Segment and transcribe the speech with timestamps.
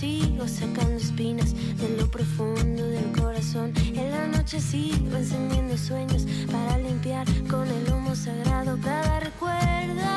[0.00, 3.70] sigo sacando espinas de lo profundo del corazón.
[3.94, 10.10] En la noche sigo encendiendo sueños para limpiar con el humo sagrado cada recuerdo.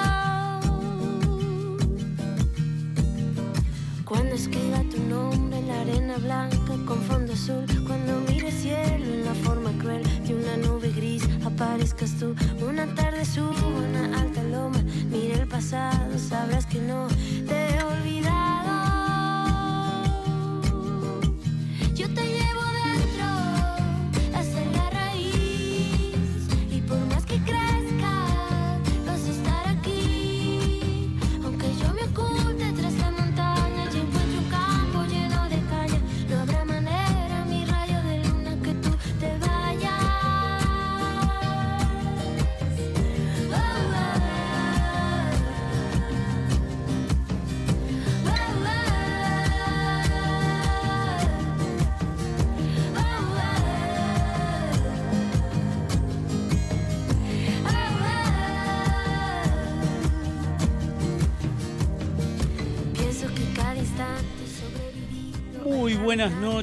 [4.05, 7.22] Cuando escriba tu nombre en la arena blanca con fondo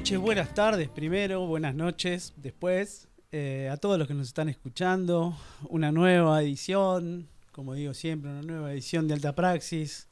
[0.01, 3.07] noches, buenas tardes primero, buenas noches después.
[3.33, 5.37] eh, a todos los que nos están escuchando,
[5.69, 10.09] una nueva edición, como digo siempre, una nueva edición de Alta Praxis,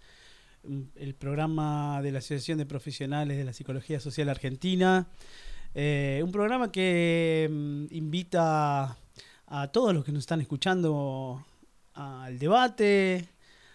[0.95, 5.09] el programa de la Asociación de Profesionales de la Psicología Social Argentina.
[5.75, 8.95] Eh, un programa que mm, invita
[9.47, 11.47] a todos los que nos están escuchando
[11.95, 13.27] al debate,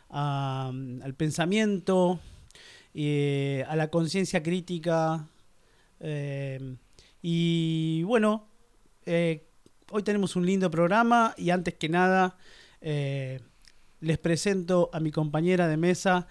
[0.10, 2.20] mm, al pensamiento,
[2.94, 5.28] eh, a la conciencia crítica.
[6.04, 6.76] Eh,
[7.22, 8.48] y bueno,
[9.06, 9.48] eh,
[9.92, 12.38] hoy tenemos un lindo programa y antes que nada
[12.82, 13.40] eh,
[14.02, 16.28] les presento a mi compañera de mesa,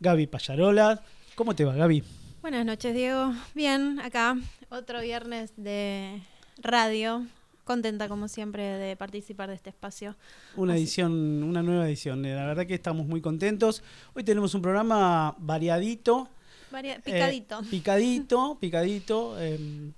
[0.00, 1.02] Gaby Payarola.
[1.34, 2.02] ¿Cómo te va, Gaby?
[2.40, 3.32] Buenas noches, Diego.
[3.54, 4.36] Bien, acá
[4.70, 6.22] otro viernes de
[6.58, 7.26] radio.
[7.64, 10.16] Contenta, como siempre, de participar de este espacio.
[10.56, 12.24] Una Así- edición, una nueva edición.
[12.26, 13.82] Eh, La verdad que estamos muy contentos.
[14.14, 16.28] Hoy tenemos un programa variadito.
[16.74, 17.62] Varia- eh, picadito.
[17.70, 19.36] picadito, picadito.
[19.38, 19.90] eh,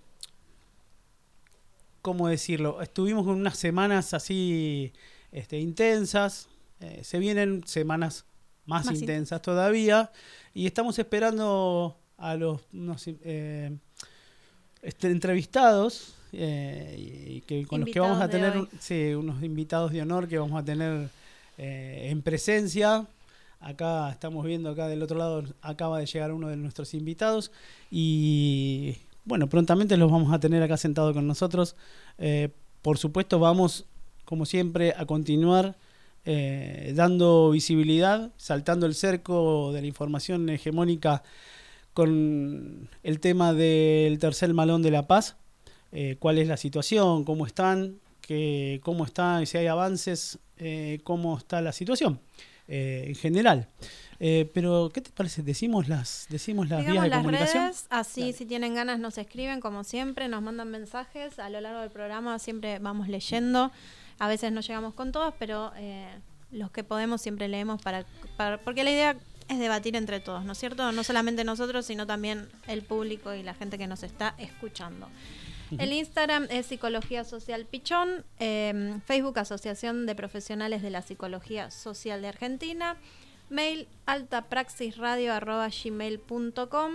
[2.03, 2.81] ¿Cómo decirlo?
[2.83, 4.93] Estuvimos con unas semanas así
[5.33, 6.49] este, intensas.
[6.81, 8.25] eh, se vienen semanas
[8.67, 10.13] más, Más intensas todavía.
[10.55, 12.61] Y estamos esperando a los
[13.25, 13.77] eh,
[14.83, 16.15] este, entrevistados.
[16.33, 16.95] eh,
[17.37, 20.61] y que con los que vamos a tener sí, unos invitados de honor que vamos
[20.61, 21.09] a tener
[21.59, 23.07] en presencia.
[23.61, 27.51] Acá estamos viendo, acá del otro lado acaba de llegar uno de nuestros invitados
[27.91, 28.97] y
[29.27, 31.75] bueno, prontamente los vamos a tener acá sentado con nosotros.
[32.17, 32.51] Eh,
[32.81, 33.85] por supuesto, vamos,
[34.25, 35.75] como siempre, a continuar
[36.25, 41.25] eh, dando visibilidad, saltando el cerco de la información hegemónica
[41.93, 45.37] con el tema del tercer malón de la paz.
[45.91, 47.25] Eh, ¿Cuál es la situación?
[47.25, 47.97] ¿Cómo están?
[48.21, 49.45] ¿Qué, ¿Cómo están?
[49.47, 50.39] Si hay avances,
[51.03, 52.21] ¿cómo está la situación?
[52.69, 53.69] Eh, en general.
[54.19, 55.43] Eh, pero, ¿qué te parece?
[55.43, 57.65] ¿Decimos las, decimos las vías Digamos de las comunicación?
[57.65, 58.33] redes, así Dale.
[58.33, 62.39] si tienen ganas nos escriben como siempre, nos mandan mensajes a lo largo del programa,
[62.39, 63.71] siempre vamos leyendo,
[64.19, 66.09] a veces no llegamos con todos, pero eh,
[66.51, 68.07] los que podemos siempre leemos para,
[68.39, 69.17] para- porque la idea
[69.49, 70.91] es debatir entre todos, ¿no es cierto?
[70.93, 75.09] No solamente nosotros, sino también el público y la gente que nos está escuchando.
[75.79, 82.23] El Instagram es Psicología Social Pichón, eh, Facebook Asociación de Profesionales de la Psicología Social
[82.23, 82.97] de Argentina,
[83.51, 86.93] mail altapraxisradio.gmail.com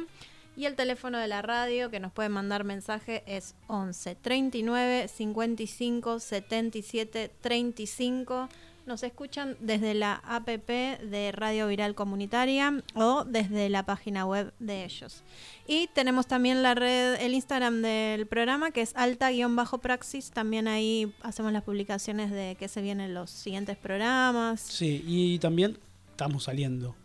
[0.56, 6.19] y el teléfono de la radio que nos puede mandar mensaje es 11 39 55
[6.19, 8.50] 77 35.
[8.86, 14.86] Nos escuchan desde la app de Radio Viral Comunitaria o desde la página web de
[14.86, 15.24] ellos.
[15.68, 20.31] Y tenemos también la red, el Instagram del programa que es alta-praxis.
[20.31, 24.62] También ahí hacemos las publicaciones de que se vienen los siguientes programas.
[24.62, 25.78] Sí, y también
[26.10, 26.95] estamos saliendo.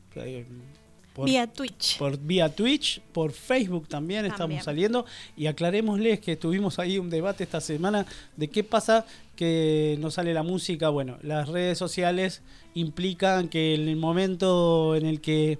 [1.16, 1.96] Por, vía Twitch.
[1.96, 4.32] por vía Twitch, por Facebook también, También.
[4.32, 5.06] estamos saliendo.
[5.34, 8.04] Y aclarémosles que tuvimos ahí un debate esta semana
[8.36, 10.90] de qué pasa que no sale la música.
[10.90, 12.42] Bueno, las redes sociales
[12.74, 15.58] implican que en el momento en el que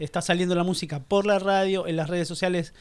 [0.00, 2.74] está saliendo la música por la radio, en las redes sociales,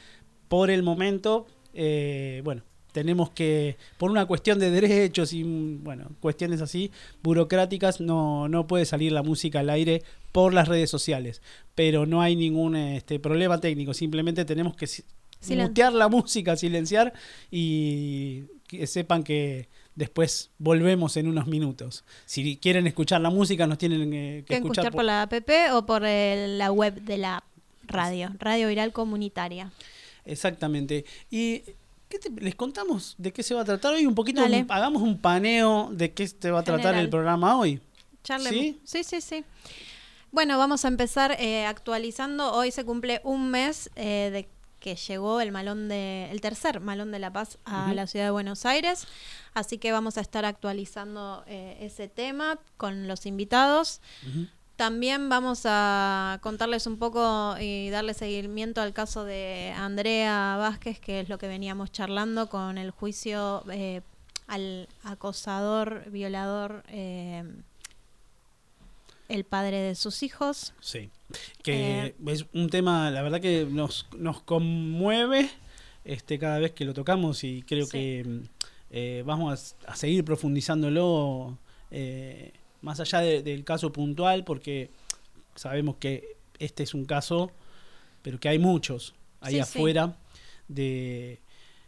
[0.48, 1.46] por el momento,
[1.76, 2.64] eh, bueno,
[2.96, 8.86] tenemos que, por una cuestión de derechos y bueno, cuestiones así burocráticas, no, no puede
[8.86, 10.02] salir la música al aire
[10.32, 11.42] por las redes sociales.
[11.76, 15.04] Pero no hay ningún este, problema técnico, simplemente tenemos que si-
[15.42, 17.12] Silen- mutear la música, silenciar
[17.52, 22.06] y que sepan que después volvemos en unos minutos.
[22.26, 24.86] Si quieren escuchar la música, nos tienen eh, que que escuchar.
[24.86, 25.34] escuchar por la app
[25.74, 27.44] o por el- la web de la
[27.88, 29.72] radio, Radio Viral Comunitaria.
[30.26, 31.06] Exactamente.
[31.30, 31.62] ¿Y
[32.20, 34.06] qué te- les contamos de qué se va a tratar hoy?
[34.06, 37.04] Un poquito, un- hagamos un paneo de qué se va a tratar General.
[37.06, 37.82] el programa hoy.
[38.24, 38.60] Charlemos.
[38.60, 38.80] ¿Sí?
[38.84, 39.44] Sí, sí, sí.
[40.32, 42.52] Bueno, vamos a empezar eh, actualizando.
[42.54, 47.12] Hoy se cumple un mes eh, de que llegó el malón de, el tercer malón
[47.12, 49.08] de la paz a la ciudad de Buenos Aires.
[49.54, 54.02] Así que vamos a estar actualizando eh, ese tema con los invitados.
[54.30, 54.48] Ujú.
[54.76, 61.22] También vamos a contarles un poco y darle seguimiento al caso de Andrea Vázquez, que
[61.22, 64.02] es lo que veníamos charlando con el juicio eh,
[64.48, 67.44] al acosador, violador, eh,
[69.30, 70.74] el padre de sus hijos.
[70.82, 71.10] Sí.
[71.64, 72.16] Que Eh.
[72.28, 75.50] es un tema, la verdad que nos, nos conmueve
[76.04, 77.92] este, cada vez que lo tocamos y creo Sí.
[77.92, 78.24] que
[79.24, 81.58] mm, vamos a, a seguir profundizándolo
[81.92, 82.52] eh,
[82.86, 84.90] más allá de- del caso puntual porque
[85.56, 87.52] sabemos que este es un caso,
[88.22, 89.62] pero que hay muchos ahí Sí, sí.
[89.62, 90.18] afuera
[90.68, 91.40] de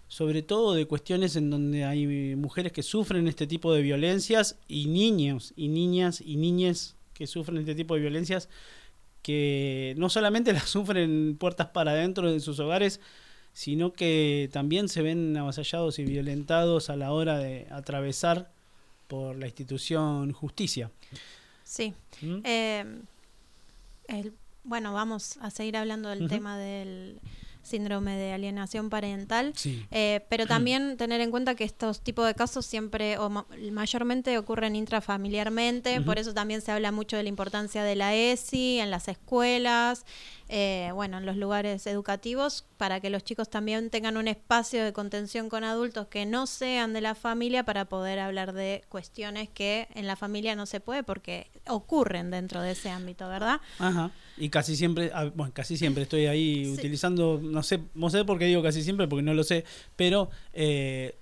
[0.09, 4.85] sobre todo de cuestiones en donde hay mujeres que sufren este tipo de violencias y
[4.87, 8.47] niños y niñas y niñes que sufren este tipo de violencias
[9.21, 12.99] que no solamente las sufren puertas para adentro de sus hogares,
[13.53, 18.51] sino que también se ven avasallados y violentados a la hora de atravesar
[19.07, 20.91] por la institución justicia.
[21.63, 21.93] Sí.
[22.21, 22.39] ¿Mm?
[22.43, 22.85] Eh,
[24.07, 24.33] el-
[24.63, 27.21] bueno, vamos a seguir hablando del tema del
[27.63, 29.51] síndrome de alienación parental.
[29.55, 29.85] Sí.
[29.91, 34.37] Eh, pero también tener en cuenta que estos tipos de casos siempre o ma- mayormente
[34.37, 38.89] ocurren intrafamiliarmente, por eso también se habla mucho de la importancia de la ESI en
[38.91, 40.05] las escuelas,
[40.49, 44.93] eh, bueno, en los lugares educativos, para que los chicos también tengan un espacio de
[44.93, 49.87] contención con adultos que no sean de la familia para poder hablar de cuestiones que
[49.93, 53.59] en la familia no se puede porque ocurren dentro de ese ámbito, ¿verdad?
[53.79, 54.11] Ajá.
[54.37, 56.71] Y casi siempre, ah, bueno, casi siempre estoy ahí Sí.
[56.71, 59.65] utilizando, no sé, no sé por qué digo casi siempre, porque no lo sé,
[59.95, 61.15] pero eh,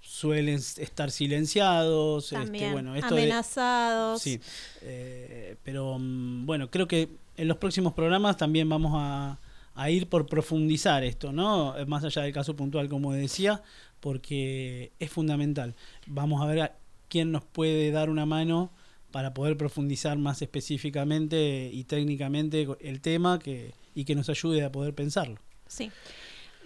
[0.00, 4.20] suelen estar silenciados, este, También bueno, esto de- amenazados.
[4.22, 4.40] Sí,
[4.82, 9.38] eh, pero mm, bueno, creo que en los próximos programas también vamos a,
[9.74, 11.76] a ir por profundizar esto, ¿no?
[11.76, 13.62] Eh, Más allá del caso puntual, como decía,
[14.00, 15.74] porque es fundamental.
[16.06, 16.76] Vamos a ver a
[17.08, 18.70] quién nos puede dar una mano
[19.10, 24.72] para poder profundizar más específicamente y técnicamente el tema que, y que nos ayude a
[24.72, 25.38] poder pensarlo.
[25.68, 25.90] Sí.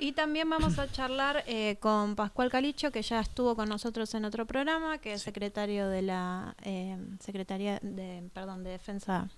[0.00, 4.24] Y también vamos a charlar eh, con Pascual Calicho, que ya estuvo con nosotros en
[4.24, 9.28] otro programa, que es secretario de la eh, Secretaría de, perdón, de Defensa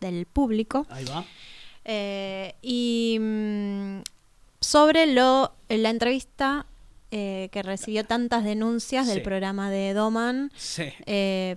[0.00, 0.86] del Público.
[0.90, 1.24] Ahí va.
[1.84, 4.00] Eh, y mm,
[4.60, 6.66] sobre lo, la entrevista
[7.10, 9.14] eh, que recibió tantas denuncias Sí.
[9.14, 10.84] del programa de Doman, Sí.
[11.06, 11.56] eh,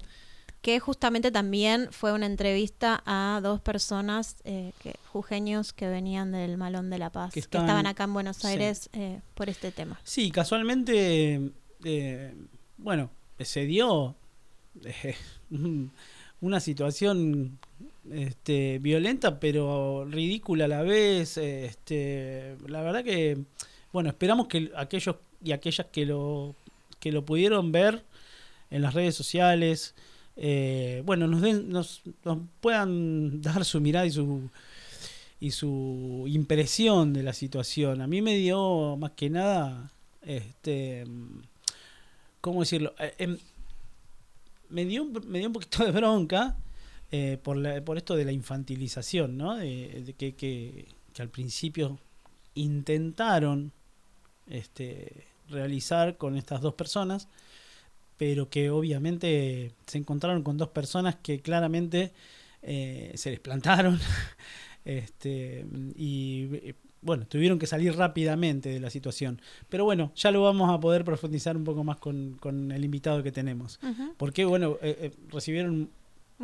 [0.61, 6.89] que justamente también fue una entrevista a dos personas, que, jujeños que venían del Malón
[6.89, 8.45] de la Paz, Que estaban acá en Buenos.
[8.45, 8.89] Aires
[9.35, 9.99] por este tema.
[10.05, 11.51] Sí, casualmente,
[12.77, 13.09] bueno,
[13.39, 14.15] se dio
[15.51, 15.91] un-
[16.41, 17.59] una situación
[18.11, 21.37] este, violenta, pero ridícula a la vez.
[21.37, 23.37] Este, la verdad que,
[23.91, 26.55] bueno, esperamos que aquellos y aquellas que lo,
[26.99, 28.03] que lo pudieron ver
[28.69, 29.95] en las redes sociales,
[30.35, 34.49] eh, bueno, nos, den, nos, nos puedan dar su mirada y su
[35.43, 37.99] y su impresión de la situación.
[37.99, 41.03] A mí me dio más que nada, este,
[42.39, 42.93] ¿cómo decirlo?
[42.97, 43.37] Eh, em,
[44.69, 46.55] me, dio, me dio un poquito de bronca
[47.15, 49.55] eh, por, la- por esto de la infantilización, ¿no?
[49.55, 51.99] De, de que, que, que al principio
[52.55, 53.71] intentaron
[54.49, 57.27] este, realizar con estas dos personas,
[58.17, 62.11] pero que obviamente se encontraron con dos personas que claramente
[62.61, 63.99] eh, se les plantaron
[64.85, 65.65] este,
[65.95, 69.41] y eh, bueno, tuvieron que salir rápidamente de la situación.
[69.69, 73.21] Pero bueno, ya lo vamos a poder profundizar un poco más con, con el invitado
[73.23, 73.79] que tenemos.
[74.17, 75.89] Porque bueno, eh, eh, recibieron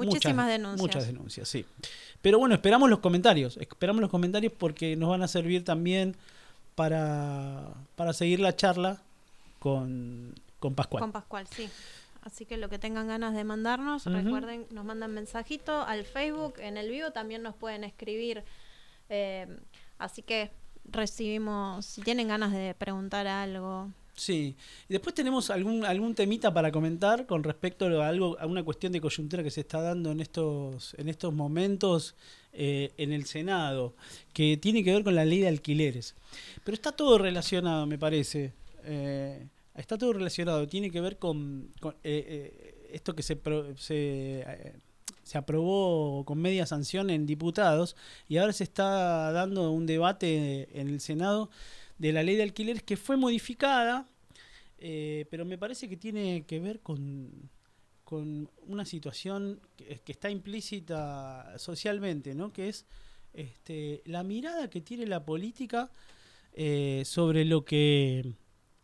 [0.06, 0.82] Muchísimas muchas, denuncias.
[0.82, 1.66] Muchas denuncias, sí.
[2.22, 3.58] Pero bueno, esperamos los comentarios.
[3.58, 6.16] Esperamos los comentarios porque nos van a servir también
[6.76, 9.02] para, para seguir la charla
[9.60, 11.02] con, con Pascual.
[11.02, 11.70] Con Pascual, sí.
[12.22, 16.78] Así que lo que tengan ganas de mandarnos, recuerden, nos mandan mensajito al Facebook, en
[16.78, 18.44] el vivo también nos pueden escribir.
[19.10, 19.48] eh,
[19.98, 20.52] así que
[20.86, 23.90] recibimos, si tienen ganas de preguntar algo,
[24.20, 24.58] Sí.
[24.90, 29.00] Después tenemos algún, algún temita para comentar con respecto a algo, a una cuestión de
[29.00, 32.16] coyuntura que se está dando en estos, en estos momentos
[32.52, 33.96] eh, en el Senado,
[34.34, 36.16] que tiene que ver con la ley de alquileres.
[36.66, 38.52] Pero está todo relacionado, me parece.
[38.84, 40.68] Eh, está todo relacionado.
[40.68, 44.74] Tiene que ver con, con, eh, eh, esto que se, pro- se, eh,
[45.24, 47.96] se aprobó con media sanción en diputados
[48.28, 51.50] y ahora se está dando un debate en el Senado
[52.00, 54.10] de la ley de alquileres que fue modificada,
[54.80, 57.50] eh, pero me parece que tiene que ver con,
[58.06, 62.52] con una situación que, está implícita socialmente, ¿no?
[62.52, 62.86] que es
[63.34, 65.92] este, la mirada que tiene la política
[66.54, 68.34] eh, sobre lo que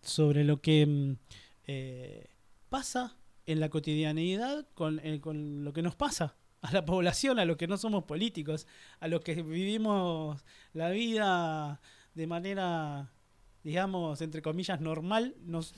[0.02, 1.18] sobre lo que mm,
[1.66, 2.28] eh,
[2.70, 3.18] pasa
[3.48, 7.68] en la cotidianeidad con, con lo que nos pasa a la población, a los que
[7.68, 8.68] no somos políticos,
[9.00, 10.44] a los que vivimos
[10.74, 11.80] la vida
[12.16, 13.12] de manera,
[13.64, 15.74] digamos, entre comillas, normal, nos-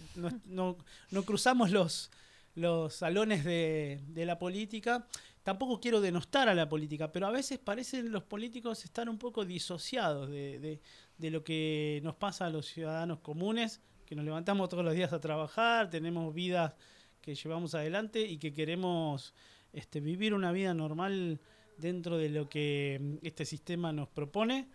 [0.45, 0.77] no,
[1.11, 2.09] no cruzamos los,
[2.55, 5.07] los salones de, de la política.
[5.43, 9.45] Tampoco quiero denostar a la política, pero a veces parecen los políticos estar un poco
[9.45, 10.81] disociados de, de-
[11.17, 15.11] de lo que nos pasa a los ciudadanos comunes, que nos levantamos todos los días
[15.13, 16.73] a trabajar, tenemos vidas
[17.21, 19.33] que llevamos adelante y que queremos
[19.73, 21.39] este, vivir una vida normal
[21.77, 24.67] dentro de lo que este sistema nos propone.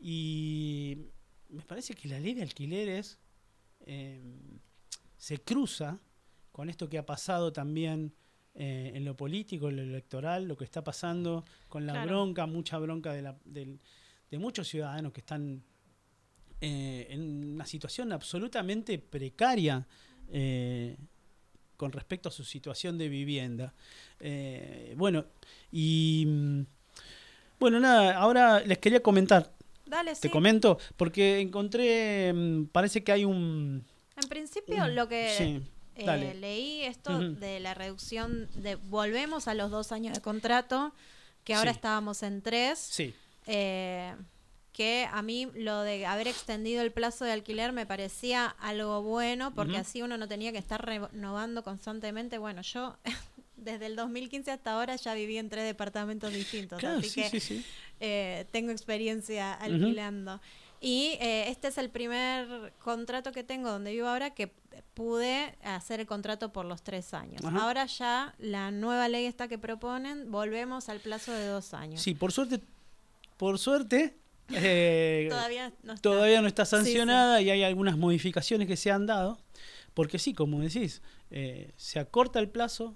[0.00, 0.98] Y
[1.48, 3.18] me parece que la ley de alquileres
[3.86, 4.20] eh,
[5.16, 5.98] se cruza
[6.52, 8.12] con esto que ha pasado también
[8.54, 12.08] eh, en lo político, en lo electoral, lo que está pasando con la Claro.
[12.08, 15.62] bronca, mucha bronca de, la- de muchos ciudadanos que están
[16.60, 19.86] eh, en una situación absolutamente precaria
[20.30, 20.96] eh,
[21.76, 23.72] con respecto a su situación de vivienda.
[24.96, 25.24] Bueno,
[25.70, 26.60] y mm,
[27.60, 29.54] bueno, nada, ahora les quería comentar,
[29.88, 33.84] Dale, te comento, porque encontré, mm, parece que hay un...
[34.22, 35.62] En principio, lo que Sí,
[35.96, 40.92] eh, leí esto de la reducción de volvemos a los dos años de contrato,
[41.44, 41.76] que ahora Sí.
[41.76, 42.78] estábamos en tres.
[42.78, 43.14] Sí,
[43.46, 44.14] eh,
[44.72, 49.52] que a mí lo de haber extendido el plazo de alquiler me parecía algo bueno,
[49.52, 52.38] porque así uno no tenía que estar renovando constantemente.
[52.38, 52.96] Bueno, yo
[53.58, 57.28] desde el 2015 hasta ahora ya viví en tres departamentos distintos, claro, así sí, que
[57.30, 57.64] sí, sí.
[58.00, 60.40] eh, tengo experiencia alquilando.
[60.80, 64.52] Y eh, este es el primer contrato que tengo donde vivo ahora que
[64.94, 67.44] pude hacer el contrato por los tres años.
[67.44, 67.58] Ajá.
[67.64, 72.00] Ahora ya la nueva ley esta que proponen, volvemos al plazo de dos años.
[72.00, 72.60] Sí, por suerte,
[73.36, 74.14] por suerte,
[74.54, 76.02] eh, Todavía no está.
[76.02, 76.82] todavía no está Sí, sí.
[76.84, 79.38] sancionada y hay algunas modificaciones que se han dado,
[79.94, 82.94] porque sí, como decís, eh, se acorta el plazo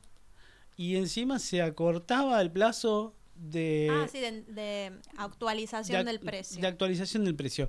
[0.76, 6.20] y encima se acortaba el plazo de, ah, sí, de, de actualización de ac- del
[6.20, 6.60] precio.
[6.60, 7.68] de actualización del precio.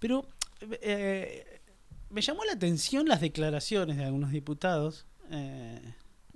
[0.00, 0.26] Pero
[0.80, 1.60] eh,
[2.10, 5.80] me llamó la atención las declaraciones de algunos diputados, eh,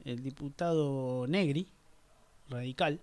[0.05, 1.69] el diputado Negri,
[2.49, 3.01] radical,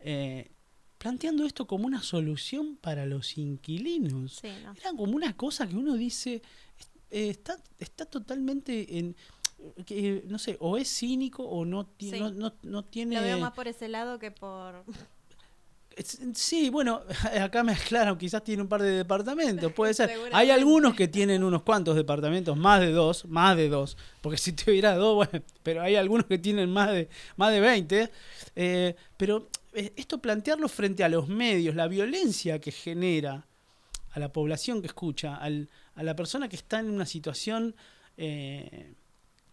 [0.00, 0.50] eh,
[0.98, 4.38] planteando esto como una solución para los inquilinos.
[4.40, 4.72] Sí, no.
[4.72, 6.40] Era como una cosa que uno dice,
[7.10, 9.16] está, está totalmente en,
[9.84, 12.20] que, no sé, o es cínico o no, ti- Sí.
[12.20, 13.16] no, no, no tiene...
[13.16, 14.84] Lo veo más por ese lado que por...
[16.34, 17.00] Sí, bueno,
[17.40, 20.10] acá me aclaran, quizás tiene un par de departamentos, puede ser.
[20.32, 24.52] Hay algunos que tienen unos cuantos departamentos, más de dos, más de dos, porque si
[24.52, 28.10] tuviera dos, bueno, pero hay algunos que tienen más de, más de 20.
[28.56, 33.46] eh, pero eh, esto plantearlo frente a los medios, la violencia que genera
[34.12, 37.74] a la población que escucha, al- a la persona que está en una situación
[38.18, 38.92] eh,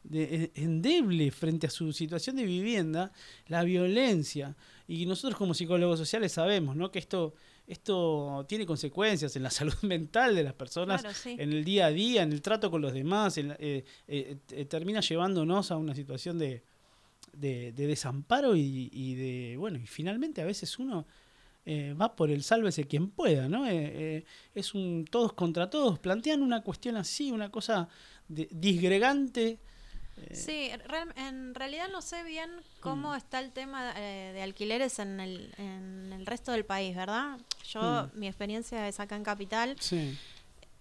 [0.04, 3.12] de- endeble frente a su situación de vivienda,
[3.48, 4.56] la violencia.
[4.88, 6.92] Y nosotros como psicólogos sociales sabemos ¿no?
[6.92, 7.34] que esto,
[7.68, 11.36] esto tiene consecuencias en la salud mental de las personas, Claro, sí.
[11.40, 14.38] en el día a día, en el trato con los demás, en la- eh, eh,
[14.52, 16.64] eh, termina llevándonos a una situación de,
[17.34, 21.06] de, de desamparo y, y de, bueno, y finalmente a veces uno
[21.66, 23.66] va por el sálvese quien pueda, ¿no?
[23.66, 27.88] Es un todos contra todos, plantean una cuestión así, una cosa
[28.28, 29.60] de- disgregante.
[30.18, 33.16] Eh, Sí, real- en realidad no sé bien cómo Mm.
[33.16, 37.38] está el tema eh, de alquileres en el, en el resto del país, ¿verdad?
[37.70, 38.20] Yo, Mm.
[38.20, 39.76] mi experiencia es acá en Capital.
[39.80, 40.18] sí.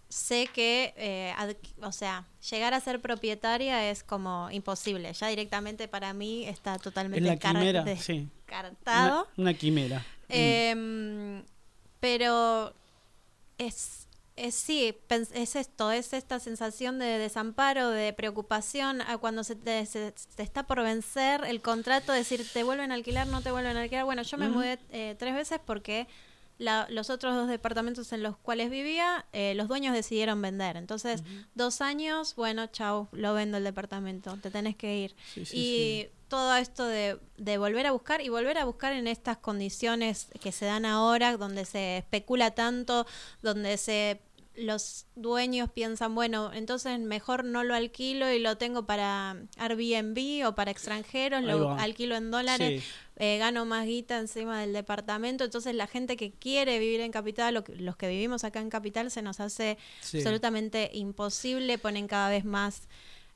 [0.08, 1.32] Sé que, eh,
[1.80, 5.10] o sea, llegar a ser propietaria es como imposible.
[5.14, 8.28] Ya directamente para mí está Es totalmente la car- quimera, sí.
[8.46, 9.22] descartado.
[9.38, 10.04] Una, una quimera.
[10.28, 11.42] Em,
[11.98, 12.74] pero
[13.56, 14.01] es,
[14.36, 14.94] es sí,
[15.34, 20.42] es esto, es esta sensación de desamparo, de preocupación a cuando se te, se- te
[20.42, 24.04] está por vencer el contrato, decir te vuelven a alquilar, no te vuelven a alquilar.
[24.04, 26.06] Bueno, yo me mudé eh, tres veces porque
[26.58, 30.76] la- los otros dos departamentos en los cuales vivía, eh, los dueños decidieron vender.
[30.76, 31.22] Entonces,
[31.54, 35.16] dos años, bueno, chau, lo vendo el departamento, te tenés que ir.
[35.34, 36.10] Sí, sí, y sí.
[36.32, 40.50] Todo esto de, de volver a buscar y volver a buscar en estas condiciones que
[40.50, 43.06] se dan ahora, donde se especula tanto,
[43.42, 44.18] donde se
[44.54, 50.54] los dueños piensan, bueno, entonces mejor no lo alquilo y lo tengo para Airbnb o
[50.54, 52.88] para extranjeros, lo alquilo en dólares, Sí.
[53.16, 55.44] eh, gano más guita encima del departamento.
[55.44, 58.70] Entonces la gente que quiere vivir en Capital, lo que- los que vivimos acá en
[58.70, 60.18] Capital, se nos hace Sí.
[60.18, 62.88] absolutamente imposible, ponen cada vez más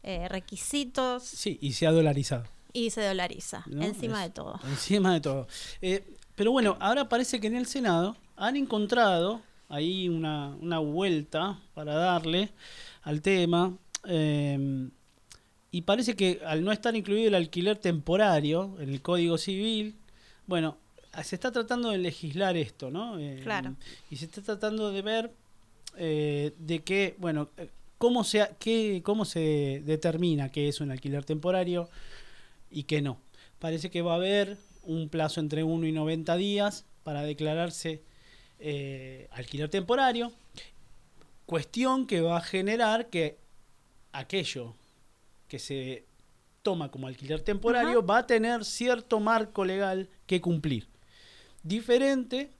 [0.02, 2.44] eh, requisitos Sí, y se ha dolarizado.
[2.76, 3.82] Y se dolariza ¿no?
[3.82, 4.60] encima Es- de todo.
[4.68, 5.48] Encima de todo.
[5.80, 6.04] Eh,
[6.34, 11.94] pero bueno, ahora parece que en el Senado han encontrado ahí una, una vuelta para
[11.94, 12.50] darle
[13.02, 13.76] al tema.
[14.08, 14.88] eh,
[15.72, 19.96] y parece que al no estar incluido el alquiler temporario en el Código Civil,
[20.46, 20.78] bueno,
[21.22, 23.18] se está tratando de legislar esto, ¿no?
[23.18, 23.74] Eh, Claro.
[24.10, 25.32] Y se está tratando de ver
[25.98, 27.48] eh, de qué, bueno,
[27.98, 31.88] cómo se, qué, cómo se determina qué es un alquiler temporario
[32.76, 33.18] y qué no.
[33.58, 38.02] Parece que va a haber un plazo entre 1 y 90 días para declararse
[38.58, 40.30] eh, alquiler temporario,
[41.46, 43.38] cuestión que va a generar que
[44.12, 44.74] aquello
[45.48, 46.04] que se
[46.60, 50.86] toma como alquiler temporario va a tener cierto marco legal que cumplir,
[51.62, 52.50] diferente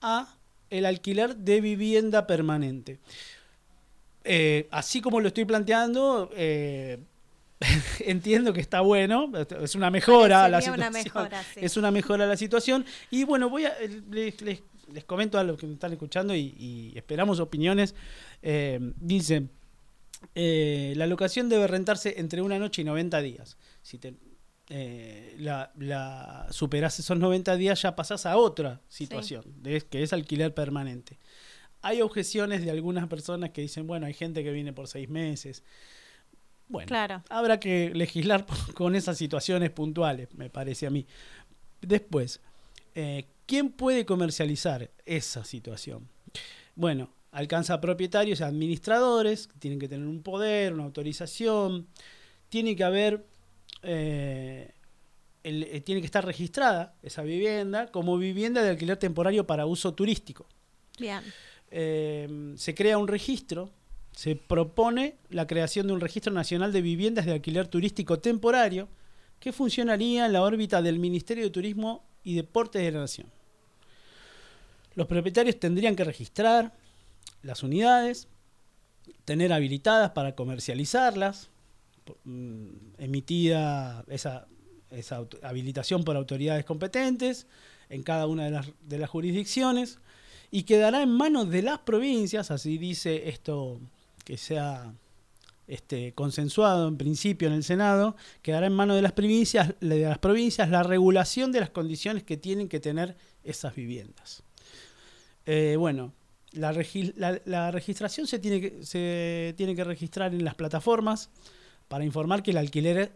[0.00, 0.34] a
[0.70, 3.00] el alquiler de vivienda permanente.
[4.24, 6.98] Eh, así como lo estoy planteando, eh,
[8.00, 9.30] entiendo que está bueno,
[9.62, 10.92] es una mejora a la una situación.
[11.04, 11.60] mejora, sí.
[11.62, 12.84] Es una mejora a la situación.
[13.10, 14.62] Y bueno, voy a eh, les, les-
[14.92, 17.94] les comento a los que me están escuchando y, y esperamos opiniones.
[18.42, 19.48] Eh, dice,
[20.34, 23.58] eh, la locación debe rentarse entre una noche y 90 días.
[23.82, 24.14] Si te,
[24.70, 30.12] eh, la, la superás esos 90 días ya pasás a otra situación, de- que es
[30.12, 31.18] alquiler permanente.
[31.82, 35.62] Hay objeciones de algunas personas que dicen, bueno, hay gente que viene por seis meses.
[36.68, 37.22] Bueno, Claro.
[37.30, 41.06] habrá que legislar con esas situaciones puntuales, me parece a mí.
[41.80, 42.40] Después,
[42.94, 46.08] eh, ¿quién puede comercializar esa situación?
[46.74, 51.86] Bueno, alcanza a propietarios y administradores, que tienen que tener un poder, una autorización,
[52.48, 53.24] tiene que haber,
[53.82, 54.72] eh,
[55.44, 59.94] el- eh, tiene que estar registrada esa vivienda como vivienda de alquiler temporario para uso
[59.94, 60.46] turístico.
[60.98, 61.22] Bien.
[61.70, 63.70] Se crea un registro,
[64.18, 68.88] se propone la creación de un registro nacional de viviendas de alquiler turístico temporario
[69.38, 73.28] que funcionaría en la órbita del Ministerio de Turismo y Deportes de la Nación.
[74.96, 76.72] Los propietarios tendrían que registrar
[77.42, 78.26] las unidades,
[79.24, 81.48] tener habilitadas para comercializarlas,
[82.24, 84.48] mm, emitida esa,
[85.44, 87.46] habilitación por autoridades competentes
[87.88, 90.00] en cada una de las jurisdicciones
[90.50, 93.80] y quedará en manos de las provincias, así dice esto
[94.28, 94.92] que sea
[95.68, 100.18] este, consensuado en principio en el Senado, quedará en manos de las provincias, de las
[100.18, 104.42] provincias la regulación de las condiciones que tienen que tener esas viviendas.
[105.46, 106.12] Eh, bueno,
[106.52, 111.30] la, regi- la- la registración se tiene, que, se tiene que registrar en las plataformas
[111.88, 113.12] para informar que el alquiler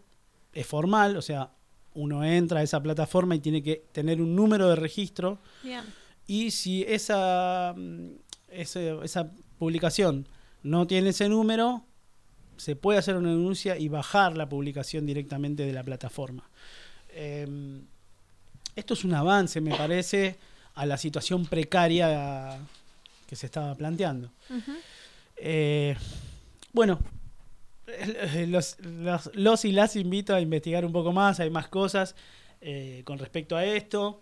[0.55, 1.51] es formal, o sea,
[1.93, 5.85] uno entra a esa plataforma y tiene que tener un número de registro Bien.
[6.27, 8.13] y si esa, mm,
[8.51, 10.27] esa publicación
[10.63, 11.85] no tiene ese número,
[12.57, 16.49] se puede hacer una denuncia y bajar la publicación directamente de la plataforma.
[17.11, 17.81] Eh,
[18.77, 20.37] esto es un avance, me parece,
[20.75, 22.59] a la situación precaria
[23.27, 24.31] que se estaba planteando.
[25.37, 25.97] Eh,
[26.73, 26.99] bueno,
[28.47, 32.15] los, los- los y las invito a investigar un poco más, hay más cosas
[32.61, 34.21] eh, con respecto a esto.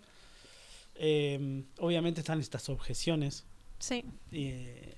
[0.95, 3.45] Eh, obviamente están estas objeciones
[3.79, 4.03] Sí.
[4.31, 4.93] eh,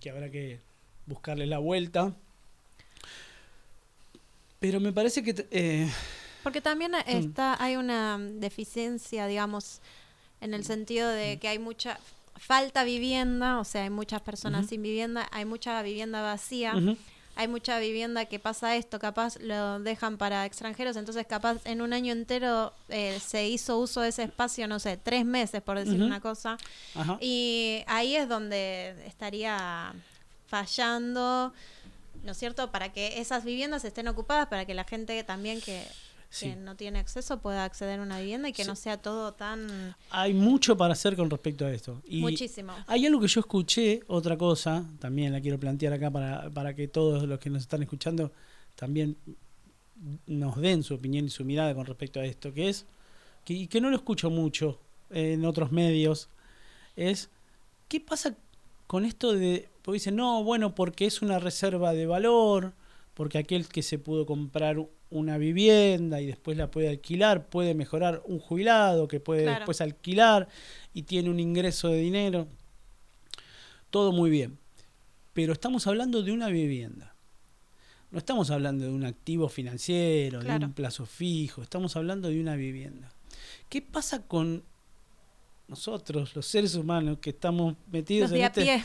[0.00, 0.60] que habrá que
[1.08, 2.12] buscarle la vuelta.
[4.60, 5.46] Pero me parece que...
[5.50, 5.88] eh,
[6.42, 9.80] Porque también está, hay una deficiencia, digamos,
[10.40, 11.98] en el sentido de que hay mucha
[12.36, 16.74] falta vivienda, o sea, hay muchas personas sin vivienda, hay mucha vivienda vacía,
[17.34, 21.92] hay mucha vivienda que pasa esto, capaz lo dejan para extranjeros, entonces capaz en un
[21.92, 26.00] año entero eh, se hizo uso de ese espacio, no sé, tres meses por decir
[26.02, 26.56] una cosa,
[27.20, 29.92] y ahí es donde estaría
[30.48, 31.52] fallando,
[32.24, 32.70] ¿no es cierto?
[32.72, 35.84] Para que esas viviendas estén ocupadas, para que la gente también que,
[36.30, 36.50] Sí.
[36.50, 38.68] que no tiene acceso pueda acceder a una vivienda y que Sí.
[38.68, 42.02] no sea todo tan Hay mucho para hacer con respecto a esto.
[42.06, 42.74] Y muchísimo.
[42.86, 46.86] Hay algo que yo escuché, otra cosa, también la quiero plantear acá para, para que
[46.88, 48.30] todos los que nos están escuchando
[48.74, 49.16] también
[50.26, 52.84] nos den su opinión y su mirada con respecto a esto, que es,
[53.44, 54.78] que, y que no lo escucho mucho
[55.10, 56.28] en otros medios,
[56.94, 57.30] es
[57.88, 58.36] ¿qué pasa
[58.88, 62.72] con esto de, porque dicen, no, bueno, porque es una reserva de valor,
[63.14, 64.78] porque aquel que se pudo comprar
[65.10, 69.58] una vivienda y después la puede alquilar, puede mejorar un jubilado que puede Claro.
[69.60, 70.48] después alquilar
[70.92, 72.48] y tiene un ingreso de dinero.
[73.90, 74.58] Todo muy bien.
[75.32, 77.14] Pero estamos hablando de una vivienda.
[78.10, 82.56] No estamos hablando de un activo financiero, de un plazo fijo, estamos hablando de una
[82.56, 83.12] vivienda.
[83.68, 84.62] ¿Qué pasa con
[85.68, 88.62] nosotros, los seres humanos que estamos metidos Los de en este...
[88.62, 88.84] pie.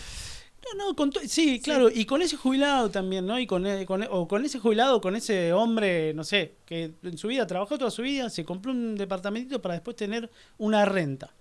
[0.77, 3.37] No, no, con sí, claro, y con ese jubilado también, ¿no?
[3.37, 7.17] Y con, e- con o con ese jubilado, con ese hombre, no sé, que en
[7.17, 11.31] su vida trabajó toda su vida, se compró un departamentito para después tener una renta.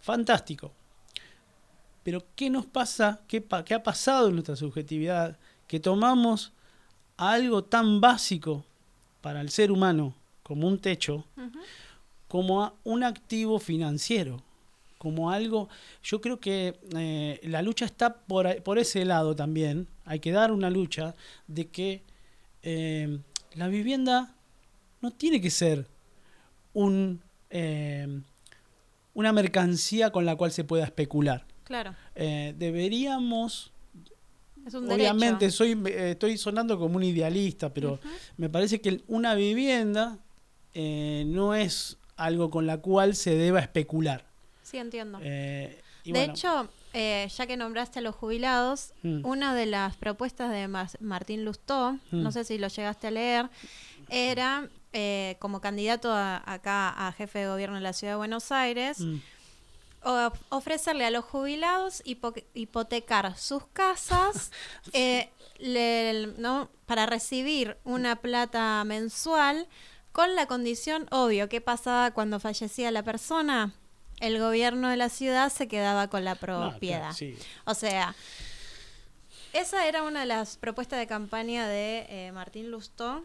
[0.00, 0.72] Fantástico.
[2.02, 3.20] Pero ¿qué nos pasa?
[3.28, 5.38] ¿Qué, pa- qué ha pasado en nuestra subjetividad?
[5.68, 6.52] Que tomamos
[7.16, 8.64] algo tan básico
[9.20, 11.24] para el ser humano como un techo.
[12.28, 14.42] Como a un activo financiero,
[14.98, 15.68] como algo,
[16.02, 20.50] yo creo que eh, la lucha está por, por ese lado también, hay que dar
[20.50, 21.14] una lucha
[21.46, 22.02] de que
[22.62, 23.18] eh,
[23.54, 24.34] la vivienda
[25.02, 25.86] no tiene que ser
[26.72, 28.20] un, eh,
[29.12, 31.44] una mercancía con la cual se pueda especular.
[31.64, 33.70] Claro, Eh, deberíamos,
[34.66, 35.56] obviamente derecho.
[35.56, 37.98] soy, eh, estoy sonando como un idealista, pero
[38.36, 40.18] me parece que una vivienda
[40.72, 44.24] eh, no es algo con la cual se deba especular.
[44.62, 45.18] Sí, entiendo.
[45.22, 49.24] Eh, de bueno, hecho, eh, ya que nombraste a los jubilados, Mm.
[49.26, 50.68] una de las propuestas de
[51.00, 52.22] Martín Lustó, Mm.
[52.22, 53.48] no sé si lo llegaste a leer,
[54.08, 58.52] era eh, como candidato a- acá a jefe de gobierno de la ciudad de Buenos
[58.52, 59.16] Aires, mm,
[60.50, 64.50] ofrecerle a los jubilados hipo- hipotecar sus casas
[64.92, 66.68] eh, le- ¿no?
[66.86, 69.66] para recibir una plata mensual
[70.14, 73.74] con la condición, obvio, ¿qué pasaba cuando fallecía la persona?
[74.20, 77.12] El gobierno de la ciudad se quedaba con la no, claro, propiedad.
[77.12, 77.34] sí.
[77.64, 78.14] O sea,
[79.52, 83.24] esa era una de las propuestas de campaña de eh, Martín Lustó.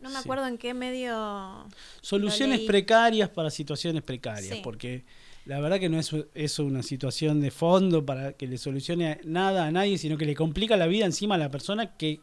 [0.00, 0.22] No me Sí.
[0.24, 1.68] acuerdo en qué medio...
[2.00, 4.60] Soluciones precarias para situaciones precarias, Sí.
[4.64, 5.04] porque
[5.44, 9.66] la verdad que no es eso una situación de fondo para que le solucione nada
[9.66, 12.18] a nadie, sino que le complica la vida encima a la persona que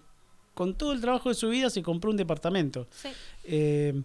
[0.60, 2.86] con todo el trabajo de su vida se compró un departamento.
[2.92, 3.08] Sí.
[3.46, 4.02] Eh,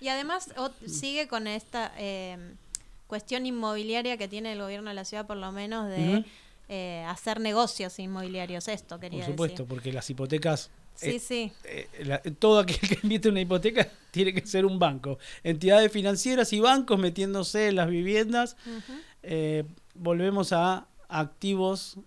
[0.00, 2.38] Y además o- sigue con esta eh,
[3.06, 6.24] cuestión inmobiliaria que tiene el gobierno de la ciudad, por lo menos, de
[6.70, 8.68] eh, hacer negocios inmobiliarios.
[8.68, 9.68] Esto quería por supuesto, decir.
[9.68, 11.52] porque las hipotecas Sí, eh, sí.
[11.64, 15.18] eh, la- todo aquel que emite una hipoteca tiene que ser un banco.
[15.44, 18.56] Entidades financieras y bancos metiéndose en las viviendas.
[19.22, 21.98] Eh, volvemos a activos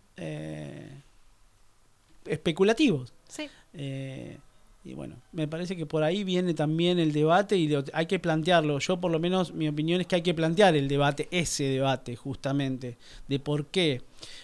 [2.36, 3.14] especulativos.
[3.28, 4.38] Sí, Eh,
[4.86, 8.78] y bueno, me parece que por ahí viene también el debate y hay que plantearlo.
[8.78, 12.16] Yo por lo menos mi opinión es que hay que plantear el debate, ese debate
[12.16, 14.04] justamente, de por qué.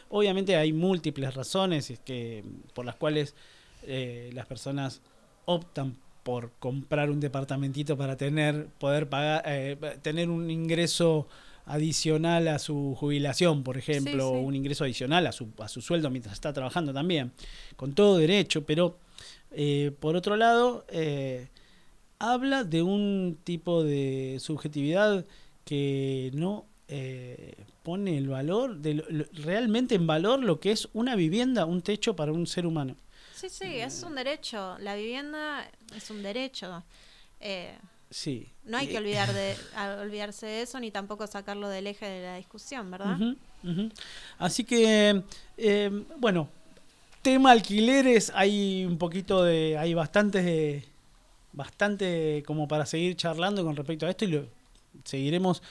[0.10, 3.36] Obviamente hay múltiples razones es que, por las cuales
[3.84, 5.02] eh, las personas
[5.46, 11.28] optan por comprar un departamentito para tener, poder pagar, eh, tener un ingreso
[11.66, 14.22] adicional a su jubilación, por ejemplo, Sí, sí.
[14.24, 17.32] o un ingreso adicional a su, a su sueldo mientras está trabajando también,
[17.76, 18.98] con todo derecho, pero
[19.52, 21.48] eh, por otro lado, eh,
[22.20, 25.26] habla de un tipo de subjetividad
[25.66, 30.90] que no eh, pone el valor, de lo- lo- realmente en valor lo que es
[30.94, 32.96] una vivienda, un techo para un ser humano.
[33.34, 34.78] sí, sí, es un derecho.
[34.80, 36.84] La vivienda es un derecho.
[37.40, 37.76] Eh,
[38.12, 38.52] Sí.
[38.66, 39.56] no hay que olvidar de,
[40.04, 43.18] olvidarse de eso ni tampoco sacarlo del eje de la discusión, ¿verdad?
[44.38, 45.24] Así que,
[45.58, 46.50] eh, bueno,
[47.22, 50.84] tema alquileres, hay un poquito de, hay bastante, de-
[51.54, 54.46] bastante como para seguir charlando con respecto a esto y lo
[55.04, 55.62] seguiremos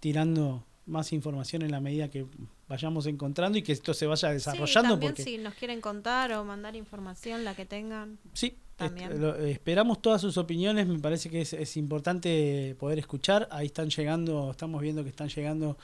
[0.00, 2.24] tirando más información en la medida que
[2.70, 6.32] vayamos encontrando y que esto se vaya Sí, desarrollando también porque si nos quieren contar
[6.32, 8.18] o mandar información, la que tengan.
[8.32, 9.10] Sí, También.
[9.12, 13.48] est- lo- eh, esperamos todas sus opiniones, me parece que es, es importante poder escuchar.
[13.50, 15.76] Ahí están llegando, estamos viendo que están llegando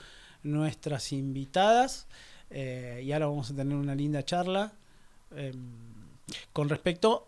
[0.43, 2.07] nuestras invitadas
[2.49, 4.71] eh, y ahora vamos a tener una linda charla
[5.35, 5.51] eh,
[6.53, 7.27] con respecto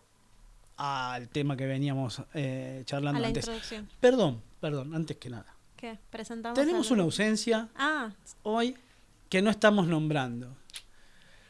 [0.77, 3.43] al tema que veníamos eh, A charlando la antes.
[3.43, 3.89] introducción.
[3.99, 5.53] Perdón, perdón, antes que nada.
[5.75, 5.97] ¿Qué?
[6.09, 6.57] Presentamos.
[6.57, 8.11] Tenemos una ausencia Ah,
[8.43, 8.75] hoy
[9.29, 10.55] que no estamos nombrando.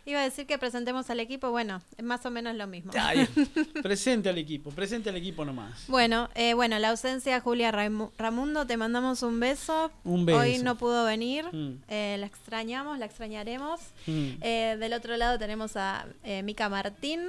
[0.05, 1.51] iba a decir que presentemos al equipo.
[1.51, 2.91] Bueno, es más o menos lo mismo.
[3.83, 5.85] Presente al equipo, presente al equipo nomás.
[5.87, 9.91] Bueno, eh, bueno, la ausencia Julia Raimu- Ramundo, te mandamos un beso.
[10.03, 10.39] Un beso.
[10.39, 11.45] Hoy no pudo venir.
[11.51, 13.79] Mm, Eh, la extrañamos, la extrañaremos.
[14.07, 14.27] mm.
[14.41, 17.21] Eh, del otro lado tenemos a eh, Mica Martín.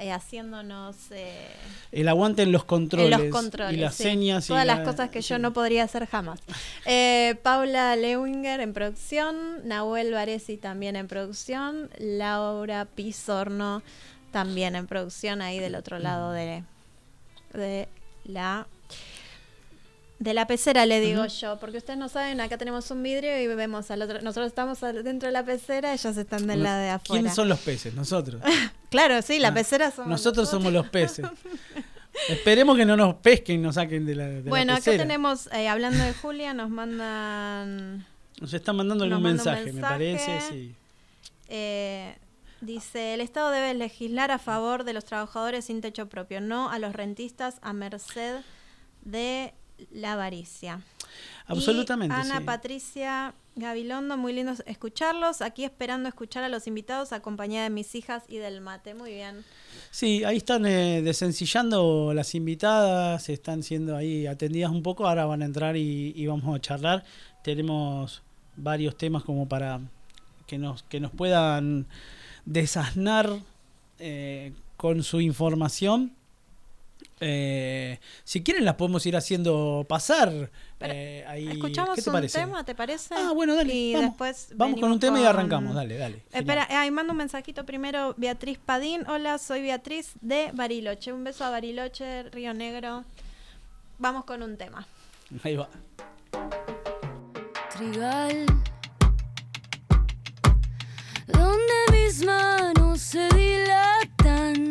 [0.00, 1.46] Eh, haciéndonos eh,
[1.92, 3.12] El aguante en los controles.
[3.18, 3.74] en los controles.
[3.74, 4.02] Y las sí.
[4.04, 4.44] señas.
[4.46, 6.40] y Todas las la- cosas que yo no podría hacer jamás.
[6.86, 13.82] Eh, Paula Lewinger en producción, Nahuel Varesi también en producción, Laura Pizorno
[14.32, 16.64] también en producción, ahí del otro lado de,
[17.52, 17.88] de
[18.24, 18.66] la
[20.20, 23.46] de la pecera le digo yo, porque ustedes no saben, acá tenemos un vidrio y
[23.46, 27.20] vemos al otro, nosotros estamos dentro de la pecera, ellos están del lado de afuera.
[27.22, 27.94] ¿Quiénes son los peces?
[27.94, 28.40] Nosotros.
[28.90, 31.24] Claro, sí, la Ah, pecera somos Nosotros somos los peces.
[32.28, 35.04] Esperemos que no nos pesquen y nos saquen de la, de la Bueno, acá pecera.
[35.04, 38.04] tenemos, eh, hablando de Julia, nos mandan
[38.40, 40.40] Nos están mandando algún un mensaje, me parece.
[40.48, 40.74] Sí.
[41.48, 42.16] Eh,
[42.60, 46.78] dice, el Estado debe legislar a favor de los trabajadores sin techo propio, no a
[46.80, 48.38] los rentistas a merced
[49.02, 49.54] de
[49.90, 50.80] la avaricia.
[51.46, 52.14] Absolutamente.
[52.14, 52.44] Y Ana sí.
[52.44, 55.42] Patricia Gabilondo, muy lindo escucharlos.
[55.42, 58.94] Aquí esperando escuchar a los invitados acompañada de mis hijas y del mate.
[58.94, 59.44] Muy bien.
[59.90, 65.42] Sí, ahí están eh, desencillando las invitadas, están siendo ahí atendidas un poco, ahora van
[65.42, 67.04] a entrar y, y vamos a charlar.
[67.42, 68.22] Tenemos
[68.56, 69.80] varios temas como para
[70.46, 71.86] que nos, que nos puedan
[72.44, 73.30] desasnar
[73.98, 76.12] eh, con su información.
[77.22, 80.50] Eh, si quieren las podemos ir haciendo pasar.
[80.80, 81.48] Eh, ahí.
[81.48, 82.38] Escuchamos ¿Qué te un parece?
[82.38, 83.14] tema, ¿te parece?
[83.14, 83.74] Ah, bueno, dale.
[83.74, 86.22] Y vamos después vamos con un tema y arrancamos, dale, dale.
[86.32, 88.14] Espera, eh, ahí mando un mensajito primero.
[88.16, 89.06] Beatriz Padín.
[89.06, 91.12] Hola, soy Beatriz de Bariloche.
[91.12, 93.04] Un beso a Bariloche, Río Negro.
[93.98, 94.86] Vamos con un tema.
[95.42, 95.68] Ahí va.
[97.76, 98.46] trigal
[101.26, 104.70] donde mis manos se dilatan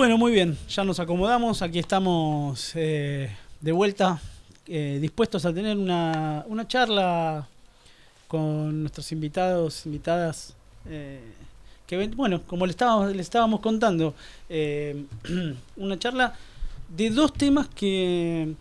[0.00, 4.18] Bueno, muy bien, ya nos acomodamos, aquí estamos eh, de vuelta,
[4.66, 7.46] eh, dispuestos a tener una, una charla
[8.26, 10.54] con nuestros invitados, invitadas,
[10.86, 11.20] eh,
[11.86, 14.14] que ven- bueno, como le estábamos, le estábamos contando,
[14.48, 15.04] eh,
[15.76, 16.32] una charla
[16.96, 18.54] de dos temas que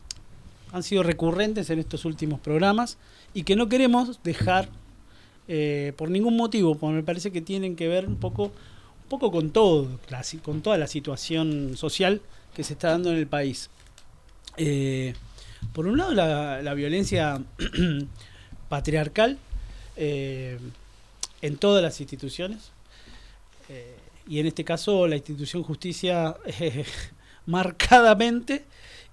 [0.73, 2.97] han sido recurrentes en estos últimos programas
[3.34, 4.67] y que no queremos dejar
[5.47, 8.52] eh, por ningún motivo, porque me parece que tienen que ver un poco,
[9.09, 9.99] poco con todo,
[10.43, 12.21] con toda la situación social
[12.55, 13.69] que se está dando en el país.
[14.57, 15.13] Eh,
[15.73, 17.41] por un lado, la, violencia
[18.69, 19.37] patriarcal
[19.95, 20.57] eh,
[21.41, 22.71] en todas las instituciones,
[23.67, 23.95] eh,
[24.27, 26.35] y en este caso la institución justicia
[27.45, 28.65] marcadamente,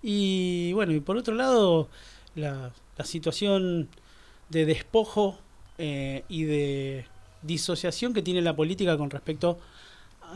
[0.02, 1.88] y bueno, y por otro lado,
[2.34, 3.88] la, la situación
[4.50, 5.38] de despojo
[5.78, 7.04] y de
[7.42, 9.58] disociación que tiene la política con respecto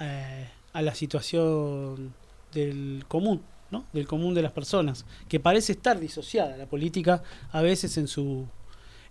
[0.01, 2.15] eh, a la situación
[2.53, 3.85] del común, ¿no?
[3.93, 8.47] Del común de las personas, que parece estar disociada la política a veces en su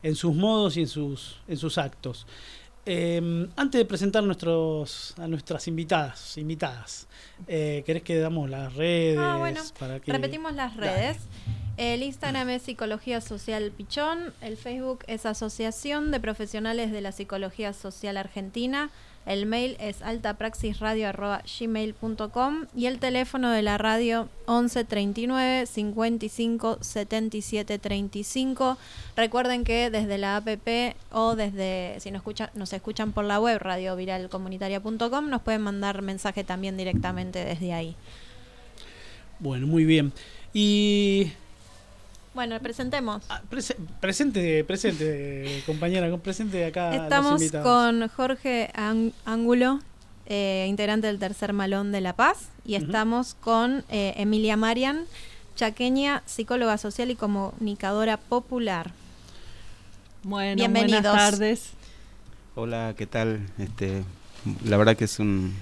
[0.02, 2.26] en sus modos y en sus en sus actos.
[2.86, 7.08] Eh, antes de presentar nuestros a nuestras invitadas, invitadas,
[7.48, 9.62] eh, ¿querés que damos las redes Ah, bueno.
[9.78, 10.92] para que Repetimos las Dale.
[10.92, 11.18] redes.
[11.78, 14.34] El Instagram es Psicología Social Pichón.
[14.42, 18.90] El Facebook es Asociación de Profesionales de la Psicología Social Argentina.
[19.26, 28.78] El mail es altapraxisradio.gmail.com y el teléfono de la radio 11 39 55 77 35.
[29.16, 33.60] Recuerden que desde la APP o desde, si nos, escuchan, nos escuchan por la web
[33.60, 37.96] radioviralcomunitaria.com, nos pueden mandar mensaje también directamente desde ahí.
[39.40, 40.12] Bueno, muy bien.
[40.54, 41.32] Y
[42.34, 43.24] Bueno, presentemos.
[43.30, 46.96] ah, prese- presente, presente, compañera, presente acá.
[46.96, 48.72] Estamos con Jorge
[49.26, 49.80] Ángulo,
[50.28, 55.06] eh, integrante del Tercer Malón de La Paz, y estamos con eh, Emilia Marian,
[55.56, 58.92] chaqueña, psicóloga social y comunicadora popular.
[60.24, 61.02] Bueno, Bienvenidos.
[61.02, 61.70] buenas tardes.
[62.56, 63.40] Hola, ¿qué tal?
[63.58, 64.04] Este,
[64.66, 65.56] la verdad que es un-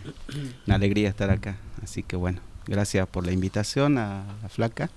[0.66, 4.90] una alegría estar acá, así que bueno, gracias por la invitación a la flaca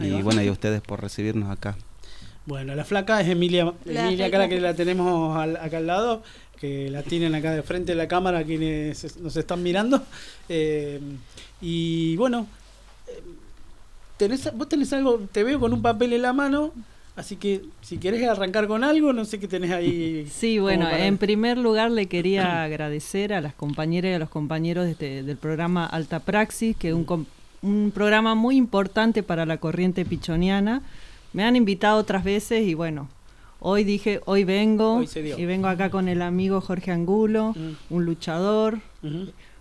[0.00, 0.22] Ahí y va.
[0.22, 1.76] bueno, y a ustedes por recibirnos acá.
[2.46, 6.22] Bueno, la flaca es Emilia, La Emilia la que la tenemos al- acá al lado,
[6.58, 10.02] que la tienen acá de frente de la cámara quienes es- nos están mirando.
[10.48, 10.98] Eh,
[11.60, 12.46] y bueno,
[13.06, 13.20] eh,
[14.16, 16.72] tenés, vos tenés algo, te veo con un papel en la mano,
[17.16, 20.26] así que si querés arrancar con algo, no sé qué tenés ahí.
[20.32, 24.86] Sí, bueno, en primer lugar le quería agradecer a las compañeras y a los compañeros
[24.86, 27.04] de este- del programa Alta Praxis, que es un,
[27.62, 30.82] un programa muy importante para la corriente pichoniana.
[31.32, 33.08] Me han invitado otras veces y bueno,
[33.60, 37.94] hoy dije, hoy vengo Hoy y vengo acá con el amigo Jorge Angulo, Mm.
[37.94, 38.78] un luchador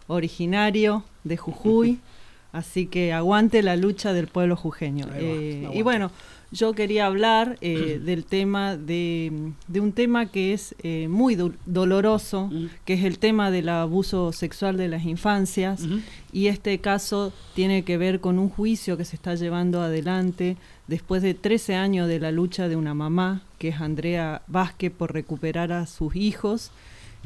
[0.08, 2.00] originario de Jujuy.
[2.54, 5.06] Así que aguante la lucha del pueblo jujeño.
[5.16, 6.12] Eh, y bueno,
[6.52, 11.52] yo quería hablar eh, del tema de, de un tema que es eh, muy do-
[11.66, 12.50] doloroso,
[12.86, 15.82] que es el tema del abuso sexual de las infancias.
[16.32, 20.56] Y este caso tiene que ver con un juicio que se está llevando adelante
[20.88, 25.14] después de 13 años de la lucha de una mamá, que es Andrea Vázquez, por
[25.14, 26.72] recuperar a sus hijos,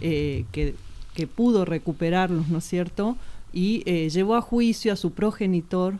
[0.01, 0.73] eh, que,
[1.13, 3.17] que pudo recuperarlos, ¿no es cierto?
[3.53, 5.95] Y llevó a juicio a su progenitor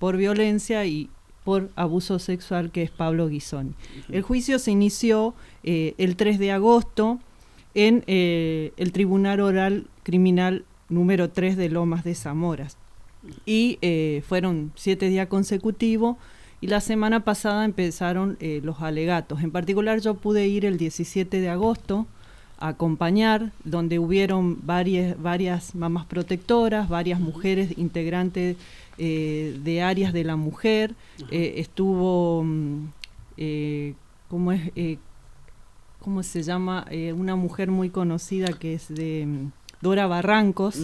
[0.00, 1.08] por violencia y
[1.44, 3.74] por abuso sexual, que es Pablo Guisoni.
[4.10, 7.20] El juicio se inició eh, el 3 de agosto
[7.74, 12.68] en eh, el Tribunal Oral Criminal número 3 de Lomas de Zamora.
[13.46, 16.16] Y eh, fueron siete días consecutivos
[16.60, 19.42] y la semana pasada empezaron los alegatos.
[19.42, 22.06] En particular yo pude ir el 17 de agosto
[22.58, 28.56] a acompañar, donde hubieron varias, varias mamás protectoras, varias mujeres integrantes
[28.96, 30.94] eh, de áreas de la mujer.
[31.30, 32.86] Eh, estuvo, mm,
[33.36, 33.94] eh,
[34.28, 34.70] ¿cómo es?
[36.00, 36.86] ¿Cómo se llama?
[37.16, 40.78] Una mujer muy conocida que es de mm, Dora Barrancos.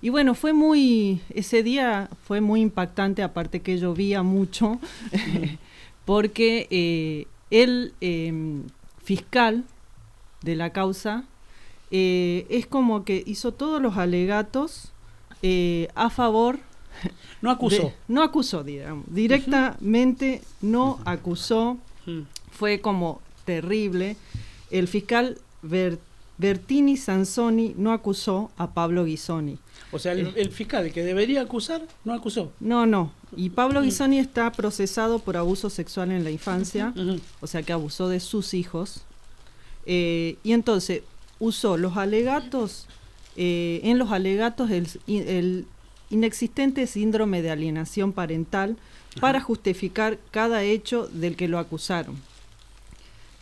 [0.00, 4.80] Y bueno, fue muy, ese día fue muy impactante, aparte que llovía mucho,
[6.04, 8.62] porque el eh,
[9.02, 9.64] fiscal
[10.42, 11.24] de la causa
[11.90, 14.92] es como que hizo todos los alegatos
[15.94, 16.58] a favor
[17.42, 17.82] No acusó.
[17.82, 22.20] de- no acusó, digamos, directamente no acusó, Mm.
[22.50, 24.16] fue como terrible.
[24.70, 25.98] El fiscal Ber-
[26.38, 29.58] Bertini Sansoni no acusó a Pablo Guisoni.
[29.92, 32.52] O sea, el, el fiscal que debería acusar, no acusó.
[32.60, 33.12] No, no.
[33.36, 36.92] Y Pablo Guisoni está procesado por abuso sexual en la infancia,
[37.40, 39.02] o sea que abusó de sus hijos.
[39.86, 41.02] Eh, y entonces
[41.38, 42.86] usó los alegatos,
[43.36, 45.66] eh, en los alegatos el, el
[46.14, 48.76] inexistente síndrome de alienación parental
[49.20, 52.16] para justificar cada hecho del que lo acusaron.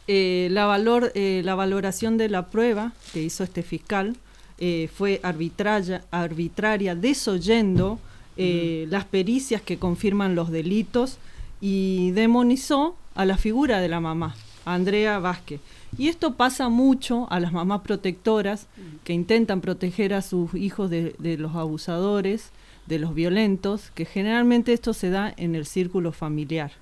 [0.09, 4.17] Eh, la, valor, eh, la valoración de la prueba que hizo este fiscal
[4.59, 8.01] eh, fue arbitraria, arbitraria desoyendo
[8.35, 11.19] las pericias que confirman los delitos
[11.61, 15.61] y demonizó a la figura de la mamá, a Andrea Vázquez.
[15.99, 18.69] Y esto pasa mucho a las mamás protectoras
[19.05, 22.51] que intentan proteger a sus hijos de, de los abusadores,
[22.87, 26.73] de los violentos, que generalmente esto se da en el círculo familiar,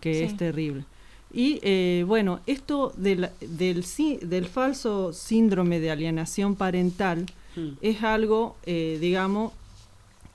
[0.00, 0.22] que Sí.
[0.24, 0.84] es terrible.
[1.32, 7.26] Y eh, bueno, esto del, del, sí- del falso síndrome de alienación parental
[7.56, 7.68] Mm.
[7.82, 9.52] es algo, eh, digamos,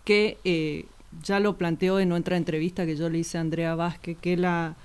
[0.06, 0.86] que eh,
[1.24, 4.76] ya lo planteó en otra entrevista que yo le hice a Andrea Vázquez, que la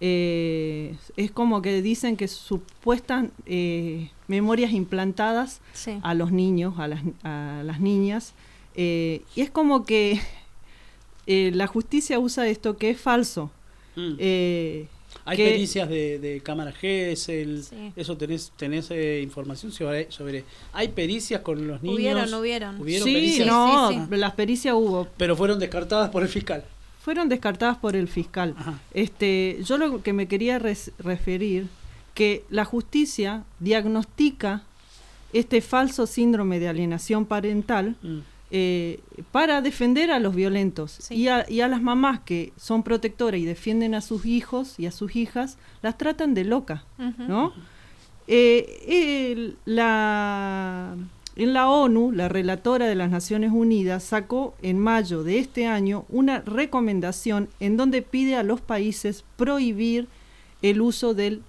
[0.00, 5.98] eh, es como que dicen que supuestas eh, memorias implantadas Sí.
[6.02, 8.34] a los niños, a las, a las niñas,
[8.74, 10.20] eh, y es como que
[11.26, 13.50] eh, la justicia usa esto que es falso.
[13.96, 14.14] Mm.
[14.18, 14.86] Eh,
[15.24, 17.92] Hay que- pericias de, de cámara GESEL, Sí.
[17.96, 20.44] eso tenés, tenés eh, información sobre, sobre...
[20.72, 21.98] Hay pericias con los niños.
[21.98, 22.80] Hubieron, hubieron.
[22.80, 26.64] Hubieron sí, pericias, no, Sí, sí, las pericias hubo, pero fueron descartadas por el fiscal.
[27.04, 28.54] fueron descartadas por el fiscal.
[28.58, 28.80] Ajá.
[28.94, 31.66] Este, yo lo que me quería res- referir
[32.14, 34.62] que la justicia diagnostica
[35.32, 38.18] este falso síndrome de alienación parental Mm.
[38.54, 39.00] Eh,
[39.30, 41.14] para defender a los violentos Sí.
[41.14, 44.84] y, a, y a las mamás que son protectoras y defienden a sus hijos y
[44.86, 46.84] a sus hijas las tratan de loca.
[46.98, 47.52] ¿no?
[48.28, 50.94] Eh, el- la,
[51.36, 56.04] en la ONU, la relatora de las Naciones Unidas sacó en mayo de este año
[56.10, 60.08] una recomendación en donde pide a los países prohibir
[60.60, 61.42] el uso del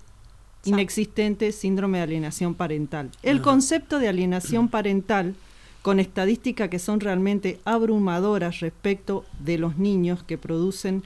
[0.65, 3.11] inexistente síndrome de alienación parental.
[3.21, 5.35] El concepto de alienación parental,
[5.83, 11.03] con estadísticas que son realmente abrumadoras respecto de los niños que producen,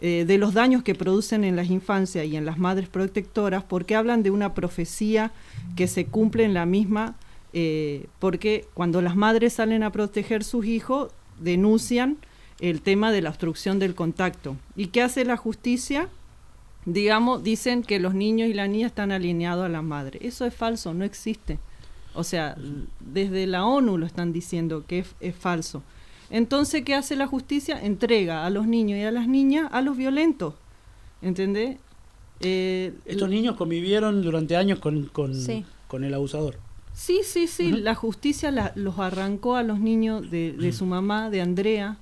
[0.00, 3.96] eh, de los daños que producen en las infancias y en las madres protectoras, porque
[3.96, 5.32] hablan de una profecía
[5.74, 7.16] que se cumple en la misma,
[7.52, 11.10] eh, porque cuando las madres salen a proteger sus hijos,
[11.40, 12.18] denuncian
[12.60, 14.56] el tema de la obstrucción del contacto.
[14.76, 16.08] ¿Y qué hace la justicia?
[16.92, 20.18] digamos, dicen que los niños y las niñas están alineados a la madre.
[20.22, 21.58] Eso es falso, no existe.
[22.18, 22.56] O sea,
[23.00, 25.82] desde la ONU lo están diciendo que es, es falso.
[26.30, 27.80] Entonces, ¿qué hace la justicia?
[27.82, 30.54] Entrega a los niños y a las niñas a los violentos.
[31.22, 31.78] ¿Entendés?
[32.40, 35.64] Eh, Estos niños convivieron durante años con, con, Sí.
[35.88, 36.58] con el abusador.
[36.92, 37.70] Sí, sí, sí.
[37.72, 41.98] La justicia la- los arrancó a los niños de, de su mamá, de Andrea,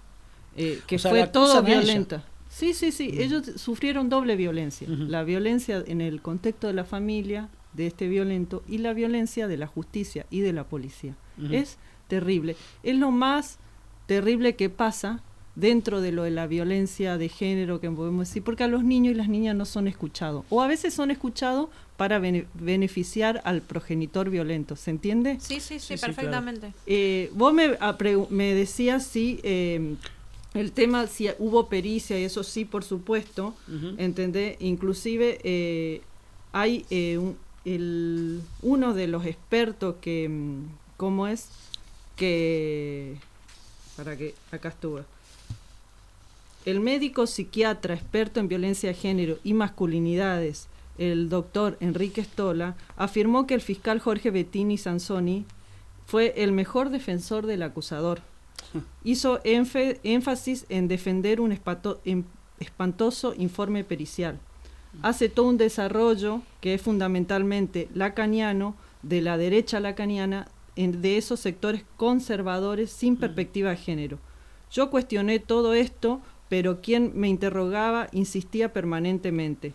[0.57, 2.25] eh, que O sea, fue todo violenta.
[2.49, 3.11] Sí, sí, sí.
[3.19, 4.89] Ellos sufrieron doble violencia.
[4.89, 9.57] La violencia en el contexto de la familia de este violento y la violencia de
[9.57, 11.15] la justicia y de la policía.
[11.51, 11.77] Es
[12.09, 12.57] terrible.
[12.83, 13.59] Es lo más
[14.07, 15.21] terrible que pasa
[15.55, 19.13] dentro de lo de la violencia de género que podemos decir, porque a los niños
[19.15, 20.45] y las niñas no son escuchados.
[20.51, 24.77] O a veces son escuchados para bene- beneficiar al progenitor violento.
[24.77, 25.39] ¿Se entiende?
[25.41, 26.73] Sí, sí, sí, Sí, sí, perfectamente.
[26.87, 29.97] Eh, vos me, a pregu- me decías si eh,
[30.53, 33.95] el tema, si hubo pericia, y eso sí, por supuesto, Ujú.
[33.99, 34.57] ¿entendés?
[34.61, 36.03] Inclusive eh,
[36.53, 37.37] hay eh, un-
[38.63, 40.31] uno de los expertos que,
[40.97, 41.49] ¿cómo es?
[42.15, 43.17] Que,
[43.97, 45.01] para que, acá estuvo.
[46.65, 53.47] El médico psiquiatra experto en violencia de género y masculinidades, el doctor Enrique Stola, afirmó
[53.47, 55.45] que el fiscal Jorge Bettini Sansoni
[56.07, 58.21] fue el mejor defensor del acusador.
[59.05, 61.53] Hizo énfasis en defender un
[62.61, 64.39] espantoso informe pericial.
[65.03, 71.41] Hace todo un desarrollo que es fundamentalmente lacaniano, de la derecha lacaniana, en- de esos
[71.41, 74.19] sectores conservadores sin perspectiva de género.
[74.73, 79.73] Yo cuestioné todo esto, pero quien me interrogaba insistía permanentemente.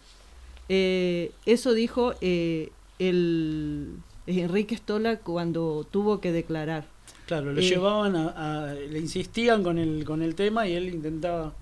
[0.69, 2.69] Eh, eso dijo eh,
[2.99, 3.87] el
[4.27, 6.85] Enrique Stola cuando tuvo que declarar.
[7.25, 10.89] Claro, lo Eh, llevaban a, a- le insistían con el con el tema y él
[10.93, 11.53] intentaba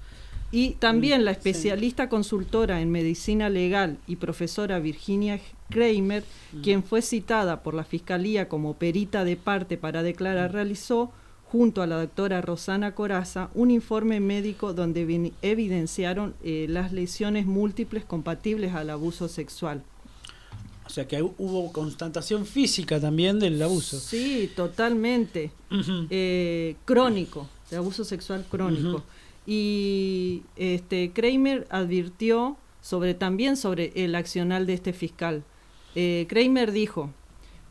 [0.52, 1.38] Y también la Mm, sí.
[1.50, 5.40] especialista consultora en medicina legal y profesora Virginia
[5.70, 6.24] Kramer,
[6.54, 6.62] Mm.
[6.62, 11.12] quien fue citada por la Fiscalía como perita de parte para declarar, realizó,
[11.52, 18.04] junto a la doctora Rosana Coraza, un informe médico donde evidenciaron eh, las lesiones múltiples
[18.06, 19.84] compatibles al abuso sexual.
[20.86, 24.00] o sea que hu- hubo constatación física también del abuso.
[24.00, 25.52] Sí, totalmente.
[26.10, 29.04] Eh, crónico, de abuso sexual crónico.
[29.52, 35.44] Y este Kramer advirtió sobre también sobre el accional de este fiscal.
[35.96, 37.10] Eh, Kramer dijo,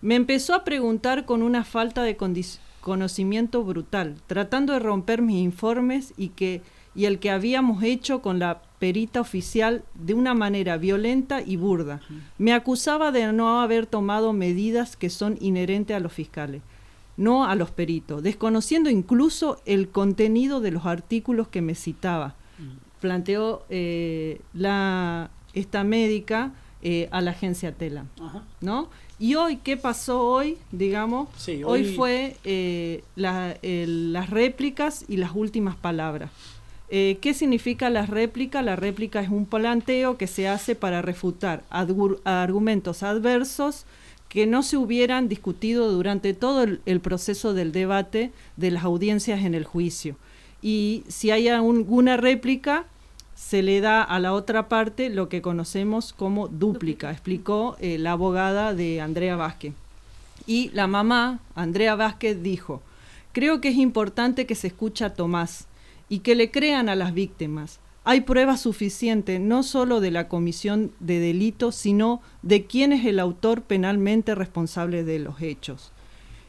[0.02, 6.14] me empezó a preguntar con una falta de, desconocimiento brutal, tratando de romper mis informes
[6.16, 6.62] y que
[6.96, 12.00] y el que habíamos hecho con la perita oficial de una manera violenta y burda.
[12.38, 16.60] Me acusaba de no haber tomado medidas que son inherentes a los fiscales,
[17.18, 22.34] no a los peritos, desconociendo incluso el contenido de los artículos que me citaba.
[23.00, 26.52] Planteó eh, la, esta médica
[26.82, 28.42] eh, a la agencia Tela, Ajá.
[28.60, 28.88] ¿no?
[29.20, 30.58] Y hoy, ¿qué pasó hoy?
[30.72, 36.30] Digamos, Sí, hoy, hoy- fue eh, la- las réplicas y las últimas palabras.
[36.90, 38.62] Eh, ¿Qué significa la réplica?
[38.62, 41.62] La réplica es un planteo que se hace para refutar
[42.24, 43.84] argumentos adversos
[44.28, 49.44] que no se hubieran discutido durante todo el, el proceso del debate de las audiencias
[49.44, 50.16] en el juicio.
[50.60, 52.86] Y si hay alguna réplica,
[53.38, 58.12] se le da a la otra parte lo que conocemos como dúplica, explicó eh, la
[58.12, 59.74] abogada de Andrea Vázquez.
[60.46, 62.82] Y la mamá, Andrea Vázquez, dijo,
[63.32, 65.66] creo que es importante que se escuche a Tomás
[66.08, 67.78] y que le crean a las víctimas.
[68.08, 73.18] Hay pruebas suficientes no solo de la comisión de delitos, sino de quién es el
[73.20, 75.92] autor penalmente responsable de los hechos.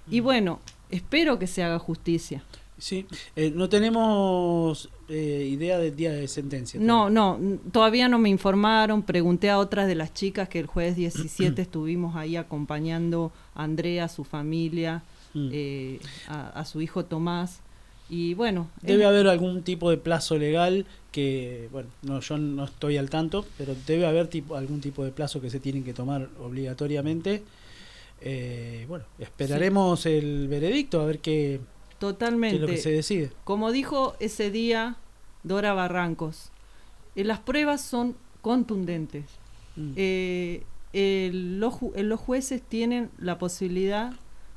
[0.09, 2.43] Y bueno, espero que se haga justicia.
[2.77, 3.05] Sí,
[3.35, 6.79] eh, no tenemos eh, idea del día de sentencia.
[6.79, 7.37] No, no,
[7.73, 9.03] todavía no me informaron.
[9.03, 14.05] Pregunté a otras de las chicas que el jueves 17 estuvimos ahí acompañando a Andrea,
[14.05, 15.49] a su familia, Mm.
[15.53, 17.59] eh, a, a su hijo Tomás.
[18.09, 22.97] Y bueno, Debe haber algún tipo de plazo legal que, bueno, no, yo no estoy
[22.97, 26.27] al tanto, pero debe haber tipo, algún tipo de plazo que se tienen que tomar
[26.41, 27.43] obligatoriamente.
[28.21, 32.59] Eh, bueno, esperaremos el veredicto a ver qué, qué es totalmente.
[32.59, 33.31] lo que se decide.
[33.43, 34.97] Como dijo ese día
[35.43, 36.49] Dora Barrancos,
[37.15, 39.25] eh, las pruebas son contundentes.
[39.75, 39.91] Mm.
[39.95, 44.13] Eh, el- los, eh, los jueces tienen la posibilidad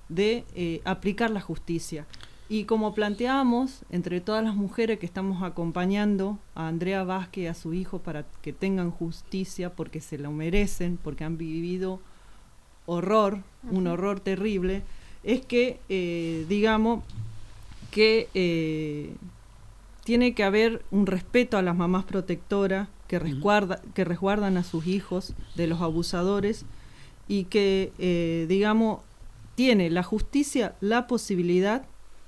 [0.09, 2.07] de eh, aplicar la justicia.
[2.53, 7.55] Y como planteamos, entre todas las mujeres que estamos acompañando a Andrea Vázquez y a
[7.55, 11.99] su hijo para que tengan justicia, porque se lo merecen, porque han vivido
[12.85, 13.39] horror,
[13.71, 14.83] un horror terrible,
[15.25, 17.03] es que, eh, digamos,
[17.91, 19.15] que eh,
[20.05, 24.87] tiene que haber un respeto a las mamás protectoras que, resguarda, que resguardan a sus
[24.87, 26.67] hijos de los abusadores
[27.29, 29.01] y que, eh, digamos,
[29.55, 31.87] tiene la justicia la posibilidad,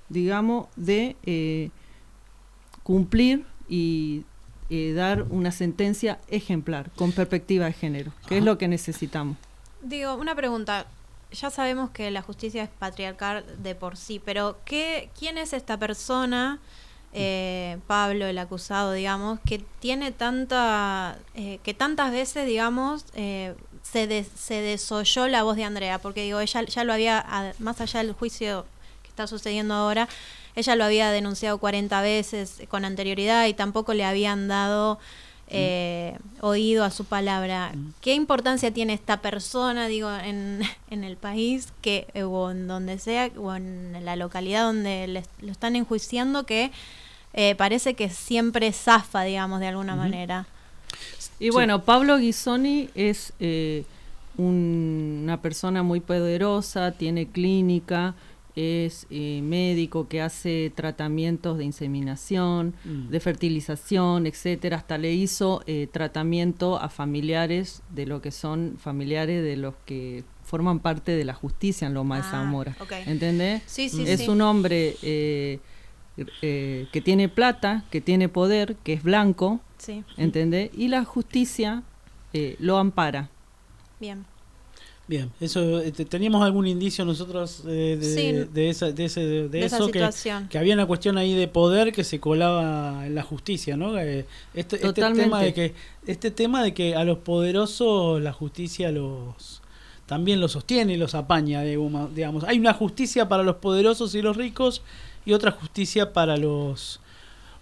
[0.08, 1.70] digamos, de eh,
[2.82, 4.24] cumplir y
[4.70, 9.36] eh, dar una sentencia ejemplar con perspectiva de género, que es lo que necesitamos.
[9.82, 10.86] Digo, una pregunta.
[11.32, 15.76] Ya sabemos que la justicia es patriarcal de por sí, pero ¿qué, ¿quién es esta
[15.78, 16.60] persona,
[17.12, 24.06] eh, Pablo, el acusado, digamos, que tiene tanta, eh, que tantas veces, digamos, eh, se,
[24.06, 25.98] des- se desoyó la voz de Andrea?
[25.98, 28.64] Porque digo, ella ya lo había, más allá del juicio
[29.14, 30.08] está sucediendo ahora,
[30.56, 34.98] ella lo había denunciado 40 veces con anterioridad y tampoco le habían dado
[35.48, 37.70] eh, oído a su palabra.
[37.74, 37.92] Mm.
[38.00, 42.98] ¿Qué importancia tiene esta persona, digo, en, en el país que eh, o en donde
[42.98, 46.72] sea o en la localidad donde les- lo están enjuiciando que
[47.34, 50.46] eh, parece que siempre zafa, digamos, de alguna manera?
[51.38, 51.50] Y Sí.
[51.50, 53.84] bueno, Pablo Ghisoni es eh,
[54.36, 58.14] un- una persona muy poderosa, tiene clínica,
[58.56, 63.08] es eh, médico que hace tratamientos de inseminación, Mm.
[63.08, 64.76] de fertilización, etcétera.
[64.76, 70.24] Hasta le hizo eh, tratamiento a familiares de lo que son familiares de los que
[70.44, 72.76] forman parte de la justicia en Loma de Ah, Zamora.
[72.80, 72.92] ok.
[73.06, 73.62] ¿Entendés?
[73.66, 74.28] Sí, sí, es sí.
[74.28, 75.58] un hombre eh,
[76.42, 80.70] eh, que tiene plata, que tiene poder, que es blanco, Sí, ¿entendés?
[80.76, 81.82] Y la justicia
[82.32, 83.30] eh, lo ampara.
[84.00, 84.24] bien.
[85.06, 88.04] Bien, eso eh, te- teníamos algún indicio nosotros eh, de,
[88.46, 88.48] Sí.
[88.54, 90.48] de esa, de, ese, de, De esa eso que, situación.
[90.48, 93.98] que había una cuestión ahí de poder que se colaba en la justicia, ¿no?
[93.98, 94.24] Eh,
[94.54, 95.74] Este, este tema de que
[96.06, 99.60] este tema de que a los poderosos la justicia los
[100.06, 102.44] también los sostiene y los apaña, digamos.
[102.44, 104.82] Hay una justicia para los poderosos y los ricos
[105.26, 107.00] y otra justicia para los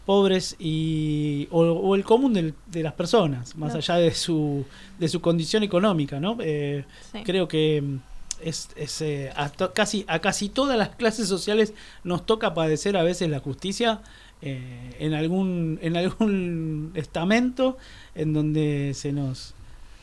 [0.07, 4.65] pobres y o, o el común del- de las personas, más allá de su
[4.99, 6.37] de su condición económica, ¿no?
[6.41, 7.23] Eh, Sí.
[7.25, 7.97] Creo que mm,
[8.43, 11.73] es, es, eh, a to- casi a casi todas las clases sociales
[12.05, 14.01] nos toca padecer a veces la justicia
[14.43, 17.77] eh, en algún en algún estamento
[18.17, 19.55] en donde se nos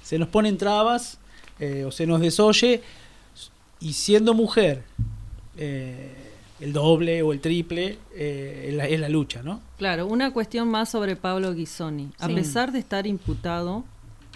[0.04, 1.18] se nos ponen trabas
[1.60, 2.82] eh, o se nos desoye
[3.82, 4.84] y siendo mujer
[6.60, 9.62] el doble o el triple eh, es, la, lucha, ¿no?
[9.78, 12.12] Claro, una cuestión más sobre Pablo Ghisoni.
[12.20, 12.34] A Sí.
[12.36, 13.84] pesar de estar imputado,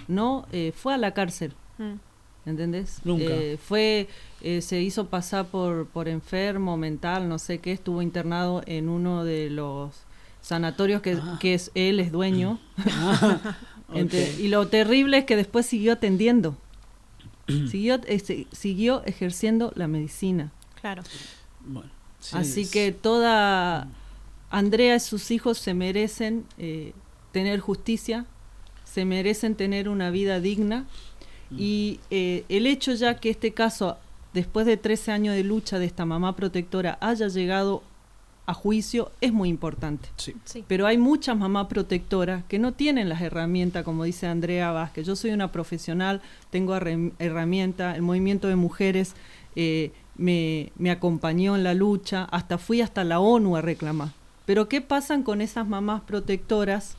[0.08, 1.54] no eh, fue a la cárcel.
[1.78, 1.94] Mm.
[2.46, 3.00] ¿entendés?
[3.06, 3.24] Nunca.
[3.26, 4.10] Eh, fue,
[4.42, 9.24] eh, se hizo pasar por, por enfermo mental, no sé qué, estuvo internado en uno
[9.24, 9.94] de los
[10.42, 11.38] sanatorios que, Ah.
[11.40, 12.60] que es, él es dueño.
[12.78, 13.58] Ah.
[14.40, 16.58] Y lo terrible es que después siguió atendiendo,
[17.70, 20.52] siguió, este, siguió ejerciendo la medicina.
[20.82, 21.04] Claro.
[21.66, 21.90] Bueno,
[22.24, 23.88] sí, Así es- que toda
[24.50, 26.94] Andrea y sus hijos se merecen eh,
[27.32, 28.26] tener justicia,
[28.84, 30.86] se merecen tener una vida digna
[31.50, 31.56] Mm.
[31.60, 33.98] y eh, el hecho ya que este caso,
[34.34, 37.84] después de 13 años de lucha de esta mamá protectora, haya llegado
[38.46, 40.10] a juicio es muy importante.
[40.18, 40.34] Sí.
[40.46, 40.64] Sí.
[40.68, 45.06] Pero hay muchas mamás protectoras que no tienen las herramientas, como dice Andrea Vázquez.
[45.08, 49.14] Yo soy una profesional, tengo herram- herramientas, el movimiento de mujeres
[49.56, 54.10] eh, me, me acompañó en la lucha, hasta fui hasta la ONU a reclamar.
[54.46, 56.96] Pero ¿qué pasan con esas mamás protectoras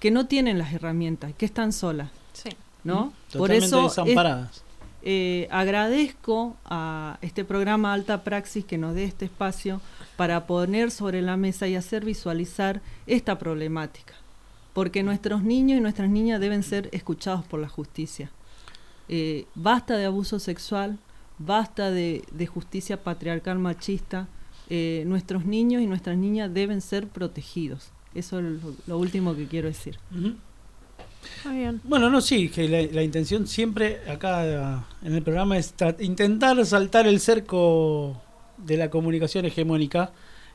[0.00, 2.10] que no tienen las herramientas, que están solas?
[2.32, 2.50] Sí.
[2.84, 3.12] ¿no?
[3.30, 4.62] Totalmente Por eso es- desamparadas.
[5.02, 9.80] eh, agradezco a este programa Alta Praxis que nos dé este espacio
[10.16, 14.14] para poner sobre la mesa y hacer visualizar esta problemática,
[14.72, 18.30] porque nuestros niños y nuestras niñas deben ser escuchados por la justicia.
[19.08, 20.98] Eh, basta de abuso sexual,
[21.38, 24.28] basta de, de justicia patriarcal machista,
[24.70, 27.90] eh, nuestros niños y nuestras niñas deben ser protegidos.
[28.14, 29.98] Eso es lo, lo último que quiero decir.
[30.12, 30.34] Ujú.
[31.46, 31.80] Muy bien.
[31.84, 37.06] Bueno, no, sí, que la, la intención siempre acá en el programa es intentar saltar
[37.06, 38.20] el cerco
[38.58, 40.12] de la comunicación hegemónica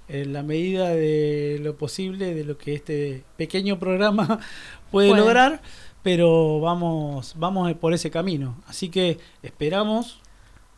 [0.07, 4.39] en la medida de lo posible, de lo que este pequeño programa
[4.91, 5.21] puede Puede.
[5.21, 5.61] lograr,
[6.01, 8.55] pero vamos, vamos por ese camino.
[8.67, 10.19] Así que esperamos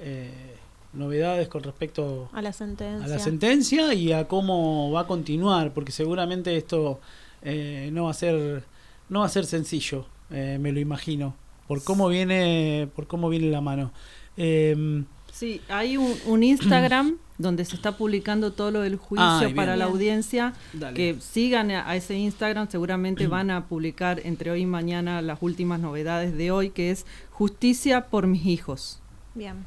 [0.02, 0.56] eh,
[0.94, 3.06] novedades con respecto A la sentencia.
[3.06, 7.00] a la sentencia y a cómo va a continuar, porque seguramente esto
[7.42, 8.64] eh, no va a ser
[9.10, 11.36] no va a ser sencillo, eh, me lo imagino,
[11.68, 13.92] por cómo viene por cómo viene la mano.
[14.38, 19.56] Eh, Sí, hay un, un Instagram donde se está publicando todo lo del juicio bien.
[19.56, 20.54] para la audiencia.
[20.74, 20.94] dale.
[20.94, 25.40] Que sigan a, a ese Instagram, seguramente van a publicar entre hoy y mañana las
[25.42, 29.00] últimas novedades de hoy, que es Justicia por mis hijos.
[29.34, 29.64] Bien.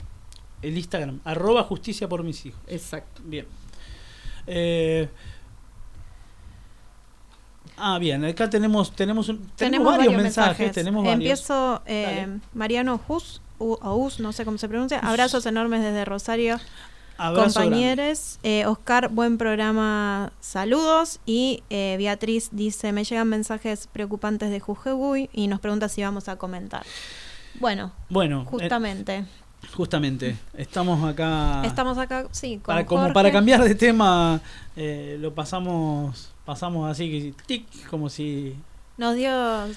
[0.67, 2.61] El Instagram arroba justicia por mis hijos.
[2.67, 3.23] Exacto.
[3.25, 3.47] Bien.
[4.47, 5.09] Eh,
[7.77, 11.15] ah, bien, acá tenemos tenemos, un- tenemos, varios, mensajes, tenemos varios.
[11.21, 12.39] Empiezo, eh.
[12.53, 14.99] Mariano Hus, U- o Us, no sé cómo se pronuncia.
[15.01, 16.59] Abrazos enormes desde Rosario.
[17.17, 18.41] Abrazo compañeros.
[18.43, 21.21] Eh, Oscar, buen programa, saludos.
[21.25, 26.29] Y eh, Beatriz dice, me llegan mensajes preocupantes de Jujuy y nos pregunta si vamos
[26.29, 26.85] a comentar.
[27.61, 28.69] Bueno, Bueno, eh,
[29.73, 30.37] justamente.
[30.57, 33.15] estamos acá Estamos acá, sí, con para, como Jorge.
[33.15, 34.41] para cambiar de tema
[34.77, 38.55] eh, lo pasamos pasamos así tic como si
[38.99, 39.31] Nos dio,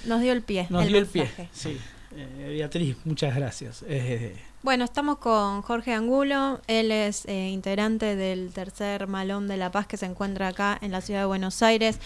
[0.06, 0.68] nos dio el pie.
[0.70, 1.78] nos dio el pie sí
[2.16, 6.60] Eh, Beatriz muchas gracias Eh, Bueno, estamos con Jorge Angulo.
[6.68, 10.92] Él es eh, integrante del tercer Malón de la Paz que se encuentra acá en
[10.92, 12.00] la ciudad de Buenos Aires,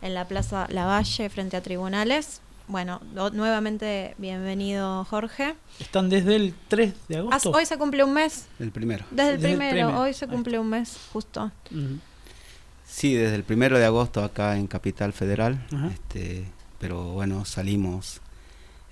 [0.00, 2.40] en la Plaza Lavalle, frente a tribunales.
[2.68, 3.00] Bueno,
[3.32, 5.54] nuevamente bienvenido Jorge.
[5.80, 9.06] están desde el 3 de agosto hoy se cumple un mes, El primero.
[9.10, 11.50] desde el Desde el primero, hoy se cumple un mes, justo.
[12.84, 15.66] Sí, desde el primero de agosto acá en Capital Federal.
[15.90, 16.44] Este,
[16.78, 18.20] pero bueno, salimos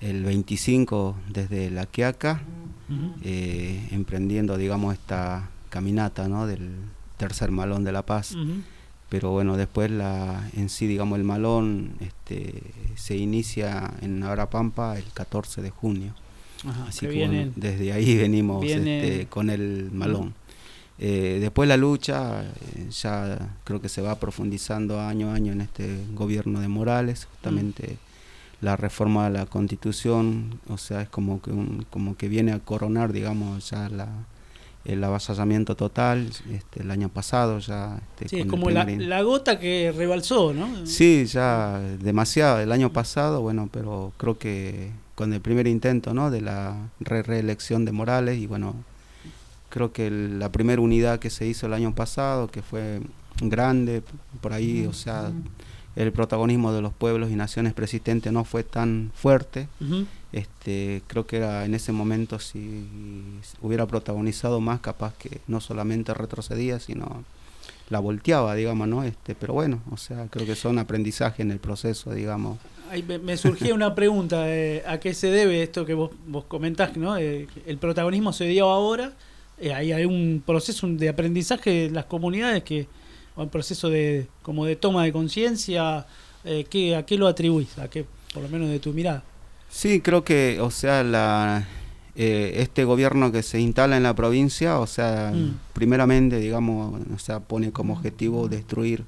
[0.01, 2.41] el 25 desde La Quiaca,
[3.23, 6.47] eh, emprendiendo, digamos, esta caminata ¿no?
[6.47, 6.77] del
[7.19, 8.35] tercer malón de La Paz.
[9.09, 12.63] Pero bueno, después la, en sí, digamos, el malón este,
[12.97, 16.13] se inicia en Pampa el 14 de junio.
[16.67, 20.35] Ajá, Así que que bueno, desde ahí venimos viene- este, con el malón.
[20.99, 25.61] Eh, después la lucha, eh, ya creo que se va profundizando año a año en
[25.61, 27.99] este gobierno de Morales, justamente
[28.63, 32.59] la reforma de la constitución, o sea, es como que, un- como que viene a
[32.61, 34.09] coronar, digamos, ya la,
[34.87, 38.01] el avasallamiento total, este, el año pasado ya.
[38.21, 42.61] este, sí, es como la, la gota que rebalsó no Sí, ya demasiado.
[42.61, 46.31] El año pasado, bueno, pero creo que con el primer intento, ¿no?
[46.31, 48.75] De la re- reelección de Morales y bueno,
[49.71, 53.01] creo que el- la primera unidad que se hizo el año pasado, que fue
[53.41, 54.03] grande,
[54.41, 55.31] por ahí, o sea,
[55.97, 59.67] el protagonismo de los pueblos y naciones persistentes no fue tan fuerte.
[60.33, 62.87] Este, creo que era en ese momento si
[63.63, 67.25] hubiera protagonizado más, capaz que no solamente retrocedía, sino
[67.89, 69.05] la volteaba, digamos, ¿no?
[69.05, 72.59] Este, pero bueno, o sea, creo que son aprendizaje en el proceso, digamos.
[72.91, 76.45] Ahí me, me surgía una pregunta, eh, ¿a qué se debe esto que vos, vos
[76.45, 77.17] comentás, ¿no?
[77.17, 79.13] Eh, el protagonismo se dio ahora,
[79.59, 82.87] eh, ahí hay un proceso de aprendizaje de las comunidades que,
[83.37, 86.07] o un proceso de como de toma de conciencia,
[86.45, 87.79] eh, ¿qué- ¿a qué lo atribuís?
[87.79, 89.23] ¿A qué, por lo menos de tu mirada?
[89.71, 91.67] Sí, creo que, o sea, la,
[92.15, 95.59] eh, este gobierno que se instala en la provincia, o sea, Mm.
[95.75, 99.05] primeramente, digamos, o sea, pone como objetivo destruir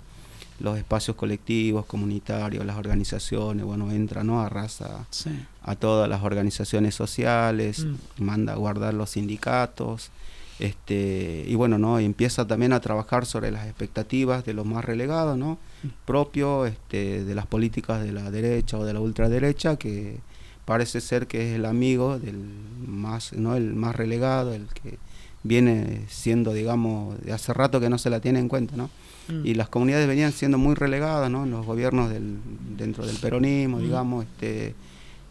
[0.60, 4.40] los espacios colectivos, comunitarios, las organizaciones, bueno, entra, ¿no?
[4.42, 5.30] Arrasa Sí.
[5.62, 8.24] a todas las organizaciones sociales, Mm.
[8.24, 10.10] manda a guardar los sindicatos,
[10.58, 11.98] este, y bueno, ¿no?
[11.98, 15.58] empieza también a trabajar sobre las expectativas de los más relegados, ¿no?
[16.04, 20.18] Propio este, de las políticas de la derecha o de la ultraderecha, que
[20.64, 22.38] parece ser que es el amigo del
[22.86, 23.54] más, ¿no?
[23.54, 24.98] el más relegado, el que
[25.44, 28.90] viene siendo, digamos, de hace rato que no se la tiene en cuenta, ¿no?
[29.28, 29.46] Mm.
[29.46, 31.44] y las comunidades venían siendo muy relegadas ¿no?
[31.44, 32.38] en los gobiernos del,
[32.76, 33.82] dentro del peronismo, Mm.
[33.82, 34.74] digamos, este,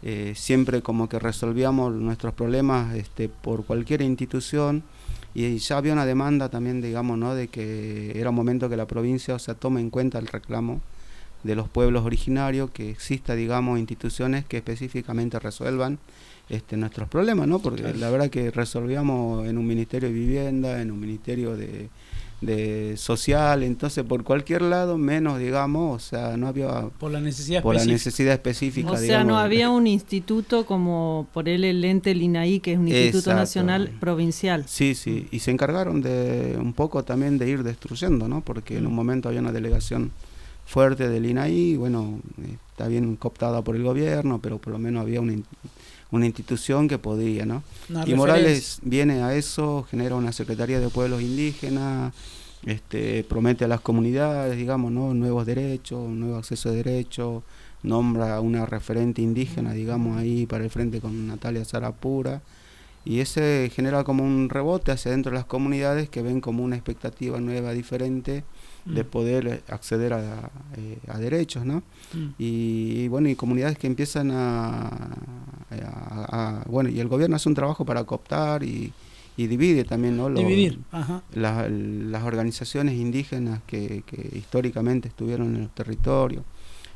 [0.02, 4.84] eh, siempre como que resolvíamos nuestros problemas este, por cualquier institución
[5.46, 7.34] y ya había una demanda también, digamos, ¿no?
[7.34, 10.80] de que era un momento que la provincia o sea, tome en cuenta el reclamo
[11.44, 15.98] de los pueblos originarios, que exista, digamos, instituciones que específicamente resuelvan
[16.48, 17.60] este, nuestros problemas, ¿no?
[17.60, 21.88] Porque la verdad que resolvíamos en un ministerio de vivienda, en un ministerio de,
[22.40, 27.62] de social, entonces por cualquier lado, menos, digamos, o sea, no había Por la necesidad
[27.62, 27.92] por la específica.
[28.08, 32.12] necesidad específica, O sea, digamos, no de- había un instituto como por él el ente
[32.12, 34.64] el INAI, que es un instituto nacional provincial.
[34.68, 38.40] Sí, sí, y se encargaron de un poco también de ir destruyendo, ¿no?
[38.42, 38.96] Porque en un Mm.
[38.96, 40.12] momento había una delegación
[40.64, 42.20] fuerte del INAI, bueno,
[42.70, 45.44] está bien cooptada por el gobierno, pero por lo menos había una, in-
[46.10, 47.62] una institución que podía, ¿no?
[47.88, 48.16] Una y referencia.
[48.16, 52.14] Morales viene a eso, genera una Secretaría de Pueblos Indígenas,
[52.64, 55.14] este, promete a las comunidades, digamos, ¿no?
[55.14, 57.42] nuevos derechos, un nuevo acceso a derechos,
[57.82, 62.42] nombra a una referente indígena, digamos, ahí para el frente con Natalia Zarapura,
[63.04, 66.76] y ese genera como un rebote hacia dentro de las comunidades que ven como una
[66.76, 68.44] expectativa nueva, diferente,
[68.84, 69.06] de Mm.
[69.06, 71.82] poder eh, acceder a, eh, a derechos, ¿no?
[72.14, 72.26] Mm.
[72.38, 74.88] y, y bueno y comunidades que empiezan a,
[75.70, 78.92] a- a- bueno y el gobierno hace un trabajo para cooptar y,
[79.36, 80.80] y divide también no Los- Dividir.
[80.90, 81.22] Ajá.
[81.34, 86.44] la- las organizaciones indígenas que, que históricamente estuvieron en los territorios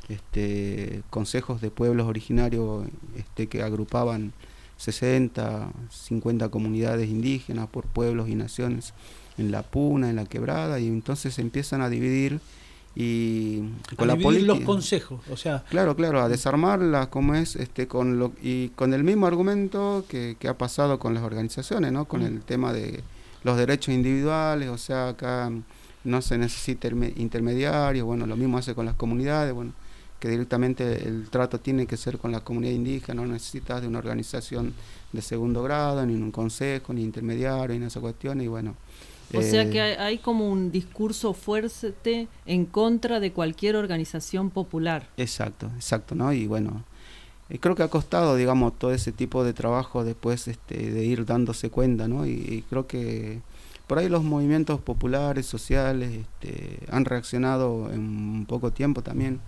[0.09, 4.33] este consejos de pueblos originarios este que agrupaban
[4.77, 8.93] 60 50 comunidades indígenas por pueblos y naciones
[9.37, 12.39] en la puna en la quebrada y entonces se empiezan a dividir
[12.95, 13.63] y
[13.97, 15.21] A dividir los consejos.
[15.31, 19.25] O sea, Claro, claro, a desarmarla como es, este, con lo, y con el mismo
[19.25, 22.05] argumento que, que ha pasado con las organizaciones, ¿no?
[22.05, 22.25] Con Mm.
[22.25, 23.03] el tema de
[23.43, 25.51] los derechos individuales, o sea, acá
[26.03, 29.71] no se necesita interme- intermediarios, bueno, lo mismo hace con las comunidades, bueno,
[30.19, 33.97] que directamente el trato tiene que ser con la comunidad indígena, no necesitas de una
[33.99, 34.73] organización
[35.11, 38.75] de segundo grado, ni un consejo, ni intermediario, ni esas cuestiones, y bueno.
[39.33, 44.49] O sea eh, que hay, hay como un discurso fuerte en contra de cualquier organización
[44.49, 45.09] popular.
[45.17, 46.31] Exacto, exacto, ¿no?
[46.33, 46.83] Y bueno,
[47.49, 51.25] eh, creo que ha costado, digamos, todo ese tipo de trabajo después este, de ir
[51.25, 52.25] dándose cuenta, ¿no?
[52.25, 53.41] Y, y creo que
[53.87, 59.39] por ahí los movimientos populares, sociales, este, han reaccionado en poco tiempo también,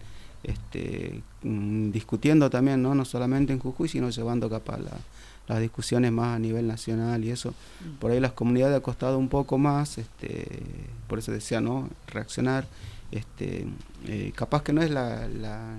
[0.43, 2.93] este, mm, discutiendo también, ¿no?
[2.95, 4.99] No solamente en Jujuy, sino llevando capaz la-
[5.47, 7.53] las discusiones más a nivel nacional y eso.
[7.99, 10.47] Por ahí las comunidades ha costado un poco más, este,
[11.07, 11.89] por eso decía, ¿no?
[12.07, 12.67] Reaccionar.
[13.11, 13.67] Este,
[14.07, 15.75] eh, capaz que no es la, la,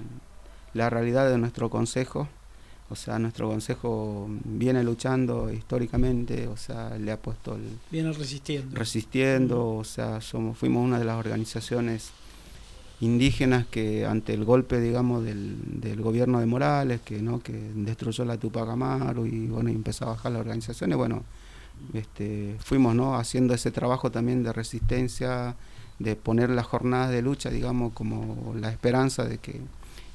[0.75, 2.29] la realidad de nuestro consejo,
[2.89, 8.77] o sea, nuestro consejo viene luchando históricamente, o sea, le ha puesto el, viene resistiendo.
[8.77, 12.11] resistiendo, o sea, somos, fuimos una de las organizaciones
[13.01, 18.25] indígenas que ante el golpe, digamos, del, del gobierno de Morales, que no que destruyó
[18.25, 21.23] la Tupac Amaru y bueno, y empezó a bajar las organizaciones, bueno,
[21.93, 25.57] este, fuimos no haciendo ese trabajo también de resistencia,
[25.99, 29.61] de poner las jornadas de lucha, digamos, como la esperanza de que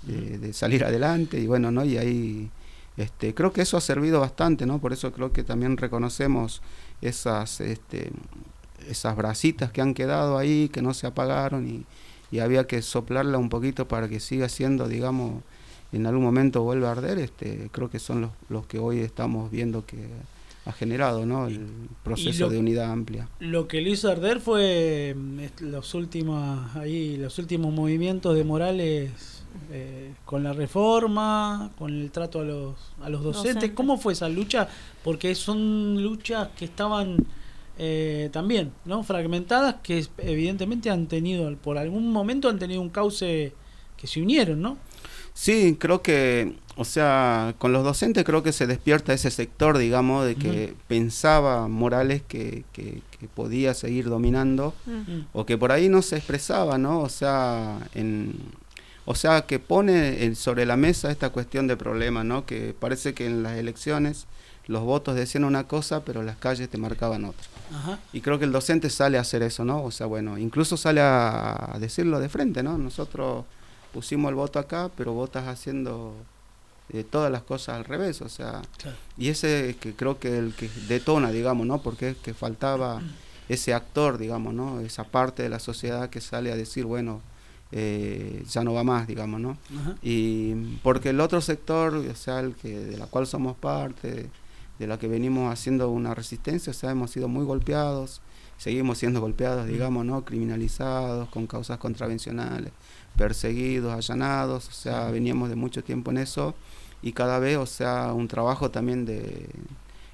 [0.03, 1.85] de, salir adelante y bueno, ¿no?
[1.85, 2.49] Y ahí
[2.97, 4.79] este, creo que eso ha servido bastante, ¿no?
[4.79, 6.61] Por eso creo que también reconocemos
[7.01, 8.11] esas este,
[8.87, 11.85] esas brasitas que han quedado ahí, que no se apagaron y,
[12.31, 15.43] y había que soplarla un poquito para que siga siendo, digamos,
[15.91, 19.51] en algún momento vuelva a arder, este, creo que son los, los que hoy estamos
[19.51, 20.07] viendo que
[20.65, 21.47] ha generado, ¿no?
[21.47, 21.67] El
[22.03, 23.27] proceso lo- de unidad amplia.
[23.39, 29.43] Lo que le hizo arder fue mm, los últimos ahí los últimos movimientos de Morales
[29.71, 33.55] eh, con la reforma, con el trato a los a los docentes.
[33.55, 33.75] Docentes.
[33.75, 34.67] ¿Cómo fue esa lucha?
[35.03, 37.17] Porque son luchas que estaban
[37.83, 39.03] eh, también, ¿no?
[39.03, 43.53] Fragmentadas que evidentemente han tenido por algún momento han tenido un cauce
[43.97, 44.77] que se unieron, ¿no?
[45.33, 50.25] Sí, creo que, o sea, con los docentes creo que se despierta ese sector, digamos,
[50.25, 54.75] de que pensaba Morales que, que, que podía seguir dominando
[55.33, 56.99] o que por ahí no se expresaba, ¿no?
[56.99, 58.33] O sea, en,
[59.05, 62.45] o sea, que pone el- sobre la mesa esta cuestión de problema, ¿no?
[62.45, 64.27] Que parece que en las elecciones
[64.67, 67.45] los votos decían una cosa, pero las calles te marcaban otra.
[67.73, 67.99] Ajá.
[68.13, 69.83] Y creo que el docente sale a hacer eso, ¿no?
[69.83, 72.77] O sea, bueno, incluso sale a decirlo de frente, ¿no?
[72.77, 73.45] Nosotros
[73.93, 76.13] pusimos el voto acá, pero votas haciendo
[76.93, 78.97] eh, todas las cosas al revés, o sea, Claro.
[79.17, 81.81] y ese que creo que el que detona, digamos, ¿no?
[81.81, 83.01] Porque es que faltaba
[83.49, 84.79] ese actor, digamos, ¿no?
[84.81, 87.21] Esa parte de la sociedad que sale a decir, bueno,
[87.73, 89.57] eh, ya no va más, digamos, ¿no?
[89.79, 89.95] Ajá.
[90.01, 90.53] Y
[90.83, 94.29] porque el otro sector, o sea, el que de la cual somos parte,
[94.79, 98.21] de la que venimos haciendo una resistencia, o sea, hemos sido muy golpeados,
[98.57, 100.23] seguimos siendo golpeados, digamos, ¿no?
[100.25, 102.71] Criminalizados, con causas contravencionales,
[103.15, 106.55] perseguidos, allanados, o sea, veníamos de mucho tiempo en eso
[107.01, 109.49] y cada vez, o sea, un trabajo también de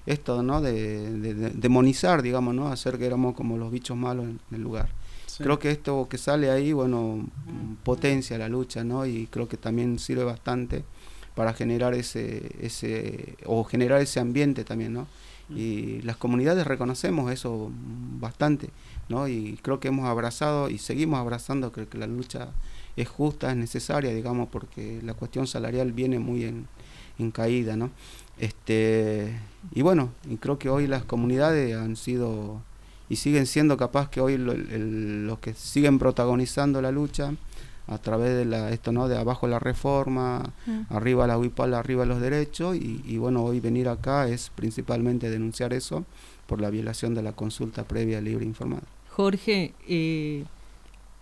[0.06, 0.62] esto, ¿no?
[0.62, 2.70] De, de- de- demonizar, digamos, ¿no?
[2.70, 4.90] Hacer que éramos como los bichos malos en el lugar.
[5.26, 5.44] Sí.
[5.44, 7.28] Creo que esto que sale ahí, bueno,
[7.84, 9.06] potencia la lucha, ¿no?
[9.06, 10.84] Y creo que también sirve bastante
[11.38, 15.08] para generar ese, ese, o generar ese ambiente también, ¿no?
[15.56, 17.72] Y las comunidades reconocemos eso
[18.20, 18.70] bastante,
[19.08, 19.30] ¿no?
[19.30, 22.50] Y creo que hemos abrazado y seguimos abrazando, que la lucha
[22.98, 26.68] es justa, es necesaria, digamos, porque la cuestión salarial viene muy en,
[27.20, 27.92] en caída, ¿no?
[28.40, 29.38] Este,
[29.74, 32.62] y bueno, y creo que hoy las comunidades han sido
[33.10, 37.34] y siguen siendo capaz que hoy lo- el- los que siguen protagonizando la lucha
[37.88, 39.08] a través de la, esto, ¿no?
[39.08, 40.82] De abajo la reforma, Mm.
[40.90, 45.74] arriba la huipal, arriba los derechos y, y bueno, hoy venir acá es principalmente denunciar
[45.74, 46.04] eso
[46.48, 48.84] por la violación de la consulta previa libre e informada.
[49.12, 50.44] Jorge, eh,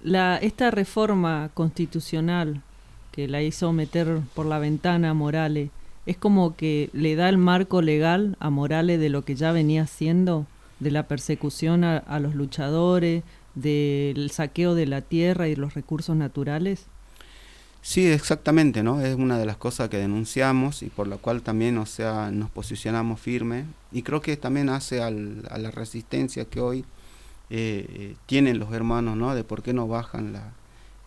[0.03, 2.61] la, esta reforma constitucional
[3.11, 5.69] que la hizo meter por la ventana a Morales,
[6.05, 9.83] ¿es como que le da el marco legal a Morales de lo que ya venía
[9.83, 10.45] haciendo?
[10.79, 13.23] De la persecución a, a los luchadores,
[13.55, 16.85] del saqueo de la tierra y los recursos naturales.
[17.81, 18.99] Sí, exactamente, ¿no?
[18.99, 22.49] Es una de las cosas que denunciamos y por la cual también, o sea, nos
[22.49, 26.85] posicionamos firme y creo que también hace a la resistencia que hoy
[27.51, 29.35] eh, eh, tienen los hermanos, ¿no?
[29.35, 30.53] De por qué no bajan la,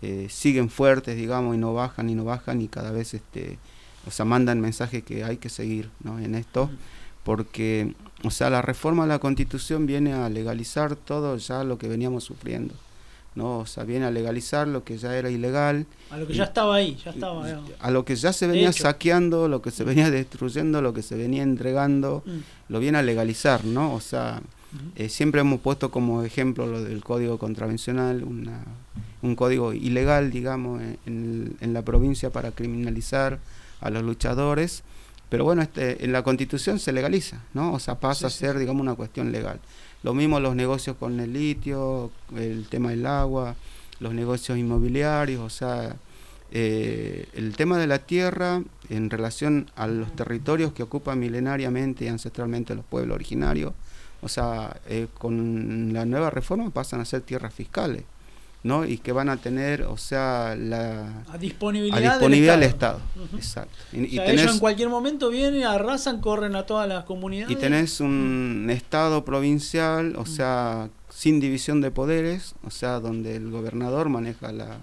[0.03, 3.59] eh, siguen fuertes, digamos, y no bajan y no bajan y cada vez, este,
[4.07, 6.21] o sea, mandan mensaje que hay que seguir, ¿no?
[6.21, 6.71] En esto,
[7.25, 7.95] porque,
[8.25, 12.25] o sea, la reforma de la Constitución viene a legalizar todo ya lo que veníamos
[12.25, 12.75] sufriendo,
[13.35, 13.59] ¿no?
[13.59, 16.75] O sea, viene a legalizar lo que ya era ilegal A lo que ya estaba
[16.77, 17.47] ahí, ya estaba.
[17.49, 17.61] ya.
[17.79, 21.15] a lo que ya se venía saqueando, lo que se venía destruyendo, lo que se
[21.17, 22.39] venía entregando, Mm.
[22.73, 23.95] lo viene a legalizar, ¿no?
[23.95, 24.41] O sea,
[24.97, 28.65] eh, siempre hemos puesto como ejemplo lo del código contravencional, una,
[29.23, 33.39] un código ilegal, digamos, en- en la provincia para criminalizar
[33.81, 34.83] a los luchadores,
[35.29, 37.73] pero bueno, este, en la constitución se legaliza, ¿no?
[37.73, 39.61] O sea, pasa Sí, a sí, ser, digamos, una cuestión legal.
[40.03, 43.57] Lo mismo los negocios con el litio, el tema del agua,
[44.01, 45.97] los negocios inmobiliarios, o sea,
[46.51, 52.09] eh, el tema de la tierra en relación a los territorios que ocupan milenariamente y
[52.09, 53.75] ancestralmente los pueblos originarios,
[54.23, 58.05] o sea, eh, con la nueva reforma pasan a ser tierras fiscales,
[58.63, 58.85] ¿no?
[58.85, 63.01] Y que van a tener, o sea, la A disponibilidad, a disponibilidad del del Estado.
[63.35, 63.77] Exacto.
[63.93, 67.57] Y, O y tenés, ellos en cualquier momento vienen, arrasan, corren a todas las comunidades.
[67.57, 73.51] y tenés un Estado provincial, o sea, sin división de poderes, o sea, donde el
[73.51, 74.79] gobernador maneja la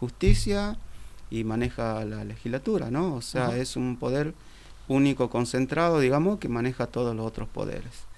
[0.00, 0.76] justicia
[1.30, 3.14] y maneja la legislatura, ¿no?
[3.14, 4.34] O sea, es un poder
[4.88, 8.09] único concentrado, digamos, que maneja todos los otros poderes.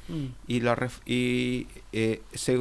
[0.46, 2.20] Y la ref- y eh,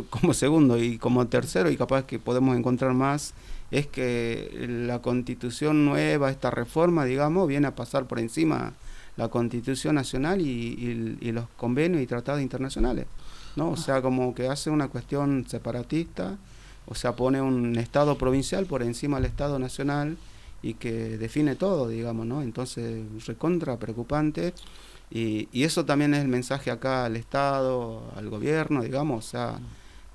[0.09, 3.33] como segundo y como tercero y capaz que podemos encontrar más
[3.71, 4.49] es que
[4.87, 8.73] la constitución nueva esta reforma digamos viene a pasar por encima
[9.17, 13.05] la constitución nacional y, y- y los convenios y tratados internacionales
[13.55, 16.37] no o sea como que hace una cuestión separatista
[16.85, 20.17] o sea pone un estado provincial por encima del estado nacional
[20.61, 24.53] y que define todo digamos no entonces recontra preocupante
[25.11, 29.59] y, y eso también es el mensaje acá al Estado, al gobierno, digamos, o sea,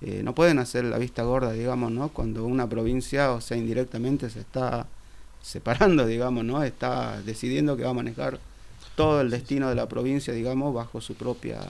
[0.01, 2.09] eh, no pueden hacer la vista gorda, digamos, ¿no?
[2.09, 4.87] Cuando una provincia, o sea, indirectamente se está
[5.43, 6.63] separando, digamos, ¿no?
[6.63, 8.39] Está decidiendo que va a manejar
[8.95, 11.61] todo el destino de la provincia, digamos, bajo su propia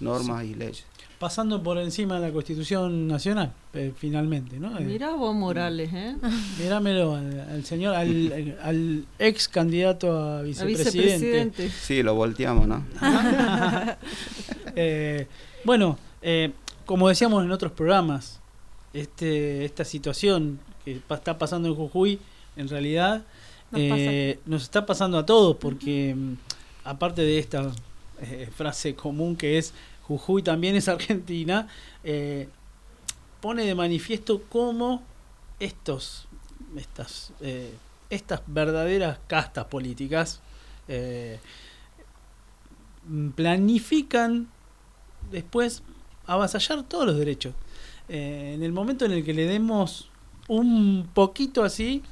[0.00, 0.84] normas y leyes.
[1.18, 4.76] Pasando por encima de la Constitución Nacional, eh, finalmente, ¿no?
[4.78, 6.16] Eh, Mirá vos, Morales, ¿eh?
[6.60, 11.70] Mirámelo al, al señor, al, al ex candidato a A vicepresidente.
[11.70, 12.84] Sí, lo volteamos, ¿no?
[14.76, 15.28] Eh,
[15.64, 16.50] bueno, eh,
[16.84, 18.40] como decíamos en otros programas,
[18.92, 22.18] este, esta situación que pa- está pasando en Jujuy,
[22.56, 23.22] en realidad,
[23.70, 26.32] Nos eh, nos está pasando a todos, porque mm,
[26.84, 27.70] aparte de esta
[28.20, 29.72] eh, frase común que es
[30.06, 31.68] Jujuy también es Argentina,
[32.02, 32.48] eh,
[33.40, 35.02] pone de manifiesto cómo
[35.60, 36.28] estos,
[36.76, 37.72] estas, eh,
[38.10, 40.40] estas verdaderas castas políticas
[40.88, 41.38] eh,
[43.34, 44.48] planifican
[45.30, 45.82] después
[46.26, 47.54] avasallar todos los derechos.
[48.08, 50.10] En el momento en el que le demos
[50.48, 52.02] un poquito así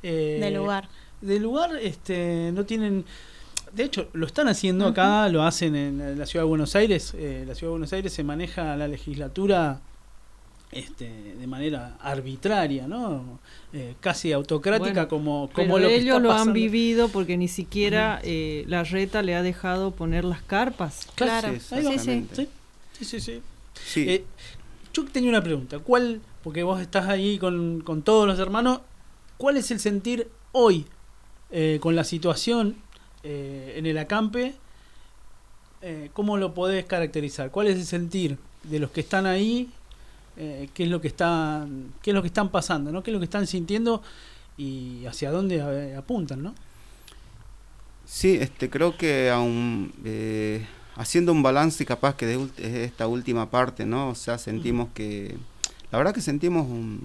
[0.00, 0.88] De lugar.
[1.20, 3.04] de lugar este no tienen
[3.74, 7.44] de hecho lo están haciendo acá lo hacen en la ciudad de Buenos Aires eh,
[7.46, 9.80] la ciudad de Buenos Aires se maneja la legislatura
[10.72, 13.38] este, de manera arbitraria no
[13.72, 17.36] Eh, casi autocrática Bueno, como Pero como lo que ellos está lo han vivido porque
[17.36, 21.06] ni siquiera eh, la reta le ha dejado poner las carpas.
[21.14, 21.52] Claro.
[21.52, 22.48] Sí, sí sí
[23.04, 23.42] sí, sí.
[23.86, 24.08] Sí.
[24.08, 24.24] Eh,
[24.92, 25.78] yo tenía una pregunta.
[25.78, 28.80] ¿Cuál, porque vos estás ahí con, con todos los hermanos,
[29.36, 30.86] cuál es el sentir hoy
[31.50, 32.76] eh, con la situación
[33.22, 34.54] eh, en el acampe?
[35.82, 37.50] Eh, ¿Cómo lo podés caracterizar?
[37.50, 39.70] ¿Cuál es el sentir de los que están ahí?
[40.36, 43.02] Eh, ¿Qué es lo que están, qué es lo que están pasando, ¿no?
[43.02, 44.02] ¿Qué es lo que están sintiendo
[44.56, 46.54] y hacia dónde apuntan, ¿no?
[48.04, 50.66] Sí, este, creo que aún eh,
[50.96, 54.08] haciendo un balance capaz que de esta última parte, ¿no?
[54.10, 55.36] O sea, sentimos que,
[55.92, 57.00] la verdad que sentimos un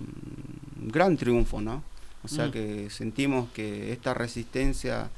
[0.88, 1.84] gran triunfo, ¿no?
[2.24, 2.52] O sea, Mm.
[2.52, 5.10] que sentimos que esta resistencia,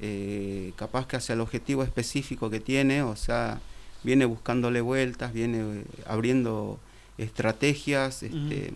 [0.00, 3.60] eh, capaz que hacia el objetivo específico que tiene, o sea,
[4.04, 6.78] viene buscándole vueltas, viene eh, abriendo
[7.18, 8.72] estrategias, este,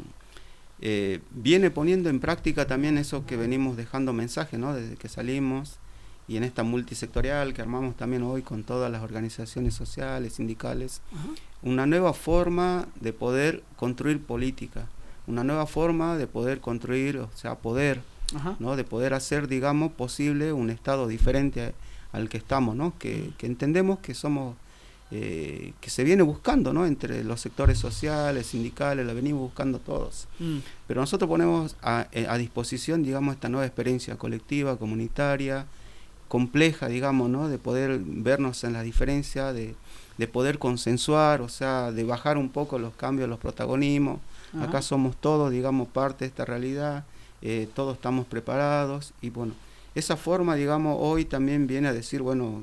[0.81, 4.75] eh, viene poniendo en práctica también eso que venimos dejando mensaje, ¿no?
[4.75, 5.79] Desde que salimos
[6.27, 11.03] y en esta multisectorial que armamos también hoy con todas las organizaciones sociales, sindicales,
[11.63, 14.89] una nueva forma de poder construir política,
[15.27, 18.01] una nueva forma de poder construir, o sea, poder,
[18.35, 18.57] Ajá.
[18.59, 18.77] ¿no?
[18.77, 21.73] De poder hacer, digamos, posible un Estado diferente a-
[22.17, 22.93] al que estamos, ¿no?
[22.99, 24.55] Que, que entendemos que somos,
[25.11, 26.85] eh, que se viene buscando, ¿no?
[26.87, 30.27] Entre los sectores sociales, sindicales, la venimos buscando todos.
[30.39, 30.59] Mm.
[30.87, 35.67] Pero nosotros ponemos a, eh, a disposición, digamos, esta nueva experiencia colectiva, comunitaria,
[36.29, 37.49] compleja, digamos, ¿no?
[37.49, 39.75] De poder vernos en la diferencia, de,
[40.19, 44.19] de poder consensuar, o sea, de bajar un poco los cambios, los protagonismos.
[44.55, 44.65] Ajá.
[44.65, 47.05] Acá somos todos, digamos, parte de esta realidad,
[47.43, 49.53] eh, todos estamos preparados y bueno,
[49.95, 52.63] esa forma, digamos, hoy también viene a decir, bueno,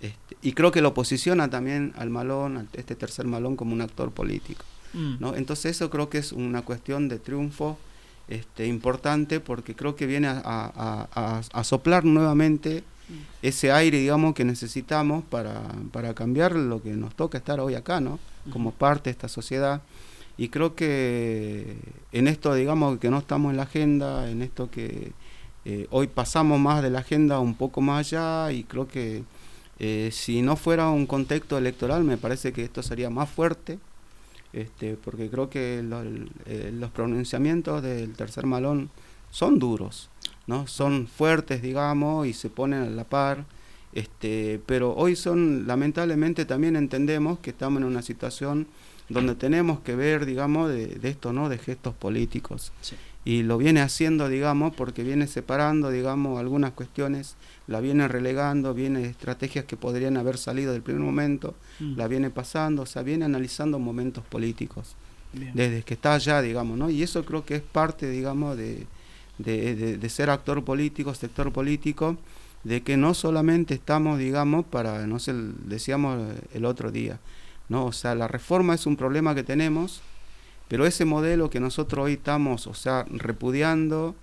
[0.00, 3.82] este, y creo que lo posiciona también al malón, a este tercer malón, como un
[3.82, 4.64] actor político.
[4.94, 5.16] Mm.
[5.20, 5.34] ¿no?
[5.36, 7.78] Entonces eso creo que es una cuestión de triunfo
[8.28, 12.84] este, importante porque creo que viene a, a- a- a soplar nuevamente
[13.42, 15.62] ese aire, digamos, que necesitamos para,
[15.92, 18.18] para cambiar lo que nos toca estar hoy acá, ¿no?
[18.52, 19.82] Como parte de esta sociedad.
[20.36, 21.76] Y creo que
[22.12, 25.12] en esto, digamos, que no estamos en la agenda, en esto que
[25.64, 29.24] eh, hoy pasamos más de la agenda un poco más allá y creo que
[29.78, 33.78] eh, si no fuera un contexto electoral me parece que esto sería más fuerte
[34.52, 35.78] este, porque creo que
[36.46, 38.90] eh, los pronunciamientos del tercer malón
[39.30, 40.10] son duros,
[40.46, 40.66] ¿no?
[40.66, 43.44] Son fuertes, digamos, y se ponen a la par,
[43.92, 48.66] este, pero hoy son, lamentablemente también entendemos que estamos en una situación
[49.10, 51.48] donde tenemos que ver, digamos, de, de esto, ¿no?
[51.48, 52.72] De gestos políticos.
[52.80, 52.96] Sí.
[53.22, 57.36] Y lo viene haciendo, digamos, porque viene separando, digamos, algunas cuestiones,
[57.66, 61.96] la viene relegando, viene estrategias que podrían haber salido del primer momento, Mm.
[61.98, 64.94] la viene pasando, o sea, viene analizando momentos políticos
[65.34, 65.52] Bien.
[65.54, 66.88] desde que está allá, digamos, ¿no?
[66.88, 68.86] Y eso creo que es parte, digamos, de,
[69.38, 72.16] de, de- de ser actor político, sector político,
[72.64, 75.32] de que no solamente estamos, digamos, para, no sé,
[75.66, 76.18] decíamos
[76.54, 77.18] el otro día,
[77.70, 77.86] ¿no?
[77.86, 80.02] O sea, la reforma es un problema que tenemos,
[80.68, 84.14] pero ese modelo que nosotros hoy estamos, o sea, repudiando,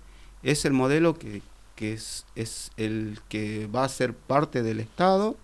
[0.44, 1.42] es el modelo que,
[1.74, 5.36] que es, es el que va a ser parte del Estado,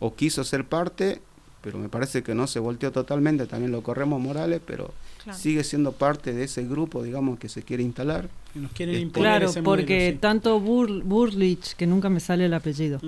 [0.00, 1.20] o quiso ser parte,
[1.62, 4.92] pero me parece que no se volteó totalmente, también lo corremos Morales, pero
[5.24, 5.40] Claro.
[5.40, 8.28] sigue siendo parte de ese grupo, digamos, que se quiere instalar.
[8.54, 10.18] Que nos quieren Este, imponer Claro, ese porque modelo, sí.
[10.20, 13.00] tanto Bur- Burlich, que nunca me sale el apellido,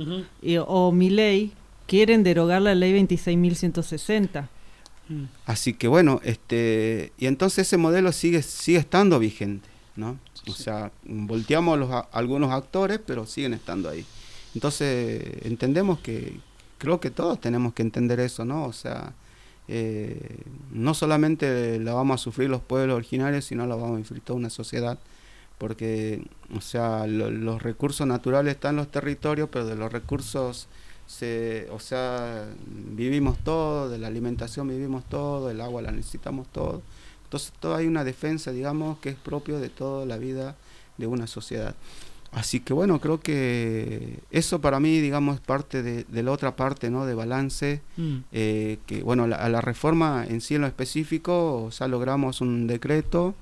[0.43, 1.53] y- o Milei
[1.89, 4.49] quieren derogar la ley 26.160.
[5.09, 5.25] Mm.
[5.47, 10.19] Así que bueno, este, y entonces ese modelo sigue, sigue estando vigente, ¿no?
[10.47, 10.63] O Sí.
[10.63, 14.05] sea, volteamos los, a- algunos actores, pero siguen estando ahí.
[14.55, 16.39] Entonces, entendemos que,
[16.79, 18.65] creo que todos tenemos que entender eso, ¿no?
[18.65, 19.13] O sea,
[19.67, 20.39] eh,
[20.73, 24.39] no solamente la vamos a sufrir los pueblos originarios, sino la vamos a sufrir toda
[24.39, 24.99] una sociedad,
[25.59, 26.23] porque,
[26.55, 30.69] o sea, lo- los recursos naturales están en los territorios, pero de los recursos,
[31.09, 32.47] se, o sea,
[32.95, 36.83] vivimos todo, de la alimentación vivimos todo, el agua la necesitamos todo.
[37.25, 40.55] Entonces, todo hay una defensa, digamos, que es propio de toda la vida
[40.99, 41.75] de una sociedad.
[42.31, 46.57] Así que bueno, creo que eso para mí, digamos, es parte de, de la otra
[46.57, 47.07] parte, ¿no?
[47.07, 48.17] De balance, Mm.
[48.33, 52.43] eh, que bueno, la- a la reforma en sí en lo específico, o sea, logramos
[52.43, 53.35] un decreto,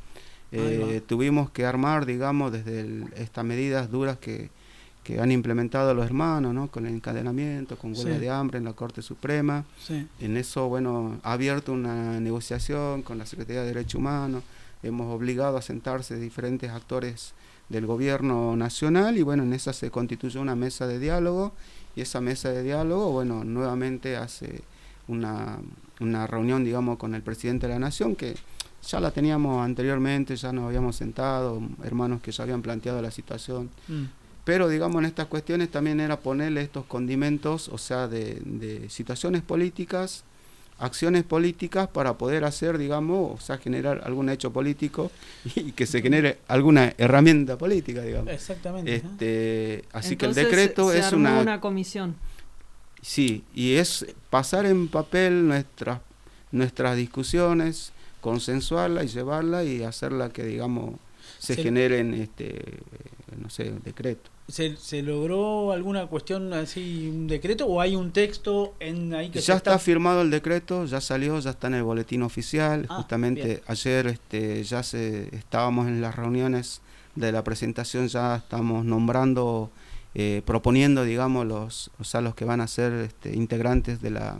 [0.52, 4.50] eh, tuvimos que armar, digamos, desde el- estas medidas duras que,
[5.06, 6.66] que han implementado los hermanos, ¿no?
[6.68, 8.20] Con el encadenamiento, con huelga Sí.
[8.20, 9.64] de hambre en la Corte Suprema.
[9.80, 10.04] Sí.
[10.20, 14.42] En eso, bueno, ha abierto una negociación con la Secretaría de Derechos Humanos,
[14.82, 17.34] hemos obligado a sentarse diferentes actores
[17.68, 21.52] del gobierno nacional y bueno, en esa se constituyó una mesa de diálogo
[21.94, 24.62] y esa mesa de diálogo, bueno, nuevamente hace
[25.08, 25.58] una,
[26.00, 28.34] una reunión, digamos, con el presidente de la Nación que
[28.88, 33.70] ya la teníamos anteriormente, ya nos habíamos sentado, hermanos que ya habían planteado la situación
[33.88, 34.04] Mm.
[34.46, 39.42] Pero digamos en estas cuestiones también era ponerle estos condimentos, o sea, de, de situaciones
[39.42, 40.22] políticas,
[40.78, 45.10] acciones políticas para poder hacer, digamos, o sea, generar algún hecho político
[45.56, 48.32] y que se genere alguna herramienta política, digamos.
[48.32, 48.94] Exactamente.
[48.94, 49.02] ¿eh?
[49.04, 52.14] Este, así que el decreto se es armó una, una comisión.
[53.02, 56.00] sí, y es pasar en papel nuestras
[56.52, 60.94] nuestras discusiones, consensuarla y llevarla y hacerla que digamos
[61.40, 62.78] se Se- generen este
[63.42, 64.30] no sé, decreto.
[64.48, 69.40] ¿Se, se logró alguna cuestión así, un decreto o hay un texto en ahí que
[69.40, 72.86] ya se está firmado el decreto, ya salió, ya está en el boletín oficial.
[72.88, 73.60] Ah, Justamente bien.
[73.66, 76.80] ayer este, ya se estábamos en las reuniones
[77.16, 79.70] de la presentación, ya estamos nombrando,
[80.14, 84.38] eh, proponiendo, digamos, los, o sea, los que van a ser este, integrantes de la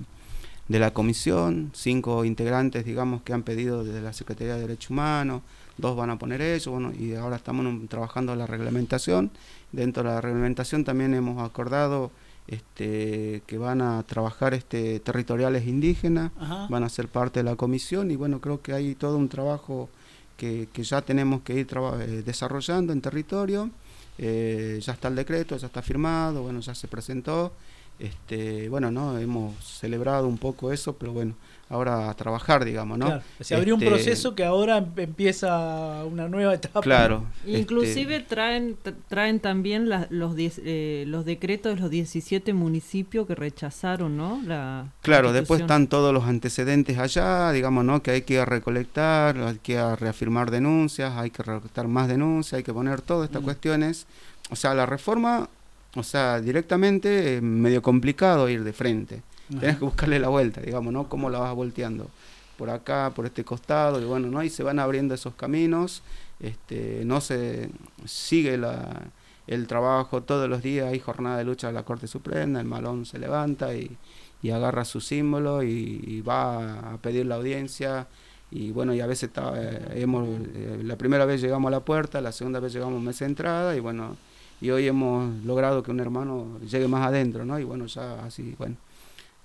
[0.68, 5.42] de la comisión, cinco integrantes, digamos, que han pedido desde la Secretaría de Derechos Humanos,
[5.78, 9.30] dos van a poner ellos, bueno, y ahora estamos trabajando la reglamentación.
[9.72, 12.10] Dentro de la reglamentación también hemos acordado
[12.46, 16.66] este, que van a trabajar este, territoriales indígenas, Ajá.
[16.70, 19.88] van a ser parte de la comisión y bueno, creo que hay todo un trabajo
[20.36, 21.66] que, que ya tenemos que ir
[22.00, 23.70] eh, desarrollando en territorio.
[24.18, 27.52] Eh, ya está el decreto, ya está firmado, bueno, ya se presentó.
[27.98, 31.34] Este, bueno, no, hemos celebrado un poco eso, pero bueno,
[31.68, 33.06] ahora a trabajar, digamos, ¿no?
[33.06, 36.80] Claro, Se abrió un Este, proceso que ahora em- empieza una nueva etapa.
[36.80, 37.24] Claro.
[37.46, 42.52] Inclusive este, traen tra- traen también la- los diez- eh, los decretos de los 17
[42.54, 44.40] municipios que rechazaron, ¿no?
[44.44, 48.02] La Claro, después están todos los antecedentes allá, digamos, ¿no?
[48.02, 52.58] Que hay que ir a recolectar, hay que reafirmar denuncias, hay que recolectar más denuncias,
[52.58, 53.44] hay que poner todas estas Mm.
[53.44, 54.06] cuestiones.
[54.50, 55.48] O sea, la reforma,
[55.96, 59.22] o sea, directamente es medio complicado ir de frente.
[59.50, 59.60] Ajá.
[59.60, 61.08] Tienes que buscarle la vuelta, digamos, ¿no?
[61.08, 62.08] Cómo la vas volteando.
[62.56, 64.42] Por acá, por este costado, y bueno, ¿no?
[64.42, 66.02] Y se van abriendo esos caminos,
[66.40, 67.70] este, no se
[68.06, 69.02] sigue la,
[69.46, 73.04] el trabajo todos los días, hay jornada de lucha de la Corte Suprema, el malón
[73.04, 73.96] se levanta y,
[74.42, 78.06] y agarra su símbolo y, va a pedir la audiencia.
[78.50, 81.80] Y bueno, y a veces está, eh, hemos, eh, la primera vez llegamos a la
[81.80, 84.16] puerta, la segunda vez llegamos mesa de entrada y bueno,
[84.60, 87.58] y hoy hemos logrado que un hermano llegue más adentro, ¿no?
[87.58, 88.76] Y bueno, ya así, bueno,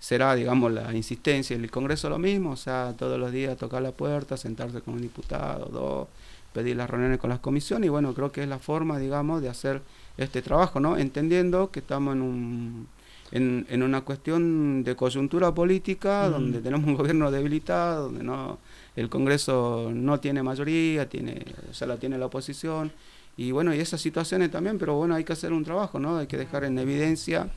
[0.01, 1.55] será, digamos, la insistencia.
[1.55, 4.95] En el Congreso lo mismo, o sea, todos los días tocar la puerta, sentarse con
[4.95, 6.07] un diputado, dos,
[6.51, 9.49] pedir las reuniones con las comisiones, y bueno, creo que es la forma, digamos, de
[9.49, 9.81] hacer
[10.17, 10.97] este trabajo, ¿no?
[10.97, 12.87] Entendiendo que estamos en un...
[13.33, 16.31] En, en una cuestión de coyuntura política, Mm.
[16.31, 18.57] donde tenemos un gobierno debilitado, donde no
[18.97, 22.91] el Congreso no tiene mayoría, tiene, o sea, la tiene la oposición,
[23.37, 26.17] y bueno, y esas situaciones también, pero bueno, hay que hacer un trabajo, ¿no?
[26.17, 27.47] Hay que dejar en evidencia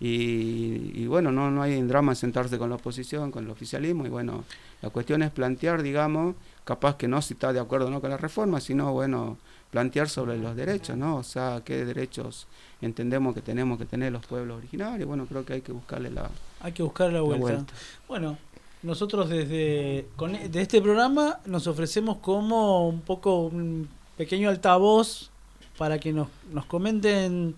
[0.00, 4.06] y, y bueno, no, no hay drama en sentarse con la oposición, con el oficialismo,
[4.06, 4.44] y bueno,
[4.82, 8.16] la cuestión es plantear, digamos, capaz que no si está de acuerdo no con la
[8.16, 9.38] reforma, sino bueno,
[9.70, 11.16] plantear sobre los derechos, ¿no?
[11.16, 12.46] O sea, qué derechos
[12.82, 16.28] entendemos que tenemos que tener los pueblos originarios, bueno, creo que hay que buscarle la,
[16.60, 17.42] Hay que buscar la la vuelta.
[17.46, 17.72] vuelta.
[18.06, 18.38] Bueno,
[18.82, 25.30] nosotros desde con, e- de este programa nos ofrecemos como un poco un pequeño altavoz
[25.78, 27.54] para que nos, nos comenten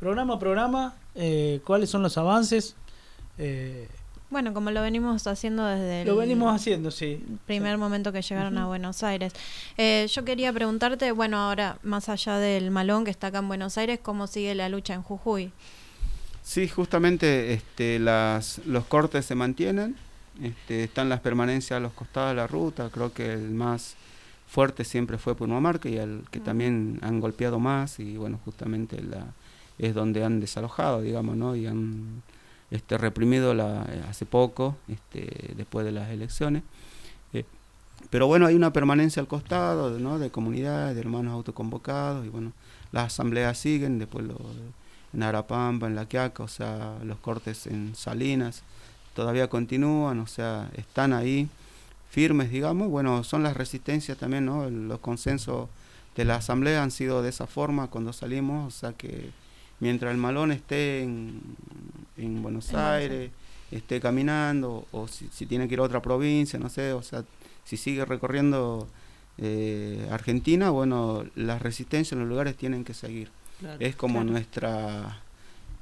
[0.00, 2.74] programa a programa eh, cuáles son los avances.
[3.38, 3.88] Eh,
[4.30, 7.22] Bueno, como lo venimos haciendo desde el lo venimos haciendo, sí.
[7.46, 8.66] primer momento que llegaron a.
[8.66, 9.32] Buenos Aires.
[9.76, 13.78] Eh, yo quería preguntarte, bueno, ahora más allá del malón que está acá en Buenos
[13.78, 15.52] Aires, ¿cómo sigue la lucha en Jujuy?
[16.42, 19.96] Sí, justamente este, las, los cortes se mantienen,
[20.42, 23.94] este, están las permanencias a los costados de la ruta, creo que el más
[24.46, 29.26] fuerte siempre fue Punomarca y el que también han golpeado más y bueno, justamente la,
[29.78, 31.56] es donde han desalojado, digamos, ¿no?
[31.56, 32.22] Y han
[32.70, 36.62] este, reprimido la, eh, hace poco, este, después de las elecciones.
[37.32, 37.44] Eh,
[38.10, 40.18] pero bueno, hay una permanencia al costado, ¿no?
[40.18, 42.52] De comunidades, de hermanos autoconvocados y bueno,
[42.92, 44.36] las asambleas siguen, después lo,
[45.12, 48.62] en Arapampa, en La Quiaca, o sea, los cortes en Salinas
[49.14, 51.48] todavía continúan, o sea, están ahí
[52.10, 52.88] firmes, digamos.
[52.88, 54.68] Bueno, son las resistencias también, ¿no?
[54.68, 55.68] Los consensos
[56.16, 59.30] de la asamblea han sido de esa forma cuando salimos, o sea que
[59.84, 61.40] mientras el malón esté en,
[62.16, 63.30] en Buenos En Buenos Aires,
[63.70, 67.24] esté caminando, o si, si tiene que ir a otra provincia, no sé, o sea,
[67.64, 68.88] si sigue recorriendo
[69.38, 73.28] eh, Argentina, bueno, las resistencias en los lugares tienen que seguir.
[73.60, 73.76] Claro.
[73.80, 74.30] es como Claro.
[74.32, 75.20] nuestra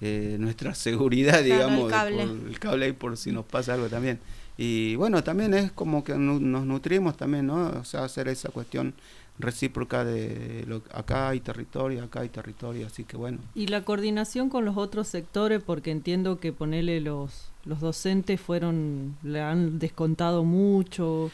[0.04, 2.26] eh, nuestra seguridad, Claro, el digamos, de cable.
[2.26, 4.18] por el cable ahí por si nos pasa algo también.
[4.58, 7.68] Y bueno, también es como que nu- nos nutrimos también, ¿no?
[7.80, 8.94] O sea, hacer esa cuestión
[9.38, 13.38] recíproca de lo, acá hay territorio, acá hay territorio, así que bueno.
[13.54, 19.16] Y la coordinación con los otros sectores, porque entiendo que ponerle los, los docentes fueron,
[19.22, 21.30] le han descontado mucho.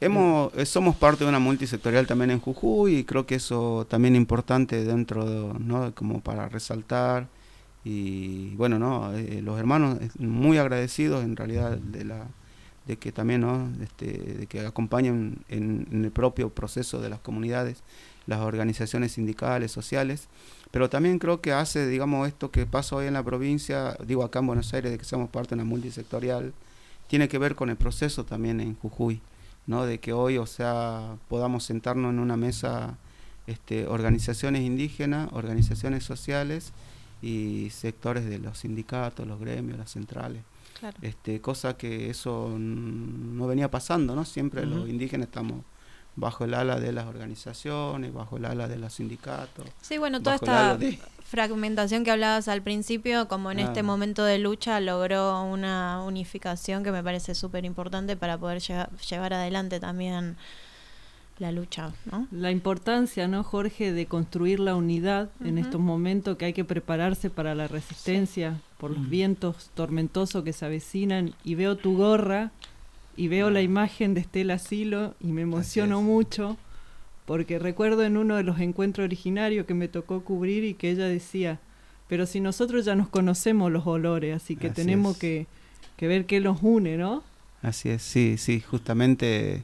[0.00, 4.14] Hemos, eh, somos parte de una multisectorial también en Jujuy y creo que eso también
[4.14, 5.94] es importante dentro, de- ¿no?
[5.94, 7.28] Como para resaltar.
[7.84, 12.26] Y bueno, no, Eh, los hermanos eh, muy agradecidos en realidad de la
[12.86, 13.70] de que también, ¿no?
[13.82, 17.82] Este, de que acompañen en, el propio proceso de las comunidades,
[18.26, 20.28] las organizaciones sindicales, sociales,
[20.70, 24.38] pero también creo que hace, digamos, esto que pasa hoy en la provincia, digo acá
[24.38, 26.52] en Buenos Aires, de que somos parte de una multisectorial,
[27.08, 29.20] tiene que ver con el proceso también en Jujuy.
[29.66, 29.86] ¿no?
[29.86, 32.98] de que hoy, o sea, podamos sentarnos en una mesa
[33.46, 36.72] este, organizaciones indígenas, organizaciones sociales
[37.20, 40.42] y sectores de los sindicatos, los gremios, las centrales.
[40.82, 40.98] Claro.
[41.00, 44.24] Este, cosa que eso no venía pasando, ¿no?
[44.24, 45.62] Siempre los indígenas estamos
[46.16, 49.64] bajo el ala de las organizaciones, bajo el ala de los sindicatos.
[49.80, 53.84] Sí, bueno, toda esta de- fragmentación que hablabas al principio, como en este Ah.
[53.84, 59.34] momento de lucha logró una unificación que me parece súper importante para poder lleva- llevar
[59.34, 60.36] adelante también
[61.38, 62.28] la lucha, ¿no?
[62.30, 67.30] La importancia, ¿no, Jorge, de construir la unidad en estos momentos que hay que prepararse
[67.30, 71.34] para la resistencia por los vientos tormentosos que se avecinan.
[71.42, 72.52] Y veo tu gorra
[73.16, 76.56] y veo la imagen de Estela Silo y me emociono mucho
[77.26, 81.06] porque recuerdo en uno de los encuentros originarios que me tocó cubrir y que ella
[81.06, 81.60] decía,
[82.08, 85.20] pero si nosotros ya nos conocemos los olores, así que Así tenemos es.
[85.20, 85.46] que,
[85.96, 87.22] que ver qué los une, ¿no?
[87.62, 89.62] Así es, sí, sí, justamente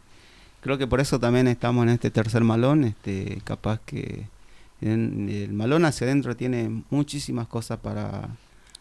[0.60, 4.26] creo que por eso también estamos en este tercer malón, este, capaz que
[4.80, 8.28] en- el malón hacia adentro tiene muchísimas cosas para,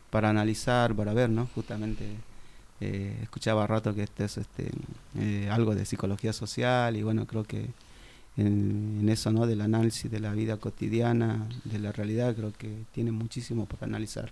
[0.09, 1.47] para analizar, para ver, ¿no?
[1.55, 2.05] Justamente
[2.79, 4.69] eh, escuchaba rato que este es este,
[5.17, 7.65] eh, algo de psicología social y bueno, creo que
[8.37, 9.47] en, en eso, ¿no?
[9.47, 14.31] Del análisis de la vida cotidiana, de la realidad, creo que tiene muchísimo para analizar.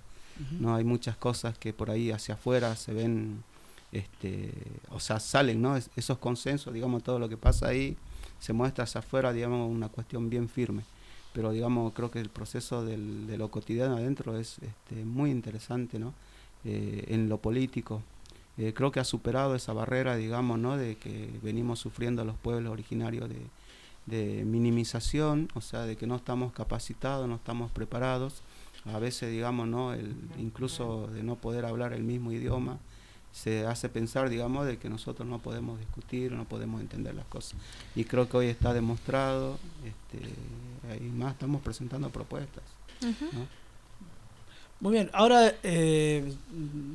[0.60, 3.42] no hay muchas cosas que por ahí hacia afuera se ven
[3.98, 4.52] este
[4.92, 7.96] o sea salen no Es- esos consensos digamos todo lo que pasa ahí
[8.40, 10.84] se muestra hacia afuera digamos una cuestión bien firme.
[11.34, 16.00] Pero digamos creo que el proceso del- de lo cotidiano adentro es este, muy interesante
[16.00, 16.14] no
[16.68, 18.02] Eh, en lo político.
[18.58, 22.72] Eh, creo que ha superado esa barrera digamos no de que venimos sufriendo los pueblos
[22.72, 23.38] originarios de,
[24.08, 28.42] de minimización o sea de que no estamos capacitados no estamos preparados.
[28.86, 32.78] A veces digamos no el incluso de no poder hablar el mismo idioma
[33.36, 37.60] se hace pensar digamos de que nosotros no podemos discutir no podemos entender las cosas
[37.94, 40.30] y creo que hoy está demostrado este
[41.04, 42.64] y más estamos presentando propuestas.
[44.80, 46.32] Muy bien, ahora eh,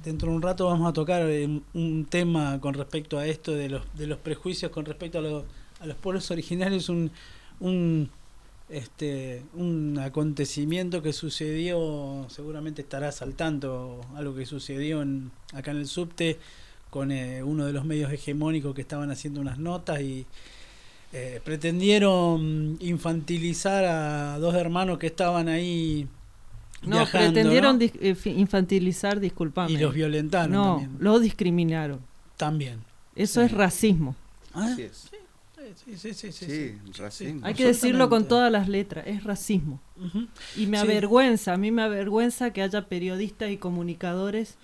[0.05, 3.69] dentro de un rato vamos a tocar eh, un tema con respecto a esto de
[3.69, 5.45] los, de los prejuicios con respecto a, los
[5.81, 7.11] a los pueblos originarios, un,
[7.59, 8.11] un,
[8.71, 15.79] este, un acontecimiento que sucedió, seguramente estarás al tanto, algo que sucedió en, acá en
[15.79, 16.39] el subte
[16.91, 20.27] con eh, uno de los medios hegemónicos que estaban haciendo unas notas y
[21.13, 26.07] eh, pretendieron infantilizar a dos hermanos que estaban ahí
[26.83, 27.85] No, viajando, pretendieron ¿no?
[27.85, 29.73] dis- eh, infantilizar, disculpame.
[29.73, 30.97] y los violentaron no, también.
[31.01, 32.01] los discriminaron.
[32.37, 32.79] También.
[33.17, 33.47] Eso Sí.
[33.47, 34.15] es racismo.
[34.55, 35.09] Ah, Así es.
[35.11, 35.17] Sí,
[35.77, 36.79] sí, sí, sí, Sí, sí.
[36.99, 37.41] racismo.
[37.47, 39.81] Hay que decirlo con todas las letras, es racismo.
[40.57, 40.83] Y me Sí.
[40.85, 44.57] avergüenza, a mí me avergüenza que haya periodistas y comunicadores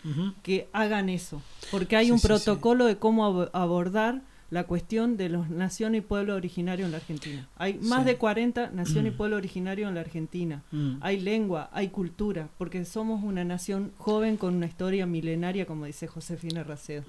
[0.42, 2.28] que hagan eso, porque hay Sí, un sí, sí.
[2.28, 6.98] protocolo de cómo ab- abordar la cuestión de los naciones y pueblos originarios en la
[6.98, 7.48] Argentina.
[7.56, 8.10] Hay más Sí.
[8.10, 10.62] de 40 naciones y pueblos originarios en la Argentina.
[10.70, 10.98] Mm.
[11.00, 16.06] Hay lengua, hay cultura, porque somos una nación joven con una historia milenaria, como dice
[16.06, 17.02] Josefina Racedo.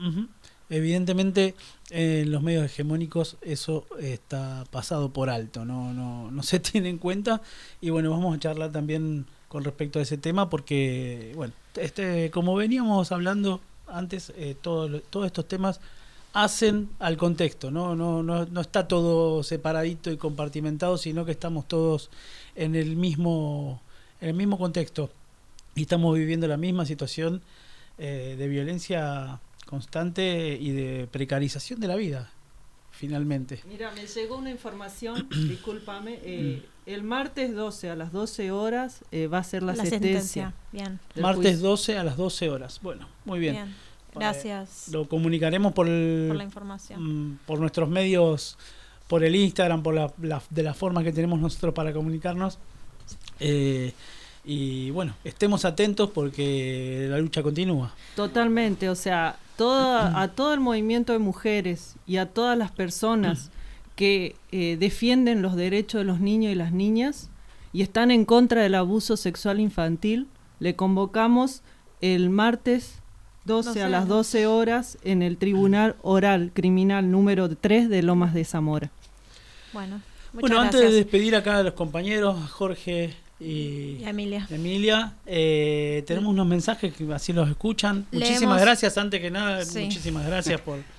[0.69, 1.55] Evidentemente,
[1.89, 6.89] eh, en los medios hegemónicos eso está pasado por alto, no, no, no se tiene
[6.89, 7.41] en cuenta.
[7.81, 12.55] Y bueno, vamos a charlar también con respecto a ese tema, porque, bueno, este, como
[12.55, 15.79] veníamos hablando antes, eh, todos estos temas
[16.33, 17.95] hacen al contexto, ¿no?
[17.95, 22.09] No, no, no está todo separadito y compartimentado, sino que estamos todos
[22.55, 23.81] en el mismo,
[24.21, 25.09] en el mismo contexto
[25.75, 27.41] y estamos viviendo la misma situación
[27.97, 32.31] eh, de violencia constante y de precarización de la vida,
[32.91, 33.59] finalmente.
[33.67, 39.27] Mira, me llegó una información, discúlpame, eh, el martes 12 a las 12 horas eh,
[39.27, 40.51] va a ser la, La sentencia.
[40.51, 40.53] sentencia.
[40.71, 40.99] Bien.
[41.21, 41.69] Martes juicio.
[41.69, 42.79] 12 a las 12 horas.
[42.81, 43.53] Bueno, muy bien.
[43.53, 43.75] Bien.
[44.15, 47.33] Gracias Lo comunicaremos por, el, por la información.
[47.33, 48.57] mm, por nuestros medios,
[49.07, 52.57] por el Instagram, por la, la- de las formas que tenemos nosotros para comunicarnos.
[53.39, 53.93] Eh,
[54.43, 57.93] y bueno, estemos atentos porque la lucha continúa.
[58.15, 63.51] Totalmente, o sea, toda, a todo el movimiento de mujeres y a todas las personas
[63.95, 67.29] que eh, defienden los derechos de los niños y las niñas
[67.73, 70.27] y están en contra del abuso sexual infantil,
[70.59, 71.61] le convocamos
[72.01, 72.99] el martes
[73.45, 74.07] 12 a 12 las horas.
[74.07, 78.91] 12 horas en el Tribunal Oral Criminal número 3 de Lomas de Zamora.
[79.73, 80.01] Bueno,
[80.33, 84.47] bueno, antes de despedir acá a los compañeros, Jorge y Y Emilia.
[84.49, 88.05] Emilia, eh, tenemos unos mensajes que así los escuchan.
[88.11, 88.29] Leemos.
[88.29, 89.83] Muchísimas gracias, antes que nada, Sí.
[89.83, 90.79] muchísimas gracias por...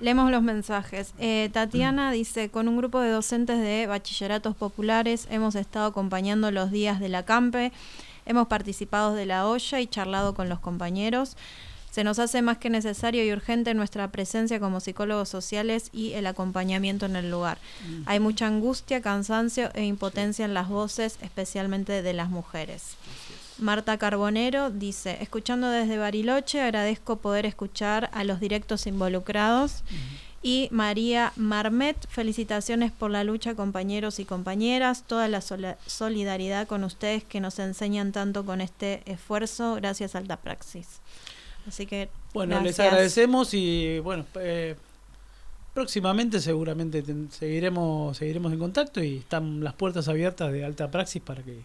[0.00, 1.12] Leemos los mensajes.
[1.18, 1.52] Eh, Mm.
[1.52, 7.00] Tatiana dice, con un grupo de docentes de bachilleratos populares hemos estado acompañando los días
[7.00, 7.72] de la CAMPE,
[8.24, 11.36] hemos participado de la olla y charlado con los compañeros.
[11.90, 16.26] Se nos hace más que necesario y urgente nuestra presencia como psicólogos sociales y el
[16.26, 17.58] acompañamiento en el lugar.
[18.06, 22.96] Hay mucha angustia, cansancio e impotencia en las voces, especialmente de las mujeres.
[23.58, 29.82] Marta Carbonero dice, escuchando desde Bariloche, agradezco poder escuchar a los directos involucrados.
[30.40, 37.24] Y María Marmet, felicitaciones por la lucha compañeros y compañeras, toda la solidaridad con ustedes
[37.24, 41.00] que nos enseñan tanto con este esfuerzo, gracias a Alta Praxis.
[41.68, 44.74] Así que Bueno, les agradecemos y bueno, eh,
[45.74, 51.22] próximamente seguramente ten- seguiremos seguiremos en contacto y están las puertas abiertas de Alta Praxis
[51.22, 51.60] para que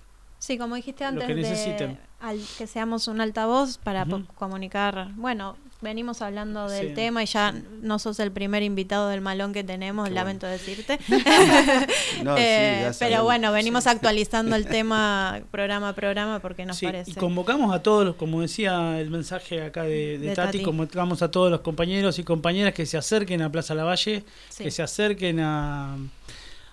[0.45, 4.05] Sí, como dijiste antes, que de al- que seamos un altavoz para
[4.35, 5.07] comunicar.
[5.15, 6.93] Bueno, venimos hablando del Sí.
[6.95, 10.99] tema y ya no sos el primer invitado del malón que tenemos, Qué lamento decirte.
[12.25, 13.89] No, Eh, pero bueno, venimos sí.
[13.91, 17.11] actualizando el tema programa a programa porque nos Sí, parece.
[17.11, 20.63] y convocamos a todos los, como decía el mensaje acá de, de De Tati, Tati.
[20.65, 24.25] convocamos a todos los compañeros y compañeras que se acerquen a Plaza Lavalle,
[24.57, 25.95] que se acerquen a,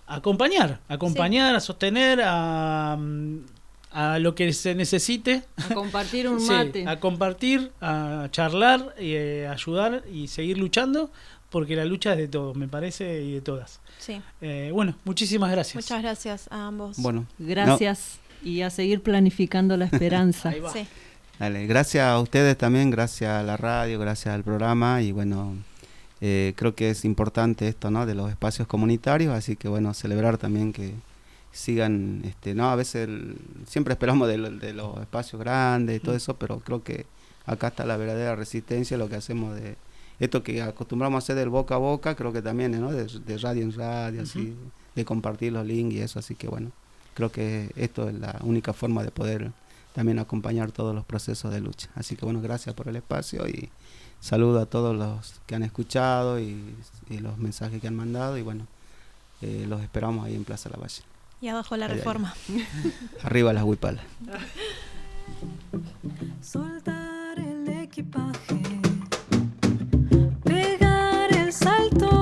[0.09, 2.99] acompañar, acompañar, a sostener, a,
[3.91, 5.43] a lo que se necesite.
[5.57, 6.89] A compartir un Sí, mate.
[6.89, 11.11] a compartir, a charlar, y, eh, ayudar y seguir luchando,
[11.51, 13.81] porque la lucha es de todos, me parece, y de todas.
[13.99, 14.21] Sí.
[14.41, 15.77] Eh, bueno, muchísimas gracias.
[15.77, 16.99] Muchas gracias a ambos.
[16.99, 20.49] Bueno, Gracias y a seguir planificando la esperanza.
[20.51, 20.73] Ahí va.
[20.73, 20.87] Sí.
[21.39, 25.57] Dale, gracias a ustedes también, gracias a la radio, gracias al programa y bueno,
[26.21, 28.05] eh, creo que es importante esto, ¿no?
[28.05, 30.93] De los espacios comunitarios, así que bueno, celebrar también que
[31.53, 32.71] sigan, este, ¿no?
[32.71, 33.37] A veces el-
[33.67, 37.07] siempre esperamos de, lo- de los espacios grandes y todo eso, pero creo que
[37.47, 39.77] acá está la verdadera resistencia, lo que hacemos de
[40.21, 42.93] esto que acostumbramos a hacer del boca a boca, creo que también, ¿no?
[42.93, 44.55] De, de radio en radio, así,
[44.95, 46.71] de compartir los links y eso, así que bueno,
[47.15, 49.51] creo que esto es la única forma de poder
[49.95, 51.89] también acompañar todos los procesos de lucha.
[51.97, 53.71] Así que bueno, gracias por el espacio y
[54.21, 56.75] saludo a todos los que han escuchado y,
[57.09, 58.67] y los mensajes que han mandado y bueno,
[59.41, 61.03] eh, los esperamos ahí en Plaza Lavalle.
[61.41, 62.35] Y abajo la reforma.
[63.23, 64.05] Arriba las huipalas.
[66.43, 68.61] Soltar el equipaje,
[70.45, 72.20] pegar el salto,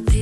[0.00, 0.21] para.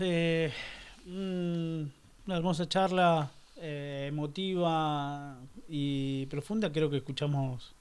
[0.00, 0.52] Eh,
[1.06, 1.82] mm,
[2.26, 5.36] una hermosa charla eh, emotiva
[5.68, 6.72] y profunda.
[6.72, 7.72] Creo que escuchamos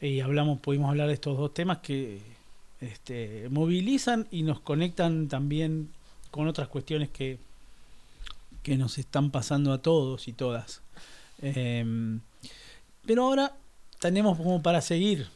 [0.00, 2.20] y hablamos, pudimos hablar de estos dos temas que
[2.80, 5.90] este, movilizan y nos conectan también
[6.30, 7.38] con otras cuestiones que,
[8.62, 10.82] que nos están pasando a todos y todas.
[11.42, 12.20] Em,
[13.06, 13.56] pero ahora
[13.98, 15.28] tenemos como para seguir,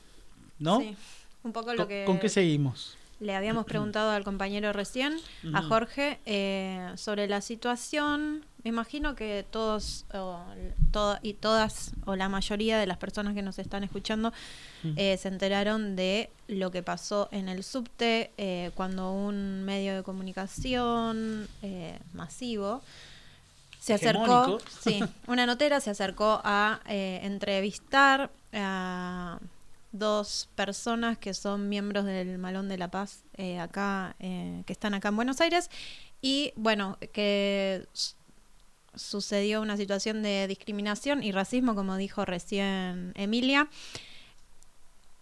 [0.58, 0.80] ¿no?
[0.80, 0.96] sí.
[1.44, 2.96] Un poco lo ¿Con, que con qué seguimos?
[3.22, 5.16] Le habíamos preguntado al compañero recién,
[5.54, 5.62] a.
[5.62, 8.44] Jorge, eh, sobre la situación.
[8.64, 10.40] Me imagino que todos o,
[10.92, 14.32] todo- y todas o la mayoría de las personas que nos están escuchando
[14.96, 20.02] eh, se enteraron de lo que pasó en el subte eh, cuando un medio de
[20.04, 22.82] comunicación eh, masivo
[23.80, 29.38] se acercó, sí, una notera se acercó a entrevistar a
[29.92, 34.94] dos personas que son miembros del Malón de la Paz eh, acá, eh, que están
[34.94, 35.70] acá en Buenos Aires
[36.22, 37.86] y bueno, que
[38.94, 43.68] sucedió una situación de discriminación y racismo, como dijo recién Emilia,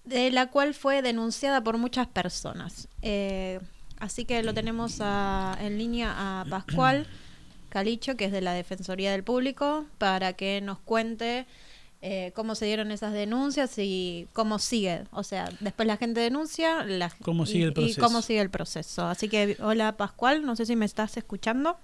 [0.05, 2.89] de la cual fue denunciada por muchas personas.
[3.03, 3.61] Eh,
[3.99, 7.07] así que lo tenemos en línea a Pascual
[7.71, 11.47] Calicho, que es de la Defensoría del Público, para que nos cuente
[12.03, 15.05] eh, cómo se dieron esas denuncias y cómo sigue.
[15.13, 18.01] O sea, después la gente denuncia la, Cómo sigue y- el proceso.
[18.01, 19.07] y cómo sigue el proceso.
[19.07, 21.77] Así que, hola Pascual, no sé si me estás escuchando.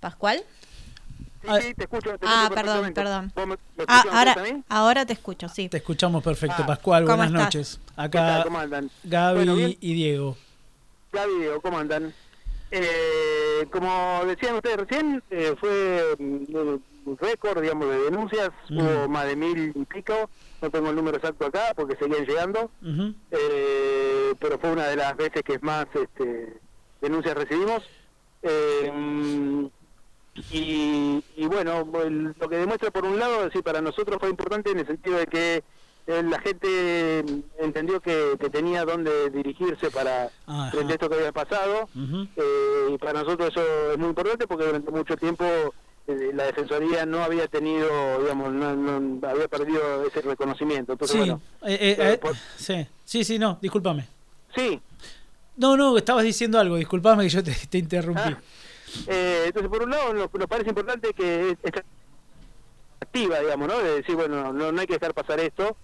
[0.00, 0.42] ¿Pascual?
[1.42, 2.18] Sí, Ah, sí, te escucho.
[2.18, 3.32] Te Ah, escucho perdón, perdón.
[3.34, 4.36] ¿Vos me, me Ah, ahora,
[4.68, 5.68] ahora te escucho, sí.
[5.68, 7.04] Te escuchamos perfecto, Ah, Pascual.
[7.04, 7.44] ¿cómo Buenas estás?
[7.44, 7.80] noches.
[7.96, 8.90] Acá ¿Cómo andan?
[9.04, 10.36] Gaby Bueno, y Diego.
[11.12, 12.12] Gaby, Diego, ¿cómo andan?
[12.70, 16.54] Eh, como decían ustedes recién, eh, fue mm,
[17.06, 18.50] un récord, digamos, de denuncias.
[18.68, 18.78] Mm.
[18.78, 20.28] Hubo más de mil y pico.
[20.60, 22.70] No tengo el número exacto acá porque seguían llegando.
[23.30, 26.54] Eh, pero fue una de las veces que más este,
[27.00, 27.82] denuncias recibimos.
[28.42, 29.66] Eh, mm,
[30.50, 31.88] y, y bueno,
[32.38, 35.26] lo que demuestra por un lado, decir, para nosotros fue importante en el sentido de
[35.26, 35.62] que
[36.06, 37.24] la gente
[37.58, 40.70] entendió que, que tenía dónde dirigirse para Ajá.
[40.70, 41.88] frente a esto que había pasado.
[42.36, 45.44] Eh, y para nosotros eso es muy importante porque durante mucho tiempo
[46.06, 47.88] eh, la Defensoría no había tenido,
[48.20, 50.92] digamos, no, no- había perdido ese reconocimiento.
[50.92, 54.06] Entonces, Sí, bueno, eh, eh, eh, eh, por- sí, sí, sí, no, discúlpame.
[54.54, 54.80] sí,
[55.56, 58.20] No, no, estabas diciendo algo, discúlpame que yo te, te interrumpí.
[58.24, 58.38] Ah,
[59.06, 61.82] eh, entonces, por un lado, nos, nos parece importante que esté
[63.00, 63.78] activa, digamos, ¿no?
[63.78, 65.76] De decir, bueno, no, no hay que dejar pasar esto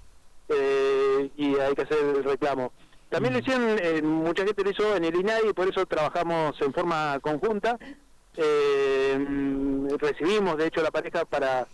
[0.51, 2.73] eh, y hay que hacer el reclamo.
[3.09, 6.61] También lo hicieron, eh, mucha gente lo hizo en el INAI y por eso trabajamos
[6.61, 7.79] en forma conjunta.
[8.37, 11.67] Eh, mm, recibimos, de hecho, la pareja para,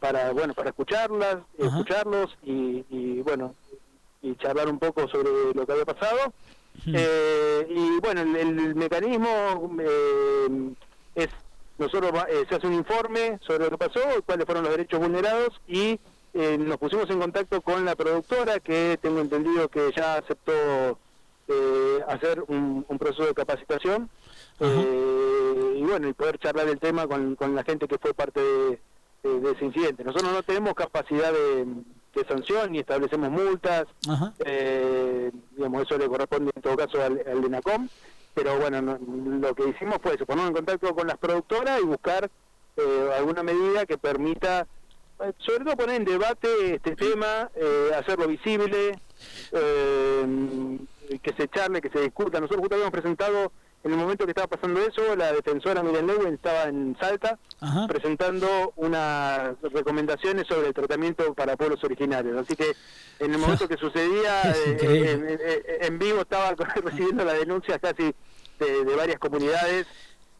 [0.00, 1.46] para bueno, para escucharlas, Ajá.
[1.58, 3.54] escucharlos y, y, bueno,
[4.20, 6.32] y charlar un poco sobre lo que había pasado.
[6.84, 6.94] Hmm.
[6.94, 10.74] Eh, y bueno, el, el mecanismo eh,
[11.14, 11.28] es,
[11.78, 15.60] nosotros eh, se hace un informe sobre lo que pasó, cuáles fueron los derechos vulnerados
[15.66, 15.98] y
[16.34, 20.98] eh, nos pusimos en contacto con la productora que tengo entendido que ya aceptó
[21.48, 24.08] eh, hacer un, un proceso de capacitación.
[24.60, 28.40] Eh, y bueno, y poder charlar el tema con, con la gente que fue parte
[28.40, 28.78] de,
[29.22, 30.04] de- de ese incidente.
[30.04, 31.64] Nosotros no tenemos capacidad de,
[32.14, 33.86] de sanción ni establecemos multas,
[34.44, 37.88] eh, digamos, eso le corresponde en todo caso al, al ENACOM,
[38.34, 41.84] pero bueno, no- lo que hicimos fue eso, ponernos en contacto con las productoras y
[41.86, 42.30] buscar
[42.76, 44.66] eh, alguna medida que permita,
[45.38, 48.98] sobre todo poner en debate este tema, eh, hacerlo visible,
[49.52, 50.78] eh,
[51.22, 52.40] que se charle, que se discuta.
[52.40, 53.52] Nosotros justo habíamos presentado,
[53.84, 57.86] en el momento que estaba pasando eso, la defensora Miriam Lewin estaba en Salta, Ajá.
[57.88, 62.36] presentando unas recomendaciones sobre el tratamiento para pueblos originarios.
[62.40, 62.72] Así que
[63.18, 66.54] en el momento que sucedía, eh, en, en- en vivo estaba
[66.84, 68.14] recibiendo las denuncias casi
[68.58, 69.86] de, de varias comunidades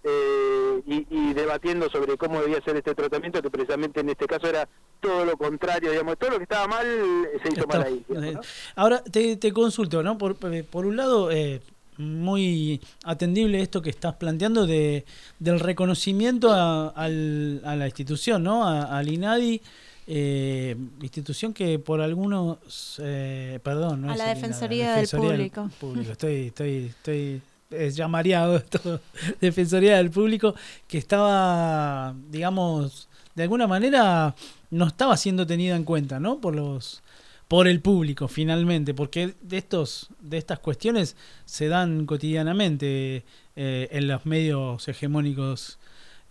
[0.05, 4.47] eh, y, y debatiendo sobre cómo debía ser este tratamiento, que precisamente en este caso
[4.49, 4.69] era
[5.01, 8.05] todo lo contrario, digamos, todo lo que estaba mal eh, se hizo mal Está- ahí.
[8.09, 8.41] digamos, eh, ¿no?
[8.77, 10.19] Ahora te, te consulto, ¿no?
[10.19, 11.61] Por, por un lado, eh,
[11.99, 15.05] muy atendible esto que estás planteando de,
[15.39, 18.67] del reconocimiento a, al- a la institución, ¿no?
[18.67, 19.61] A- al INADI,
[20.07, 26.11] eh, institución que por algunos, eh, perdón, no A es la Defensoría del Defensoría Público.
[26.13, 27.43] Estoy, estoy, estoy
[27.73, 29.01] eh, ya mareado esto,
[29.41, 30.55] Defensoría del Público,
[30.87, 34.35] que estaba, digamos, de alguna manera
[34.71, 36.41] no estaba siendo tenida en cuenta, ¿no?
[36.41, 37.03] Por los
[37.49, 43.25] por el público finalmente, porque de estos de estas cuestiones se dan cotidianamente
[43.57, 45.79] eh, en los medios hegemónicos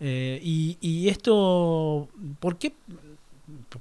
[0.04, 2.08] eh, y esto,
[2.40, 2.74] ¿por qué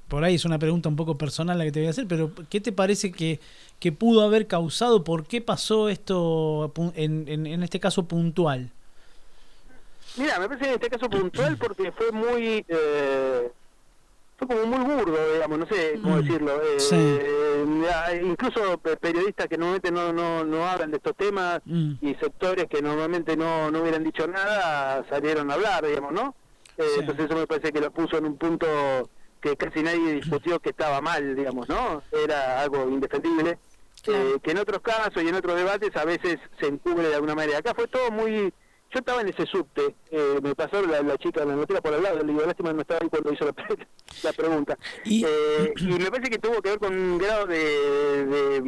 [0.07, 2.31] por ahí es una pregunta un poco personal la que te voy a hacer, pero
[2.49, 3.39] ¿qué te parece que,
[3.79, 5.03] que pudo haber causado?
[5.03, 8.69] ¿Por qué pasó esto en, en, en este caso puntual?
[10.17, 12.65] Mira, me parece en este caso puntual porque fue muy...
[12.67, 13.51] Eh,
[14.37, 16.59] fue como muy burdo, digamos, no sé cómo Mm, decirlo.
[16.63, 17.83] Eh, sí.
[17.83, 21.91] ya, incluso pe- periodistas que normalmente no, no, no hablan de estos temas Mm.
[22.01, 26.35] y sectores que normalmente no, no hubieran dicho nada salieron a hablar, digamos, ¿no?
[26.77, 26.99] Eh, Sí.
[27.01, 28.65] Entonces eso me parece que lo puso en un punto
[29.41, 32.03] que casi nadie discutió que estaba mal, digamos, ¿no?
[32.11, 33.57] Era algo indefendible.
[34.03, 34.35] Claro.
[34.35, 37.35] Eh, que en otros casos y en otros debates a veces se encubre de alguna
[37.35, 37.59] manera.
[37.59, 38.53] Acá fue todo muy...
[38.93, 42.03] Yo estaba en ese subte, eh, me pasó la, la chica, me metí por al
[42.03, 43.87] lado, le digo, lástima no estaba ahí cuando hizo la, pre-
[44.23, 44.77] la pregunta.
[45.05, 48.61] Y- Eh, y me parece que tuvo que ver con un grado de, de,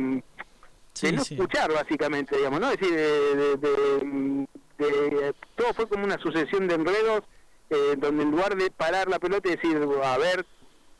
[1.11, 1.33] no sí.
[1.33, 2.71] escuchar básicamente, digamos, ¿no?
[2.71, 4.47] Es decir, de, de- de-
[4.87, 7.23] de- todo fue como una sucesión de enredos
[7.69, 10.45] eh, donde en lugar de parar la pelota y decir, a ver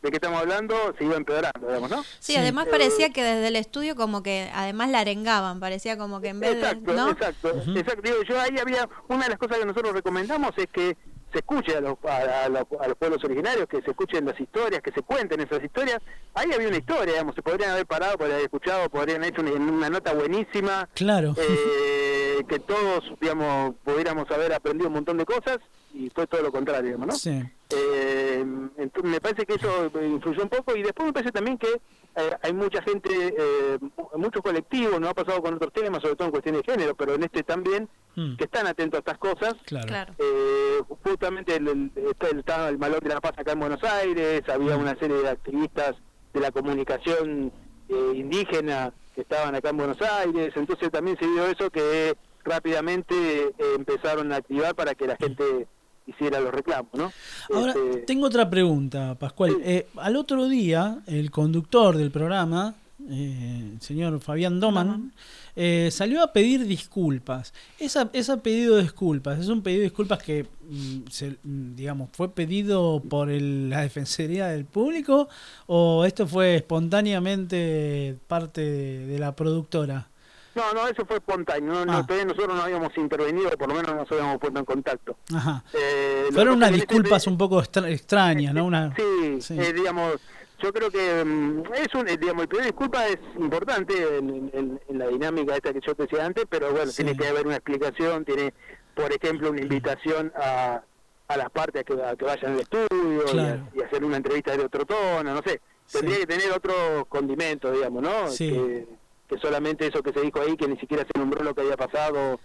[0.03, 2.03] de qué estamos hablando, se iba empeorando, digamos, ¿no?
[2.03, 2.35] Sí, Sí.
[2.35, 6.27] además Eh, parecía que desde el estudio como que además la arengaban, parecía como que
[6.27, 7.09] en vez Exacto, de, ¿no?
[7.09, 8.01] exacto, exacto.
[8.03, 10.97] Digo, yo ahí había, una de las cosas que nosotros recomendamos es que
[11.33, 14.39] se escuche a los, a, a los, a los pueblos originarios, que se escuchen las
[14.39, 15.97] historias, que se cuenten esas historias.
[16.35, 19.41] Ahí había una historia, digamos, se podrían haber parado, podrían haber escuchado, podrían haber hecho
[19.41, 21.33] una, una nota buenísima, Claro.
[21.37, 25.57] eh, que todos, digamos, pudiéramos haber aprendido un montón de cosas
[25.93, 27.13] y fue todo lo contrario, digamos, ¿no?
[27.15, 27.41] Sí.
[27.69, 28.45] Eh,
[28.77, 31.67] entonces me parece que eso influyó un poco y después me parece también que
[32.15, 36.15] eh, hay mucha gente, eh, mu- muchos colectivos, no ha pasado con otros temas, sobre
[36.15, 39.17] todo en cuestiones de género, pero en este también, Mm, que están atentos a estas
[39.17, 39.55] cosas.
[39.65, 40.13] claro.
[40.19, 44.43] Eh, justamente el, el- el- estaba el Malón de la Paz acá en Buenos Aires,
[44.49, 45.95] había una serie de activistas
[46.33, 47.51] de la comunicación
[47.89, 53.15] eh, indígena que estaban acá en Buenos Aires, entonces también se vio eso que rápidamente
[53.47, 55.67] eh, empezaron a activar para que la gente
[56.07, 57.11] hiciera los reclamos, ¿no?
[57.53, 59.51] Ahora, Este, tengo otra pregunta, Pascual.
[59.51, 59.57] Sí.
[59.63, 62.75] Eh, al otro día, el conductor del programa,
[63.09, 65.11] eh, el señor Fabián Doman,
[65.55, 67.53] eh, salió a pedir disculpas.
[67.79, 72.09] Esa, ese pedido de disculpas, ¿es un pedido de disculpas que, mm, se- mm, digamos,
[72.13, 75.27] fue pedido por el- la Defensoría del Público
[75.67, 80.07] o esto fue espontáneamente parte de, de la productora?
[80.55, 81.73] No, no, eso fue espontáneo.
[81.73, 82.05] No, no, Ah.
[82.05, 85.17] todavía nosotros no habíamos intervenido, por lo menos no nos habíamos puesto en contacto.
[85.35, 85.63] Ajá.
[85.73, 88.65] Eh, Fueron unas disculpas un poco extra- extrañas, ¿no?
[88.65, 89.59] Una, Sí, sí.
[89.59, 90.21] eh, digamos,
[90.61, 94.51] yo creo que mm, es un, eh, digamos, el pedido de disculpa es importante en,
[94.53, 97.03] en- en la dinámica esta que yo te decía antes, pero bueno, Sí.
[97.03, 98.53] tiene que haber una explicación, tiene,
[98.95, 100.81] por ejemplo, una invitación a,
[101.27, 102.87] a las partes a que, a que vayan al estudio
[103.25, 103.67] y a- Claro.
[103.73, 105.59] y, hacer una entrevista de otro tono, no sé.
[105.91, 106.21] Tendría Sí.
[106.21, 108.27] que tener otro condimento, digamos, ¿no?
[108.29, 108.51] Sí.
[108.51, 108.87] Que,
[109.33, 111.77] que solamente eso que se dijo ahí, que ni siquiera se nombró lo que había
[111.77, 112.39] pasado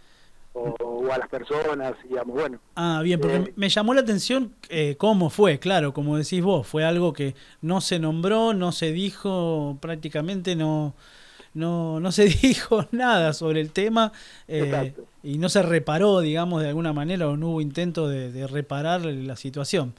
[0.52, 2.60] o, o a las personas, digamos, bueno.
[2.80, 6.66] Ah, bien, porque Eh, me llamó la atención eh, cómo fue, claro, como decís vos,
[6.66, 10.94] fue algo que no se nombró, no se dijo, prácticamente no,
[11.54, 14.12] no, no se dijo nada sobre el tema
[14.48, 18.46] eh, y no se reparó, digamos, de alguna manera o no hubo intento de, de
[18.46, 19.94] reparar la situación.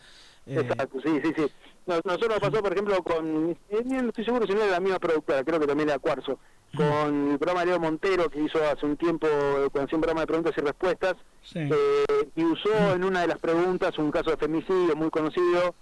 [0.45, 1.43] Eh, Exacto, sí, sí, sí.
[1.89, 4.79] Nos- Nosotros nos pasó, por ejemplo, con, eh, no estoy seguro si no era la
[4.79, 6.37] misma productora, creo que también era Cuarzo,
[6.77, 10.27] con el programa de Leo Montero, que hizo hace un tiempo, hacía un programa de
[10.27, 11.59] preguntas y respuestas, sí.
[11.59, 15.73] eh, y usó en una de las preguntas un caso de femicidio muy conocido,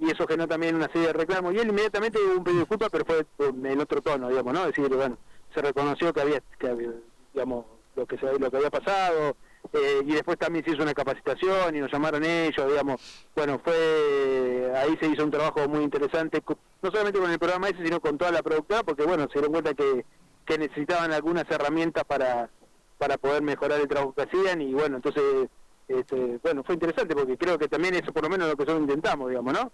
[0.00, 2.64] y eso generó también una serie de reclamos, y él inmediatamente hubo un pedido de
[2.64, 4.60] disculpas, pero fue eh, en otro tono, digamos, ¿no?
[4.66, 5.16] Es decir, bueno,
[5.54, 6.90] se reconoció que había, que había,
[7.32, 9.36] digamos, lo que, se, lo que había pasado,
[9.72, 14.72] eh, y después también se hizo una capacitación y nos llamaron ellos, digamos, bueno, fue,
[14.76, 16.42] ahí se hizo un trabajo muy interesante,
[16.82, 19.52] no solamente con el programa ese, sino con toda la productora, porque bueno, se dieron
[19.52, 20.04] cuenta que,
[20.44, 22.50] que necesitaban algunas herramientas para,
[22.98, 25.48] para poder mejorar el trabajo que hacían, y bueno, entonces,
[25.88, 28.64] este, bueno, fue interesante, porque creo que también eso por lo menos es lo que
[28.64, 29.72] nosotros intentamos, digamos, ¿no?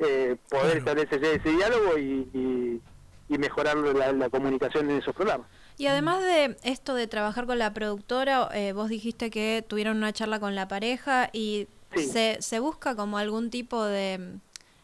[0.00, 2.82] Eh, poder establecer ese, ese diálogo y, y,
[3.28, 5.48] y mejorar la, la comunicación en esos programas.
[5.78, 10.12] Y además de esto de trabajar con la productora, eh, vos dijiste que tuvieron una
[10.12, 12.06] charla con la pareja y Sí.
[12.06, 14.40] se, se busca como algún tipo de mm,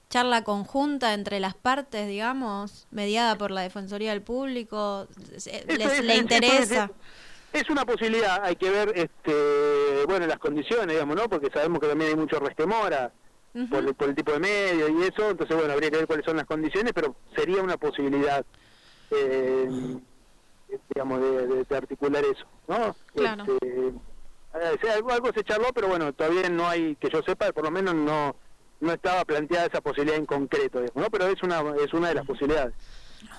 [0.09, 5.07] charla conjunta entre las partes, digamos, mediada por la Defensoría del Público.
[5.31, 5.67] ¿Les, es-
[6.03, 6.91] ¿Le eso interesa?
[7.53, 11.29] Es, es una posibilidad, hay que ver este bueno las condiciones, digamos, ¿no?
[11.29, 13.13] Porque sabemos que también hay mucho restemora
[13.71, 16.25] por, el, por el tipo de medio y eso, entonces bueno, habría que ver cuáles
[16.25, 18.45] son las condiciones, pero sería una posibilidad,
[19.11, 19.69] eh,
[20.95, 22.95] digamos, de, de- de articular eso, ¿no?
[23.15, 23.45] Claro.
[23.45, 23.89] Este,
[24.89, 27.71] eh, algo, algo se charló, pero bueno, todavía no hay, que yo sepa, por lo
[27.71, 28.37] menos no
[28.81, 31.11] no estaba planteada esa posibilidad en concreto, digamos, ¿no?
[31.11, 32.75] Pero es una es una de las posibilidades.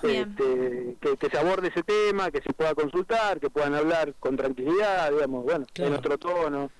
[0.02, 4.36] Este, que, que se aborde ese tema, que se pueda consultar, que puedan hablar con
[4.36, 5.92] tranquilidad, digamos, bueno, Claro.
[5.92, 6.70] en otro tono.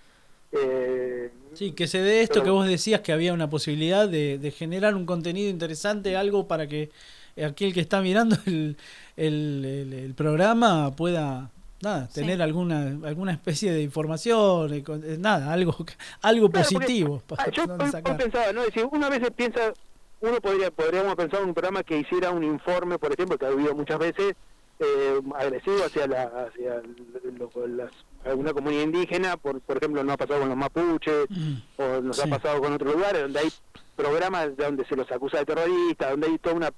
[0.52, 4.38] Eh, Sí, que se dé esto Pero- que vos decías que había una posibilidad de,
[4.38, 6.90] de generar un contenido interesante, algo para que
[7.44, 8.76] aquel que está mirando el,
[9.16, 11.50] el- el- el programa pueda
[11.82, 12.20] nada, Sí.
[12.20, 15.76] tener alguna alguna especie de información, eh, eh, nada, algo
[16.22, 18.16] algo Claro, porque, positivo para ah, yo sacar.
[18.16, 18.62] pensaba, ¿no?
[18.62, 19.72] Decir, una vez piensa,
[20.20, 23.48] uno podría, podríamos pensar en un programa que hiciera un informe, por ejemplo, que ha
[23.48, 24.34] habido muchas veces,
[24.78, 26.82] eh, agresivo hacia la hacia
[27.38, 27.90] lo- las,
[28.24, 32.16] alguna comunidad indígena, por, por ejemplo, no ha pasado con los mapuches, Mm, o nos
[32.16, 32.22] Sí.
[32.24, 33.48] ha pasado con otros lugares, donde hay
[33.94, 36.70] programas donde se los acusa de terroristas, donde hay toda una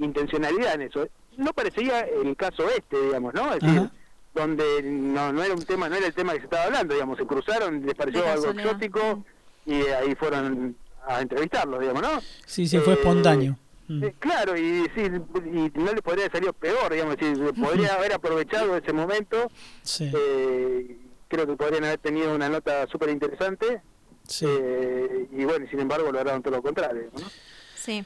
[0.00, 1.08] intencionalidad en eso.
[1.36, 3.54] No parecía el caso este, digamos, ¿no?
[3.54, 3.88] Es decir,
[4.34, 7.18] donde no, no era un tema, no era el tema que se estaba hablando, digamos,
[7.18, 9.24] se cruzaron, les pareció algo exótico
[9.66, 12.20] y ahí fueron a entrevistarlos, digamos, ¿no?
[12.46, 13.56] Sí, sí, fue Eh, espontáneo.
[13.88, 14.04] Mm.
[14.04, 18.12] Eh, claro, y, sí, y no le podría haber salido peor, digamos, si podría haber
[18.12, 19.50] aprovechado ese momento,
[19.82, 20.96] Sí, eh,
[21.28, 23.82] creo que podrían haber tenido una nota súper interesante,
[24.26, 24.46] sí.
[24.48, 27.26] eh, y bueno, sin embargo lograron todo lo contrario, ¿no?
[27.74, 28.04] Sí.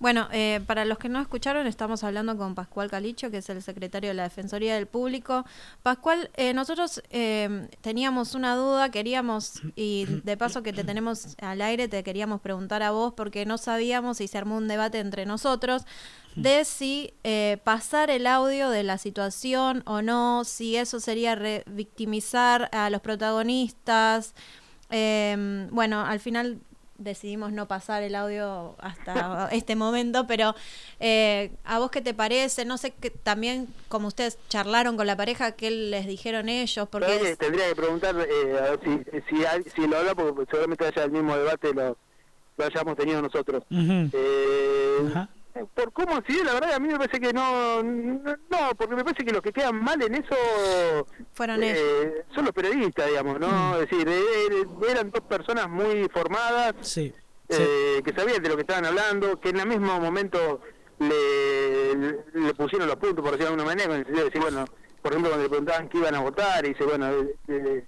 [0.00, 3.62] Bueno, eh, para los que no escucharon, estamos hablando con Pascual Calicho, que es el
[3.62, 5.44] secretario de la Defensoría del Público.
[5.82, 11.60] Pascual, eh, nosotros eh, teníamos una duda, queríamos, y de paso que te tenemos al
[11.60, 15.26] aire, te queríamos preguntar a vos, porque no sabíamos y se armó un debate entre
[15.26, 15.84] nosotros
[16.34, 22.70] de si eh, pasar el audio de la situación o no, si eso sería revictimizar
[22.72, 24.34] a los protagonistas.
[24.88, 26.60] Eh, bueno, al final
[27.04, 30.54] decidimos no pasar el audio hasta este momento, pero
[31.00, 32.64] eh, ¿a vos qué te parece?
[32.64, 36.88] No sé, que también como ustedes charlaron con la pareja, ¿qué les dijeron ellos?
[36.88, 40.44] Porque es- tendría que preguntar eh, a ver si, si, hay- si lo habla, porque
[40.50, 41.96] seguramente haya el mismo debate, lo,
[42.56, 43.64] lo hayamos tenido nosotros.
[43.70, 45.28] Eh, Ajá.
[45.34, 45.39] eh,
[45.74, 49.04] por cómo ha sido, la verdad, a mí me parece que no, no, porque me
[49.04, 51.78] parece que los que quedan mal en eso fueron ellos.
[51.78, 53.48] eh, son los periodistas, digamos, ¿no?
[53.48, 53.74] Mm.
[53.74, 57.12] Es decir, eh, eh, eran dos personas muy formadas, Sí.
[57.48, 57.56] sí.
[57.62, 60.60] eh, que sabían de lo que estaban hablando, que en el mismo momento
[60.98, 64.40] le, le pusieron los puntos, por decirlo de alguna manera, en el sentido de decir,
[64.42, 64.64] bueno,
[65.02, 67.84] por ejemplo, cuando le preguntaban qué iban a votar, y dice, bueno, eh, eh,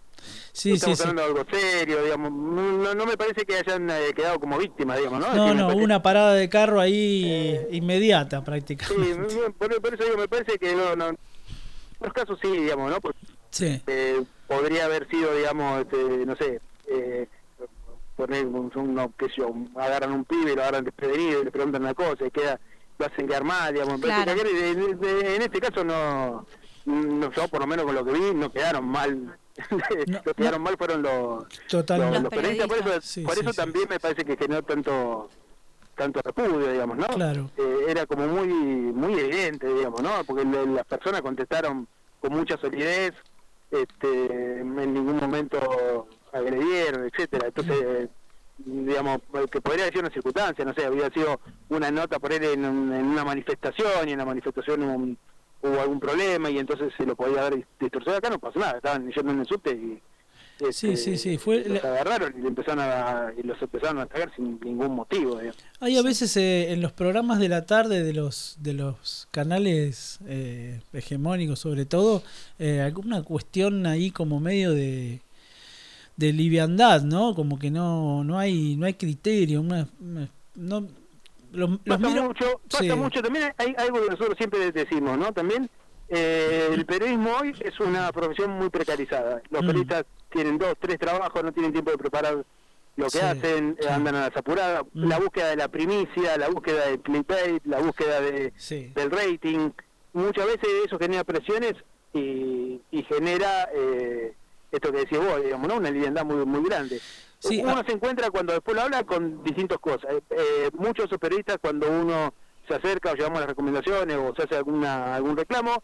[0.55, 1.03] Sí, sí, estamos sí.
[1.09, 4.99] hablando de algo serio, digamos, no, no me parece que hayan eh, quedado como víctimas,
[4.99, 5.35] digamos, ¿no?
[5.35, 9.51] No, no, parece- una parada de carro ahí Eh, inmediata Sí, prácticamente.
[9.59, 11.19] por, por eso digo, me parece que no, no, en
[12.01, 13.01] los casos sí, digamos, ¿no?
[13.01, 13.19] Porque,
[13.51, 13.81] Sí.
[13.87, 15.97] eh, podría haber sido, digamos, este,
[16.27, 17.27] no sé, eh,
[18.15, 18.71] poner un,
[19.19, 22.61] sé yo, agarran un pibe, lo agarran desprevenido y le preguntan una cosa y queda,
[22.99, 23.99] lo hacen quedar mal, digamos.
[24.03, 24.35] Claro.
[24.35, 24.45] que
[24.99, 26.47] de- en este caso no,
[26.85, 29.39] no, yo por lo menos con lo que vi, no quedaron mal.
[30.07, 32.15] No, los que mal fueron los, Totalmente.
[32.15, 32.69] los, Los los periodistas.
[32.69, 33.01] Por eso.
[33.03, 33.89] Sí, por sí, eso sí, también sí.
[33.91, 35.29] me parece que generó tanto
[35.95, 37.07] tanto repudio, digamos, ¿no?
[37.09, 37.51] Claro.
[37.57, 40.25] Eh, era como muy muy evidente, digamos, ¿no?
[40.27, 41.87] Porque le- las personas contestaron
[42.21, 43.13] con mucha solidez,
[43.71, 44.25] este,
[44.61, 47.49] en ningún momento agredieron, etcétera.
[47.49, 48.09] Entonces,
[48.59, 49.19] digamos,
[49.51, 52.65] que podría haber sido una circunstancia, no sé, había sido una nota por él en,
[52.65, 55.19] un- en una manifestación y en la manifestación un-
[55.63, 58.19] hubo algún problema y entonces se lo podía haber distorsionado.
[58.19, 60.01] Acá no pasó nada, estaban yendo en el subte y
[60.71, 64.03] Sí, sí, sí, fue los la- agarraron y, le empezaron a, y los empezaron a
[64.03, 65.35] atacar sin ningún motivo.
[65.37, 65.57] digamos.
[65.81, 70.21] Hay a veces eh, en los programas de la tarde de los de los canales
[70.29, 72.23] eh, hegemónicos, sobre todo,
[72.61, 75.21] eh, alguna cuestión ahí como medio de
[76.17, 77.35] de liviandad, ¿no?
[77.35, 80.87] Como que no no hay no hay criterio, una- una- no
[81.53, 82.93] los, los pasa miro- mucho, pasa sí.
[82.93, 83.23] mucho.
[83.23, 85.33] También hay algo que nosotros siempre decimos, ¿no?
[85.33, 85.69] También
[86.09, 89.41] eh, el periodismo hoy es una profesión muy precarizada.
[89.51, 89.67] Los Mm.
[89.67, 92.45] periodistas tienen dos, tres trabajos, no tienen tiempo de preparar
[92.97, 93.89] lo que Sí, hacen, sí.
[93.89, 94.83] andan a las apuradas.
[94.93, 95.09] Mm.
[95.09, 98.53] La búsqueda de la primicia, la búsqueda del clickbait, la búsqueda de,
[98.95, 99.71] del rating.
[100.13, 101.75] Muchas veces eso genera presiones
[102.13, 104.35] y, y genera eh,
[104.71, 105.77] esto que decís vos, digamos, ¿no?
[105.77, 107.01] Una liviandad muy, muy grande.
[107.43, 107.85] Sí, uno ah.
[107.87, 110.13] se encuentra cuando después lo habla con distintas cosas.
[110.13, 112.33] Eh, eh, muchos periodistas cuando uno
[112.69, 115.83] se acerca o llevamos las recomendaciones o se hace alguna algún reclamo,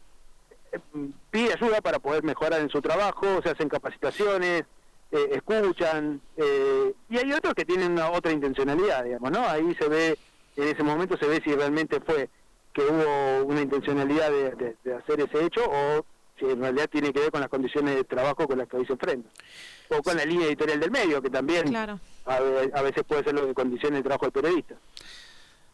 [0.70, 0.78] eh,
[1.30, 4.64] pide ayuda para poder mejorar en su trabajo, se hacen capacitaciones,
[5.10, 9.40] eh, escuchan, eh, y hay otros que tienen una otra intencionalidad, digamos, ¿no?
[9.48, 10.18] Ahí se ve,
[10.56, 12.28] en ese momento se ve si realmente fue
[12.72, 16.04] que hubo una intencionalidad de, de- de hacer ese hecho o
[16.38, 18.86] si en realidad tiene que ver con las condiciones de trabajo con las que hoy
[18.86, 19.30] se enfrentan.
[19.90, 21.98] O con la línea editorial del medio, que también Claro.
[22.26, 24.74] a, ve- a veces puede ser lo que condiciona el trabajo del periodista.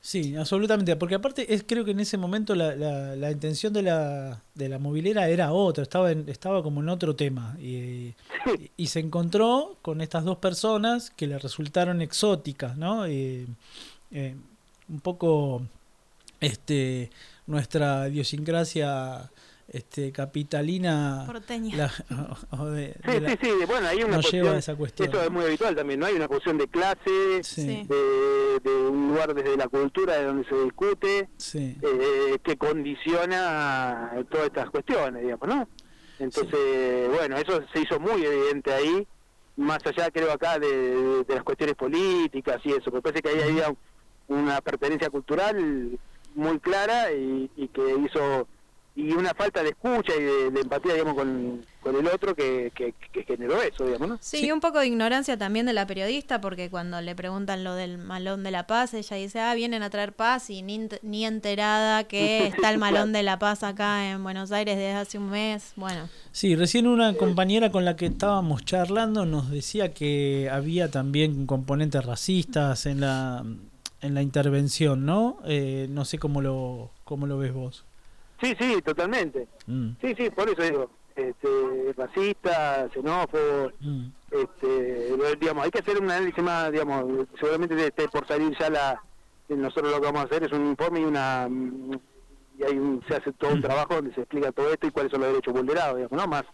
[0.00, 3.80] Sí, absolutamente, porque aparte es creo que en ese momento la, la, la intención de
[3.82, 8.14] la, de la movilera era otra, estaba en, estaba como en otro tema y,
[8.76, 13.08] y se encontró con estas dos personas que le resultaron exóticas, ¿no?
[13.08, 13.46] Y,
[14.10, 14.34] eh,
[14.90, 15.62] un poco
[16.40, 17.10] este
[17.46, 19.30] nuestra idiosincrasia
[19.68, 21.76] este, capitalina Porteña.
[21.76, 24.58] la- o de- Sí, de la- sí, sí, bueno, hay una nos cuestión, lleva a
[24.58, 25.08] esa cuestión.
[25.08, 26.06] Eso es muy habitual también, ¿no?
[26.06, 30.48] Hay una cuestión de clase, Sí, de, de un lugar desde la cultura de donde
[30.48, 31.76] se discute, sí.
[31.82, 35.68] eh, que condiciona todas estas cuestiones, digamos, ¿no?
[36.18, 39.06] Entonces, bueno, eso se hizo muy evidente ahí,
[39.56, 43.40] más allá creo acá de, de las cuestiones políticas y eso, me parece que ahí
[43.42, 43.74] había
[44.28, 45.98] una pertenencia cultural
[46.34, 48.46] muy clara y, y que hizo
[48.96, 52.70] y una falta de escucha y de, de empatía digamos con, con el otro que,
[52.76, 54.46] que, que generó eso digamos no Sí, Sí.
[54.46, 57.98] y un poco de ignorancia también de la periodista, porque cuando le preguntan lo del
[57.98, 62.04] malón de la paz, ella dice, ah, vienen a traer paz y ni, ni enterada
[62.04, 65.72] que está el malón de la paz acá en Buenos Aires desde hace un mes.
[65.74, 71.46] Bueno, Sí, recién una compañera con la que estábamos charlando nos decía que había también
[71.46, 73.44] componentes racistas en la
[74.02, 75.38] en la intervención, ¿no?
[75.46, 77.84] Eh, no sé cómo lo cómo lo ves vos.
[78.44, 84.06] Sí sí totalmente Mm, sí sí por eso digo este racista xenófobo mm.
[84.30, 89.02] este digamos hay que hacer un análisis más digamos seguramente esté por salir ya la
[89.48, 91.92] nosotros lo que vamos a hacer es un informe y una mm,
[92.58, 95.10] y hay un, se hace todo un trabajo donde se explica todo esto y cuáles
[95.10, 96.44] son los derechos vulnerados digamos no más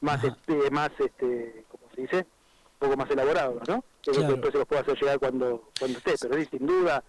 [0.00, 0.28] más Ajá.
[0.28, 4.20] este, más este cómo se dice un poco más elaborado no Claro.
[4.20, 7.02] que después se los puedo hacer llegar cuando cuando esté pero sí sin duda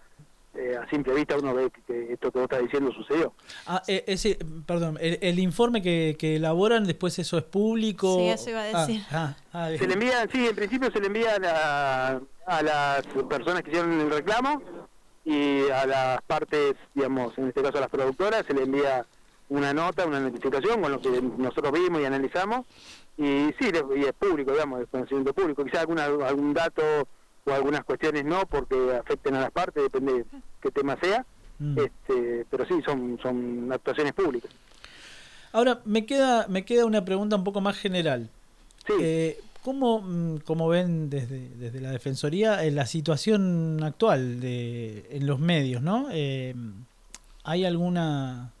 [0.54, 3.32] eh, a simple vista uno ve que, esto que vos estás diciendo sucedió
[3.66, 4.36] Ah, eh, ese,
[4.66, 8.16] perdón, el, el informe que, que elaboran después eso es público.
[8.18, 9.02] Sí, eso iba a Ah, decir.
[9.12, 9.68] Ah, ah.
[9.78, 13.92] Se le envían, sí, en principio se le envían a, a las personas que hicieron
[14.00, 14.60] el reclamo
[15.24, 19.06] y a las partes, digamos, en este caso a las productoras, se le envía
[19.50, 22.66] una nota, una notificación con lo que nosotros vimos y analizamos.
[23.16, 25.64] Y sí, y es público, digamos, es conocimiento público.
[25.64, 26.82] Quizá alguna, algún dato
[27.44, 30.24] o algunas cuestiones no, porque afecten a las partes, depende de
[30.60, 31.24] qué tema sea.
[31.58, 31.78] Mm.
[31.78, 34.50] Este, pero sí, son, son actuaciones públicas.
[35.52, 38.30] Ahora, me queda, me queda una pregunta un poco más general.
[38.86, 38.92] Sí.
[39.00, 45.26] Eh, ¿Cómo, mm, cómo ven desde, desde la Defensoría eh, la situación actual de, en
[45.26, 45.82] los medios?
[45.82, 46.08] ¿no?
[46.10, 46.54] Eh,
[47.44, 48.52] ¿Hay alguna,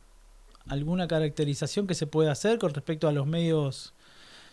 [0.66, 3.94] alguna caracterización que se puede hacer con respecto a los medios,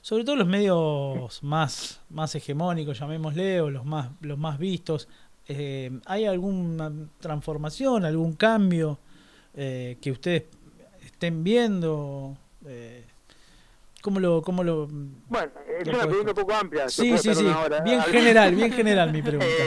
[0.07, 5.09] sobre todo los medios más, más hegemónicos, llamémosle, o los más, los más vistos?
[5.49, 6.89] Eh, ¿Hay alguna
[7.19, 8.99] transformación, algún cambio
[9.53, 10.43] eh, que ustedes
[11.03, 12.37] estén viendo?
[12.65, 13.03] Eh,
[14.01, 16.87] ¿Cómo lo, cómo lo, Bueno, es una pregunta un poco amplia.
[16.87, 17.45] Sí, sí, sí.
[17.45, 19.45] hora Bien general, bien general mi pregunta.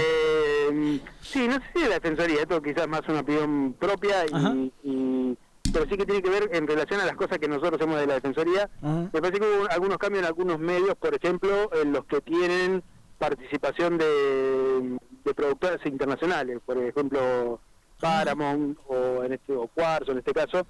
[0.72, 5.36] Eh, sí, no sé si de la defensoría, esto quizás más una opinión propia, y-
[5.72, 8.06] pero sí que tiene que ver en relación a las cosas que nosotros hacemos de
[8.06, 8.68] la defensoría.
[9.12, 12.82] Me parece que hubo algunos cambios en algunos medios, por ejemplo, en los que tienen
[13.18, 17.60] participación de, de productoras internacionales, por ejemplo,
[18.00, 20.66] Paramount o en este o Quarzo en este caso,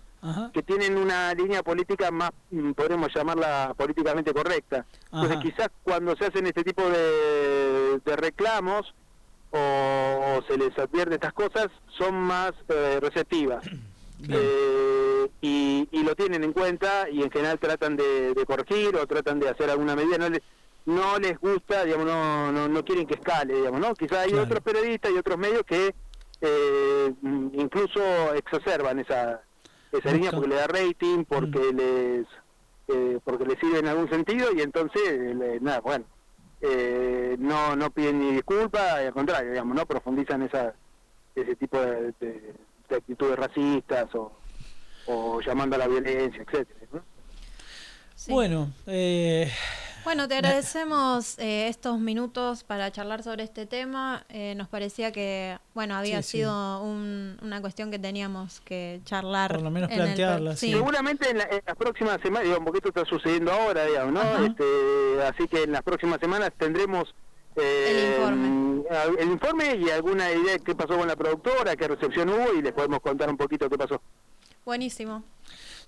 [0.53, 4.85] que tienen una línea política más, mm, podremos llamarla políticamente correcta.
[5.13, 8.93] Entonces, quizás cuando se hacen este tipo de, de reclamos
[9.53, 13.65] o, o se les advierte estas cosas, son más eh, receptivas.
[14.29, 19.07] Eh, y, y lo tienen en cuenta y en general tratan de, de corregir o
[19.07, 20.19] tratan de hacer alguna medida.
[20.19, 20.41] No les,
[20.87, 23.95] no les gusta, digamos, no, no, no quieren que escale, digamos, ¿no?
[23.95, 24.45] Quizás hay Claro.
[24.45, 25.95] otros periodistas y otros medios que
[26.41, 29.43] eh, mm, incluso exacerban esa,
[29.93, 32.27] esa línea porque le da rating, porque les
[32.89, 36.07] eh, porque les sirve en algún sentido y entonces, le- nada, bueno,
[36.61, 40.75] eh, no no piden ni disculpas, al contrario, digamos, no profundizan esa
[41.35, 42.55] ese tipo de, de-
[42.91, 44.33] de actitudes racistas o,
[45.07, 46.81] o llamando a la violencia, etcétera.
[46.93, 47.03] ¿no?
[48.15, 48.33] sí.
[48.33, 49.51] Bueno, eh,
[50.05, 54.25] Bueno, te agradecemos eh, estos minutos para charlar sobre este tema.
[54.31, 56.39] Eh, nos parecía que, bueno, había Sí, sí.
[56.39, 59.53] sido un- una cuestión que teníamos que charlar.
[59.53, 60.73] Por lo menos el plantearla, sí.
[60.73, 64.45] Seguramente en, la- en las próximas semanas, digamos, porque esto está sucediendo ahora, digamos, ¿no?
[64.47, 67.15] Este, así que en las próximas semanas tendremos
[67.57, 68.85] El informe.
[69.19, 72.63] el informe y alguna idea de qué pasó con la productora, qué recepción hubo y
[72.63, 74.01] les podemos contar un poquito qué pasó.
[74.65, 75.25] Buenísimo.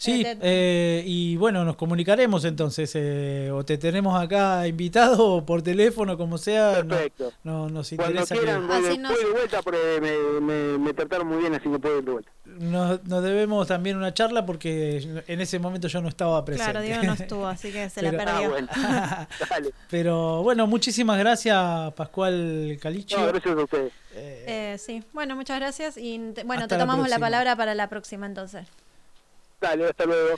[0.02, 5.62] Sí, Eh, y bueno, nos comunicaremos entonces, eh, o te tenemos acá invitado o por
[5.62, 6.82] teléfono, como sea.
[6.82, 7.32] no- Perfecto.
[7.44, 11.26] No, nos Cuando interesa que quieran, de, nos- de vuelta porque me, me, me trataron
[11.28, 12.30] muy bien, así que puedo ir de vuelta.
[12.44, 16.70] nos, nos debemos también una charla porque en ese momento yo no estaba presente.
[16.72, 18.44] Claro, Diego no estuvo, así que se la Pero- perdió.
[18.44, 18.68] Ah, bueno.
[19.50, 19.70] Dale.
[19.90, 23.18] Pero bueno, muchísimas gracias, Pascual Calicio.
[23.18, 23.92] No, gracias a ustedes.
[24.14, 27.74] Eh, Eh, sí, bueno, muchas gracias y te- bueno, te la tomamos la palabra para
[27.74, 28.66] la próxima entonces.
[29.62, 30.36] Dale, hasta luego.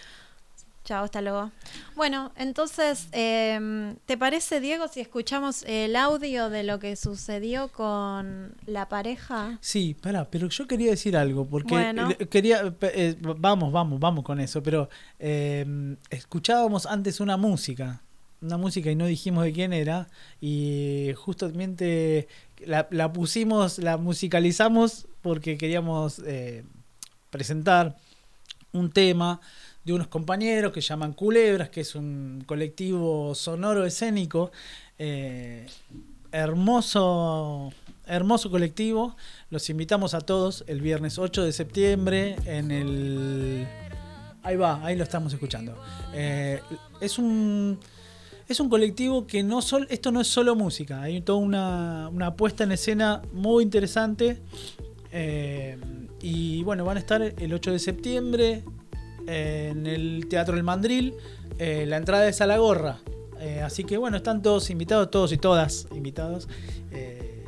[0.85, 1.51] Chao, hasta luego.
[1.97, 8.55] Bueno, entonces, em, ¿te parece, Diego, si escuchamos el audio de lo que sucedió con
[8.67, 9.57] la pareja?
[9.63, 12.11] Sí, pará, pero yo quería decir algo, porque Bueno.
[12.29, 18.03] quería, eh, vamos, vamos, vamos con eso, pero eh, escuchábamos antes una música,
[18.43, 22.29] una música y no dijimos de quién era, y justamente
[22.59, 26.63] la, la pusimos, la musicalizamos porque queríamos eh,
[27.31, 27.97] presentar
[28.75, 29.41] un tema
[29.85, 34.51] de unos compañeros que llaman Culebras, que es un colectivo sonoro escénico,
[34.99, 35.67] eh,
[36.33, 37.73] hermoso,
[38.07, 39.17] hermoso colectivo.
[39.51, 43.67] Los invitamos a todos el viernes 8 de septiembre en el...
[44.43, 45.77] Ahí va, ahí lo estamos escuchando.
[46.13, 46.61] Eh,
[47.01, 47.79] es un...
[48.47, 52.37] Es un colectivo que no sol, esto no es solo música, hay toda una, una
[52.37, 54.39] puesta en escena muy interesante.
[55.13, 55.79] Eh,
[56.25, 58.63] y bueno, van a estar el 8 de septiembre
[59.27, 61.13] en el Teatro El Mandril.
[61.59, 63.01] Eh, la entrada es a la gorra.
[63.41, 66.49] Eh, así que bueno, están todos invitados, todos y todas invitados.
[66.93, 67.45] Eh,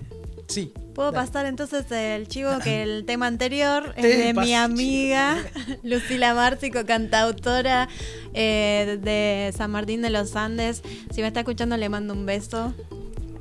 [0.47, 0.74] sí.
[0.94, 1.27] ¿Puedo Dale.
[1.27, 5.39] pasar entonces el chivo que el tema anterior es de mi amiga
[5.82, 7.89] Lucila Márcico, cantautora
[8.35, 10.82] de San Martín de los Andes?
[11.15, 12.74] Si me está escuchando le mando un beso.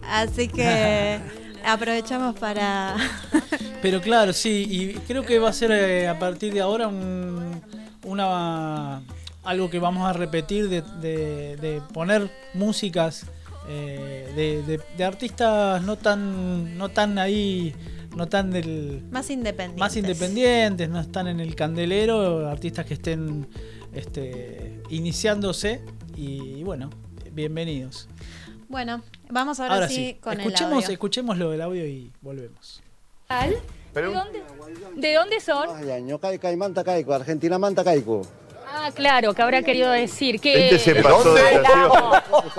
[0.02, 1.20] Así que
[1.66, 2.96] aprovechamos para...
[3.82, 7.62] Pero claro, sí, y creo que va a ser eh, a partir de ahora un-
[8.04, 9.02] una
[9.44, 13.26] algo que vamos a repetir de, de- de poner músicas
[13.70, 17.74] eh, de, artistas no tan no tan ahí
[18.16, 19.80] no tan del Más independientes.
[19.80, 23.48] más independientes, no están en el candelero, artistas que estén
[23.94, 25.82] este, iniciándose
[26.16, 26.90] y bueno,
[27.34, 28.08] bienvenidos.
[28.76, 30.94] Bueno, vamos ahora, Ahora sí, sí, con escuchemos, el audio.
[30.96, 32.84] escuchémoslo del audio y volvemos.
[33.30, 33.58] ¿De
[33.94, 34.44] Pero, dónde,
[34.98, 35.70] ¿De dónde son?
[35.78, 38.24] Ay, año caica y manta caico, Argentina manta caico.
[38.68, 40.66] Ah, claro, que habrá querido decir que...
[40.66, 41.92] Este se pasó de estación.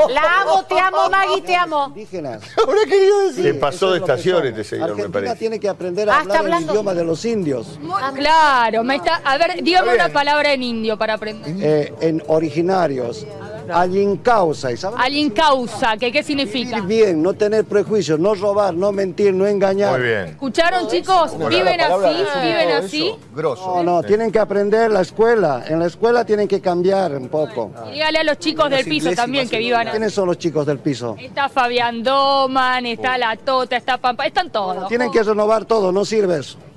[0.09, 1.89] La amo, te amo, Maggie, te amo.
[1.89, 2.43] Indígenas.
[2.57, 3.45] Habrá querido decir.
[3.45, 5.37] Se pasó de lo estación este señor, me Argentina parece.
[5.39, 7.79] tiene que aprender a Ah, está hablar el idioma de los indios.
[7.93, 9.17] Ah, Claro, me está...
[9.23, 11.55] A ver, dígame una palabra en indio para aprender.
[11.61, 13.27] Eh, en originarios.
[13.73, 14.73] Alincausa.
[14.73, 14.99] ¿Y sabes?
[15.01, 16.81] Alguien causa, que qué Vivir significa.
[16.81, 19.93] bien, no tener prejuicios, no robar, no mentir, no engañar.
[19.99, 20.27] Muy bien.
[20.27, 21.33] ¿Escucharon, chicos?
[21.33, 22.25] Bueno, ¿Viven así?
[22.43, 23.09] ¿Viven así?
[23.09, 23.19] eso.
[23.35, 23.77] Grosso.
[23.77, 25.65] No, no, tienen que aprender la escuela.
[25.67, 27.73] En la escuela tienen que cambiar un poco.
[27.89, 29.97] Y dígale a los chicos del piso también que vivan así.
[29.97, 31.17] ¿Quiénes son los chicos del piso?
[31.19, 34.89] Está Fabián Doman, está La Tota, está Pampa, están todos.
[34.89, 36.57] Tienen que renovar todo, no sirves.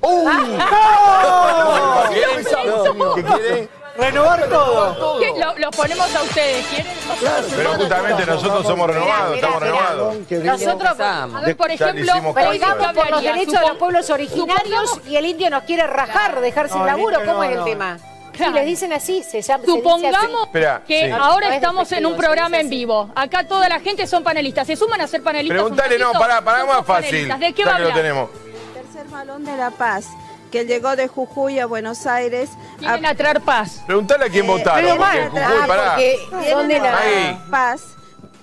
[3.14, 3.79] ¿Qué quiere?
[3.96, 5.18] Renovar todo.
[5.20, 6.92] Lo- Los ponemos a ustedes, ¿quieren?
[7.56, 10.16] Pero justamente nosotros somos renovados, estamos renovados.
[10.30, 15.26] Nosotros A ver, por ejemplo, peleamos por los derechos de los pueblos originarios y el
[15.26, 17.18] indio nos quiere rajar, dejar sin laburo.
[17.24, 17.98] ¿Cómo es el tema?
[18.32, 18.52] Claro.
[18.52, 19.64] Si le dicen así, se llama.
[19.64, 21.10] se dice Supongamos Espera, que sí.
[21.10, 23.10] ahora No es estamos en un se programa en vivo.
[23.14, 24.66] Acá toda la gente son panelistas.
[24.66, 25.60] ¿Se suman a ser panelistas?
[25.60, 27.28] un Preguntale, no, pará, pará, más fácil.
[27.38, 27.94] ¿De qué va a que lo hablar?
[28.02, 28.30] tenemos.
[28.72, 30.06] Tercer balón de La Paz,
[30.50, 32.50] que llegó de Jujuy a Buenos Aires.
[32.78, 33.82] Quieren a traer paz.
[33.86, 34.80] Preguntale a quién votaron.
[34.82, 35.84] Pero porque mal, en Jujuy, ah, pará.
[35.94, 37.44] porque ¿dónde la.
[37.50, 37.82] Paz,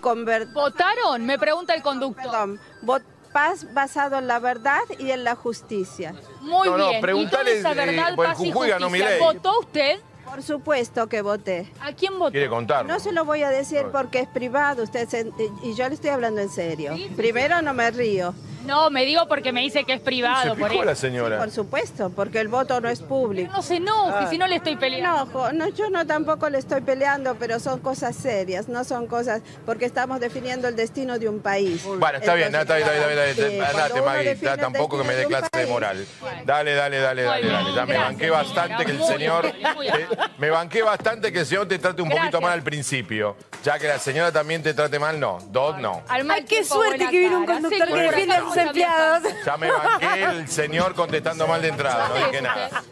[0.01, 1.25] conver- ¿Votaron?
[1.25, 2.23] Me pregunta el conductor.
[2.23, 3.03] perdón, vot-
[3.33, 6.15] paz basado en la verdad y en la justicia.
[6.41, 7.01] Muy No, no, bien.
[7.01, 9.17] preguntale, y esa eh, verdad, paz y Jujuy ganó justicia.
[9.19, 9.99] ¿Votó usted?
[10.25, 11.71] Por supuesto que voté.
[11.79, 12.31] ¿A quién votó?
[12.31, 12.85] Quiere contar.
[12.85, 15.31] No se lo voy a decir porque es privado, usted se-
[15.63, 16.95] y yo le estoy hablando en serio.
[16.95, 18.33] Sí, sí, Primero no me río,
[18.67, 20.55] No, me digo porque me dice que es Se privado.
[20.55, 20.85] Por picó eso.
[20.85, 21.37] la señora.
[21.37, 23.51] por supuesto, porque el voto no es público.
[23.53, 25.25] No se enoje, si no le estoy peleando.
[25.33, 29.41] No, no, yo no tampoco le estoy peleando, pero son cosas serias, no son cosas
[29.65, 31.83] porque estamos definiendo el destino de un país.
[31.83, 33.63] Bueno, está bien, está bien, está bien, está bien, está bien.
[33.63, 36.05] Andate, ya el tampoco que me dé clase de moral.
[36.45, 37.73] Dale, dale, dale, Muy dale, bien, dale.
[37.75, 39.53] Ya me gracias, banqué bastante que el muy señor.
[39.53, 40.07] bien, muy bien.
[40.37, 42.41] Me banqué bastante que el señor te trate un poquito Gracias.
[42.41, 43.35] mal al principio.
[43.63, 45.39] Ya que la señora también te trate mal, no.
[45.49, 46.03] Dos, no.
[46.07, 47.59] Al mal Ay, qué tiempo, suerte buena que vino un cara.
[47.61, 49.33] conductor que por defiende a empleados.
[49.45, 52.83] Ya me banqué el señor contestando mal de entrada, no dije nada.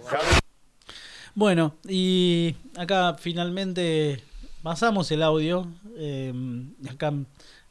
[1.34, 4.24] Bueno, y acá finalmente
[4.64, 5.68] pasamos el audio.
[5.98, 6.34] eh,
[6.90, 7.14] acá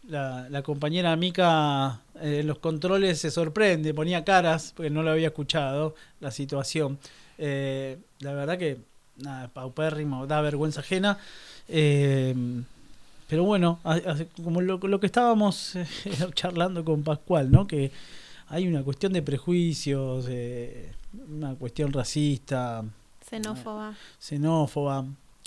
[0.07, 5.11] la, la compañera Mica eh, en los controles se sorprende, ponía caras porque no lo
[5.11, 6.99] había escuchado la situación.
[7.39, 8.79] Eh, la verdad que,
[9.17, 11.19] nada, paupérrimo, da vergüenza ajena.
[11.69, 12.35] Eh,
[13.29, 13.79] pero bueno,
[14.43, 15.87] como lo, lo que estábamos eh,
[16.35, 17.67] charlando con Pascual, ¿no?
[17.67, 17.91] Que
[18.49, 20.93] hay una cuestión de prejuicios, eh,
[21.31, 22.85] una cuestión racista,
[23.29, 23.95] Xenófoba.
[24.19, 25.07] xenófoba,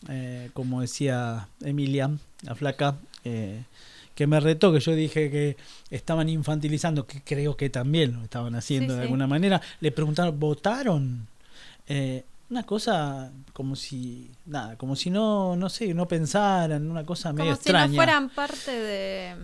[0.10, 2.10] eh, como decía Emilia,
[2.42, 3.64] la flaca, eh,
[4.16, 5.58] que me retó, que yo dije que
[5.92, 9.04] estaban infantilizando, que creo que también lo estaban haciendo Sí, de sí.
[9.06, 9.62] alguna manera.
[9.80, 11.28] Le preguntaron, ¿votaron?
[12.50, 17.46] Una cosa como si, nada, como si no, no sé, no pensaran, una cosa medio
[17.52, 17.88] Como si extraña.
[17.88, 19.36] no fueran parte de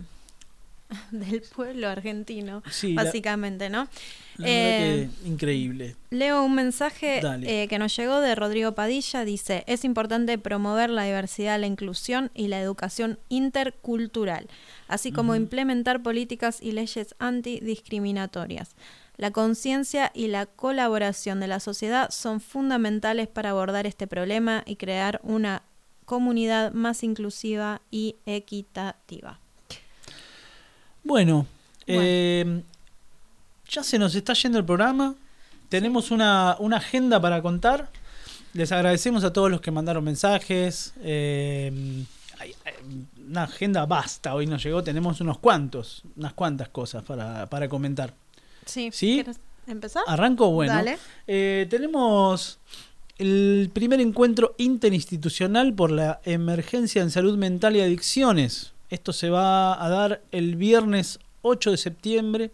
[1.10, 3.88] del pueblo argentino, Sí, la- básicamente, ¿no?
[4.36, 5.96] La Eh, que increíble.
[6.10, 9.24] Leo un mensaje eh, que nos llegó de Rodrigo Padilla.
[9.24, 14.48] Dice, es importante promover la diversidad, la inclusión y la educación intercultural,
[14.88, 18.74] así como implementar políticas y leyes antidiscriminatorias.
[19.16, 24.76] La conciencia y la colaboración de la sociedad son fundamentales para abordar este problema y
[24.76, 25.62] crear una
[26.04, 29.38] comunidad más inclusiva y equitativa.
[31.04, 31.46] Bueno,
[31.86, 32.62] eh,
[33.68, 35.14] ya se nos está yendo el programa.
[35.68, 37.90] Tenemos una, una agenda para contar.
[38.52, 40.92] Les agradecemos a todos los que mandaron mensajes.
[41.02, 42.04] eh,
[43.28, 44.34] una agenda basta.
[44.34, 44.82] Hoy nos llegó.
[44.82, 48.12] Tenemos unos cuantos, unas cuantas cosas para, para comentar.
[48.66, 48.90] Sí.
[48.92, 49.14] ¿Sí?
[49.14, 50.02] ¿Quieres empezar?
[50.06, 50.72] Arranco, bueno.
[50.72, 50.98] Dale.
[51.26, 52.58] Eh, tenemos
[53.18, 58.72] el primer encuentro interinstitucional por la emergencia en salud mental y adicciones.
[58.90, 62.50] Esto se va a dar el viernes 8 de septiembre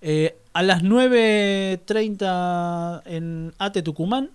[0.00, 4.30] eh, a las 9.30 en ATE Tucumán,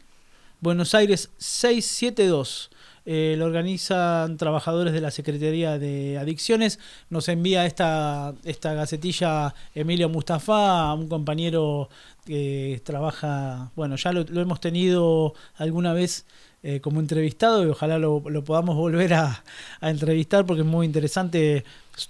[0.59, 2.69] Buenos Aires 672.
[3.05, 6.79] Eh, lo organizan trabajadores de la Secretaría de Adicciones.
[7.09, 11.89] Nos envía esta, esta gacetilla Emilio Mustafa, un compañero
[12.25, 16.25] que trabaja, bueno, ya lo, lo hemos tenido alguna vez
[16.63, 19.43] eh, como entrevistado y ojalá lo, lo podamos volver a,
[19.81, 21.65] entrevistar porque es muy interesante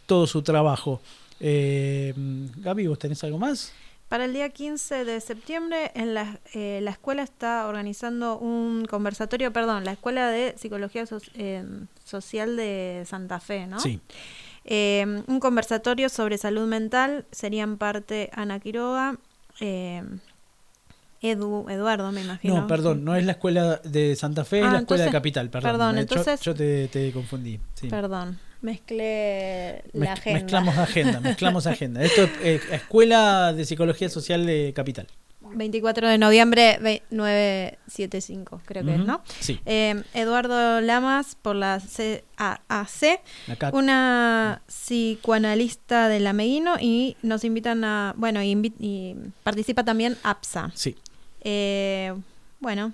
[0.05, 0.99] todo su trabajo.
[1.39, 2.13] Eh,
[2.57, 3.71] Gaby, ¿vos tenés algo más?
[4.11, 9.53] Para el día 15 de septiembre, en la, eh, la escuela está organizando un conversatorio,
[9.53, 11.63] perdón, la Escuela de Psicología So- eh,
[12.03, 13.79] Social de Santa Fe, ¿no?
[13.79, 14.01] Sí.
[14.65, 19.15] Eh, un conversatorio sobre salud mental, serían parte Ana Quiroga,
[19.61, 20.03] eh,
[21.21, 22.55] Edu, Eduardo, me imagino.
[22.59, 25.49] No, perdón, no es la escuela de Santa Fe, es Ah, la escuela de Capital,
[25.49, 25.71] perdón.
[25.71, 27.61] perdón, Eh, yo- entonces- yo, te, te confundí.
[27.75, 27.87] sí.
[27.87, 30.39] Perdón, mezclé la Mezc- agenda.
[30.39, 32.03] Mezclamos agenda, mezclamos agenda.
[32.03, 35.07] Esto es eh, Escuela de Psicología Social de Capital.
[35.53, 39.21] 24 de noviembre, ve- 975, creo que es, ¿no?
[39.39, 39.59] sí.
[39.65, 41.81] Eh, Eduardo Lamas por la
[42.37, 43.21] CAAC,
[43.73, 50.71] una psicoanalista de la Meguino y nos invitan a, bueno, y participa también APSA.
[50.73, 50.95] Sí.
[51.41, 52.13] Eh,
[52.59, 52.93] bueno,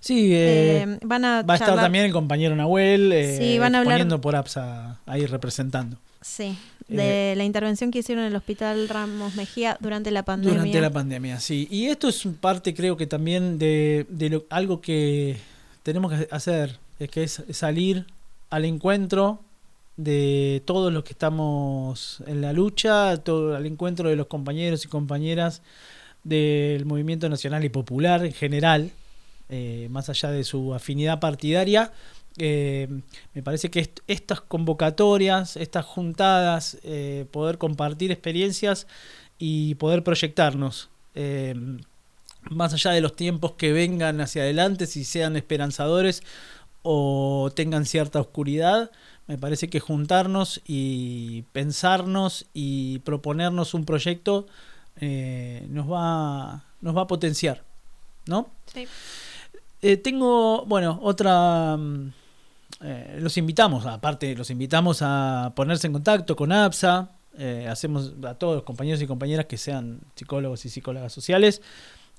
[0.00, 3.74] Sí, eh, Eh, van a va a estar también el compañero Nahuel eh, Sí, van
[3.74, 5.96] a hablar- exponiendo por APSA ahí representando.
[6.20, 6.56] sí,
[6.88, 10.56] de la intervención que hicieron en el Hospital Ramos Mejía durante la pandemia.
[10.58, 11.68] Durante la pandemia, sí.
[11.70, 15.36] Y esto es parte, creo que también de, de lo- algo que
[15.82, 18.06] tenemos que hacer, es que es salir
[18.50, 19.40] al encuentro
[19.98, 24.88] de todos los que estamos en la lucha, todo, al encuentro de los compañeros y
[24.88, 25.60] compañeras
[26.24, 28.90] del movimiento nacional y popular en general,
[29.48, 31.92] eh, más allá de su afinidad partidaria.
[32.40, 32.86] eh,
[33.34, 38.86] me parece que est- estas convocatorias, estas juntadas, eh, poder compartir experiencias
[39.40, 41.54] y poder proyectarnos, eh,
[42.50, 46.22] más allá de los tiempos que vengan hacia adelante, si sean esperanzadores
[46.82, 48.90] o tengan cierta oscuridad,
[49.26, 54.46] me parece que juntarnos y pensarnos y proponernos un proyecto
[55.00, 57.64] nos va nos va a potenciar,
[58.26, 58.48] ¿no?
[58.72, 58.86] Sí.
[59.82, 61.76] Eh, tengo, bueno, otra.
[61.76, 62.12] mm,
[62.82, 67.10] eh, los invitamos, aparte, los invitamos a ponerse en contacto con APSA.
[67.40, 71.62] eh, hacemos a todos los compañeros y compañeras que sean psicólogos y psicólogas sociales.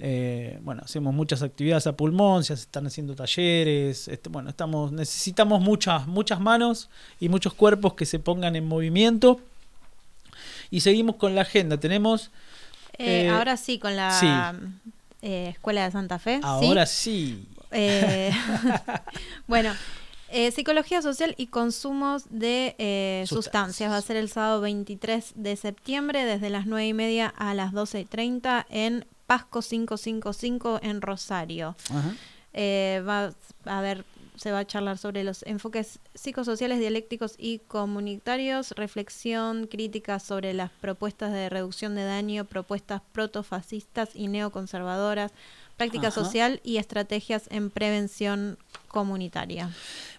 [0.02, 4.07] eh, bueno, hacemos muchas actividades a pulmón, se están haciendo talleres.
[4.07, 9.41] este, bueno, estamos, necesitamos muchas, muchas manos y muchos cuerpos que se pongan en movimiento.
[10.72, 11.77] Y seguimos con la agenda.
[11.77, 12.31] Tenemos.
[12.98, 14.27] Eh, eh, ahora sí, con la sí.
[15.22, 16.40] Eh, Escuela de Santa Fe.
[16.44, 17.48] Ahora sí.
[17.72, 18.32] Eh,
[19.48, 19.74] bueno,
[20.30, 23.91] eh, psicología social y consumos de sustancias.
[23.91, 27.72] Va a ser el sábado 23 de septiembre desde las 9 y media a las
[27.72, 31.76] 12 y 30 en Pasco 555 en Rosario.
[31.90, 32.14] Ajá.
[32.54, 33.34] Eh, va
[33.66, 34.04] a ver,
[34.40, 40.72] se va a charlar sobre los enfoques psicosociales, dialécticos y comunitarios, reflexión crítica sobre las
[40.72, 45.34] propuestas de reducción de daño, propuestas protofascistas y neoconservadoras,
[45.80, 46.24] práctica Ajá.
[46.24, 48.58] social y estrategias en prevención
[48.90, 49.70] comunitaria.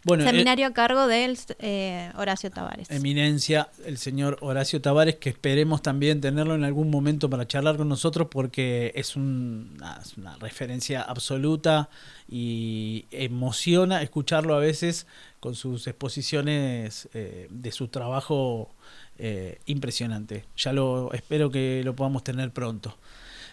[0.05, 2.91] Bueno, eh, Seminario a cargo del eh, Horacio Tavares.
[2.91, 7.89] Eminencia, el señor Horacio Tavares, que esperemos también tenerlo en algún momento para charlar con
[7.89, 11.91] nosotros porque es, un- es una referencia absoluta
[12.28, 15.07] y emociona escucharlo a veces
[15.41, 18.70] con sus exposiciones eh, de su trabajo
[19.19, 20.45] eh, impresionante.
[20.57, 22.97] Ya lo espero que lo podamos tener pronto.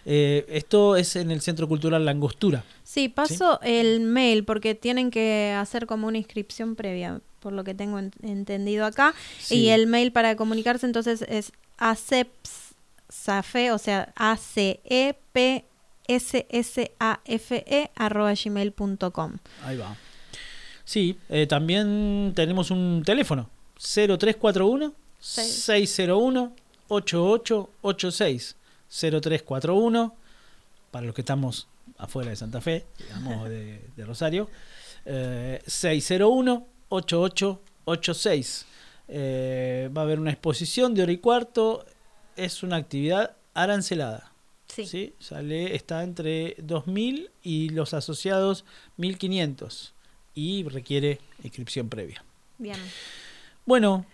[0.09, 2.63] Eh, esto es en el Centro Cultural La Angostura.
[2.83, 7.73] Sí, paso el mail porque tienen que hacer como una inscripción previa, por lo que
[7.73, 9.13] tengo en- entendido acá.
[9.39, 9.55] Sí.
[9.55, 15.65] Y el mail para comunicarse entonces es acepsafe, o sea, a c e p
[16.07, 19.33] s s a f e arroba gmail.com.
[19.65, 19.95] Ahí va.
[20.85, 23.49] Sí, eh, también tenemos un teléfono.
[23.77, 26.53] 0341 601
[26.87, 28.55] 8886.
[28.89, 30.15] 0341
[30.91, 34.49] para los que estamos afuera de Santa Fe, digamos de, de Rosario.
[35.05, 38.65] eh, 601 8886.
[39.09, 41.85] Eh, va a haber una exposición de hora y cuarto.
[42.35, 44.31] Es una actividad arancelada.
[44.67, 45.13] Sí.
[45.19, 48.63] Sale, está entre 2.000 y los asociados
[48.99, 49.91] 1.500
[50.35, 52.23] y requiere inscripción previa.
[52.57, 52.77] Bien.
[53.65, 54.05] Bueno,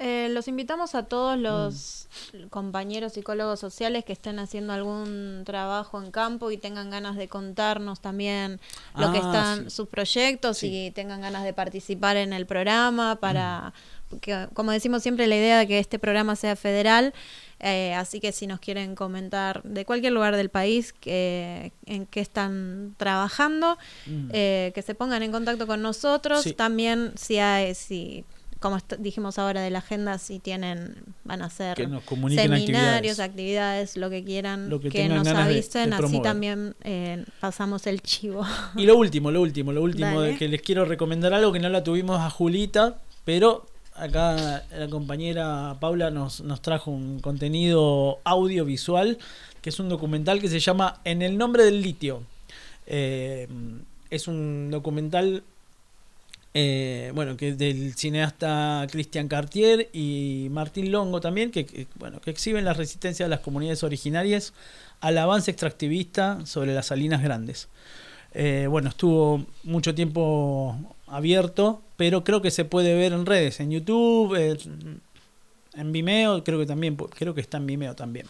[0.00, 2.46] Eh, los invitamos a todos los Mm.
[2.50, 8.00] compañeros psicólogos sociales que estén haciendo algún trabajo en campo y tengan ganas de contarnos
[8.00, 8.60] también
[8.96, 9.70] lo que Ah, están sí.
[9.76, 13.72] sus proyectos y tengan ganas de participar en el programa para
[14.20, 17.12] que, como decimos siempre la idea de que este programa sea federal
[17.60, 22.20] eh, así que si nos quieren comentar de cualquier lugar del país que, en qué
[22.20, 23.76] están trabajando
[24.06, 24.30] Mm.
[24.32, 26.52] eh, que se pongan en contacto con nosotros Sí.
[26.54, 28.24] también si hay si
[28.60, 33.20] como dijimos ahora de la agenda, si tienen, van a hacer seminarios, actividades.
[33.20, 37.86] actividades, lo que quieran, Lo que que, nos de- avisen, de así también eh, pasamos
[37.86, 38.44] el chivo.
[38.76, 41.68] y lo último, lo último, lo último de que les quiero recomendar algo que no
[41.68, 49.18] la tuvimos a Julita, pero acá la compañera Paula nos, nos trajo un contenido audiovisual,
[49.62, 52.22] que es un documental que se llama En el nombre del litio.
[52.86, 53.46] Eh,
[54.10, 55.42] es un documental
[56.54, 62.64] eh, bueno, que del cineasta Christian Cartier y Martín Longo también, que, bueno, que exhiben
[62.64, 64.54] la resistencia de las comunidades originarias
[65.00, 67.68] al avance extractivista sobre las salinas grandes.
[68.32, 70.76] Eh, bueno, estuvo mucho tiempo
[71.06, 74.58] abierto, pero creo que se puede ver en redes, en YouTube, eh,
[75.74, 78.26] en Vimeo, creo que también, creo que está en Vimeo también.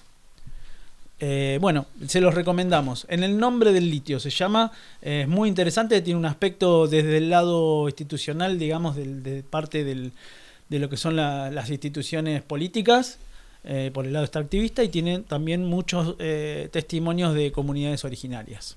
[1.21, 3.07] Eh, bueno, se los recomendamos.
[3.09, 4.71] En el nombre del litio se llama,
[5.03, 9.83] eh, es muy interesante, tiene un aspecto desde el lado institucional, digamos, del- de parte
[9.83, 10.13] del-
[10.69, 13.19] de lo que son la- las instituciones políticas,
[13.65, 16.17] eh, por el lado extractivista, y tiene también muchos
[16.71, 18.77] testimonios de comunidades originarias.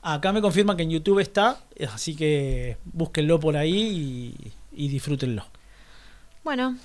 [0.00, 1.60] Acá me confirma que en YouTube está,
[1.92, 4.34] así que búsquenlo por ahí
[4.72, 5.44] y, y disfrútenlo.
[6.42, 6.76] Bueno,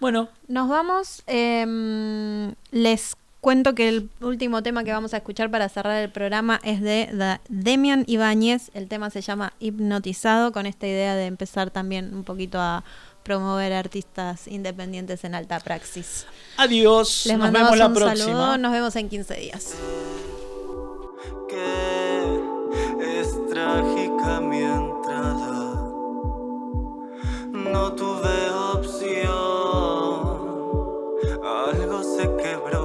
[0.00, 1.22] bueno, nos vamos.
[1.26, 6.60] Em, les cuento que el último tema que vamos a escuchar para cerrar el programa
[6.64, 7.08] es de
[7.48, 8.70] Demian Ibáñez.
[8.74, 12.84] El tema se llama Hipnotizado, con esta idea de empezar también un poquito a
[13.22, 16.26] promover artistas independientes en alta praxis.
[16.56, 18.16] Adiós, Les nos mandamos vemos la un próxima.
[18.26, 19.74] saludo, nos vemos en 15 días.
[23.00, 25.84] Es trágica mi entrada.
[27.52, 29.28] No tuve opción.
[31.44, 32.77] Algo se quebró,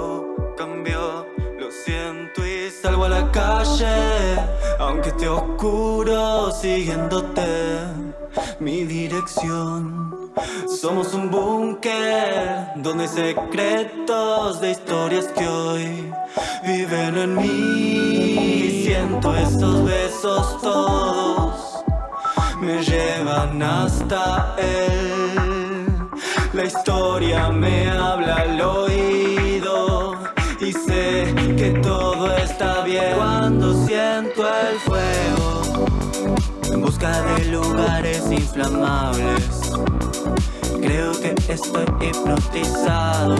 [1.86, 4.38] siento y salgo a la calle.
[4.80, 7.46] Aunque esté oscuro, siguiéndote
[8.60, 10.32] mi dirección.
[10.68, 16.14] Somos un búnker donde secretos de historias que hoy
[16.66, 18.84] viven en mí.
[18.86, 21.84] Siento esos besos todos
[22.60, 25.36] me llevan hasta él.
[26.54, 28.93] La historia me habla al oído
[33.16, 35.62] cuando siento el fuego
[36.72, 39.72] en busca de lugares inflamables.
[40.82, 43.36] Creo que estoy hipnotizado.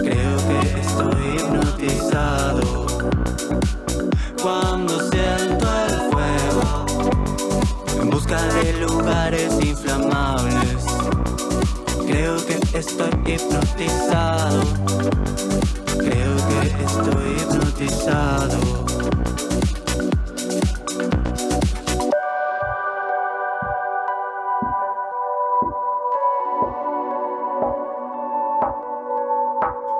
[0.00, 2.86] Creo que estoy hipnotizado.
[4.42, 6.86] Cuando siento el fuego
[8.00, 10.84] en busca de lugares inflamables.
[12.06, 14.62] Creo que estoy hipnotizado.
[15.98, 17.67] Creo que estoy hipnotizado.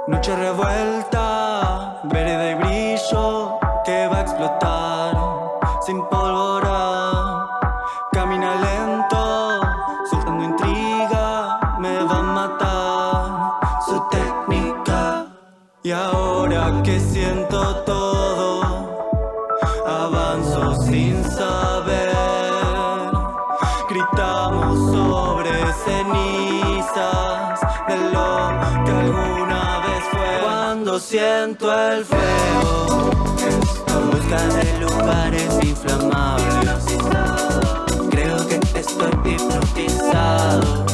[0.09, 5.17] Noche revuelta, verde y brillo que va a explotar
[5.87, 6.38] sin pólvora.
[30.99, 33.11] Siento el fuego.
[33.39, 36.85] En busca de lugares inflamables.
[38.11, 40.88] Creo que estoy hipnotizado.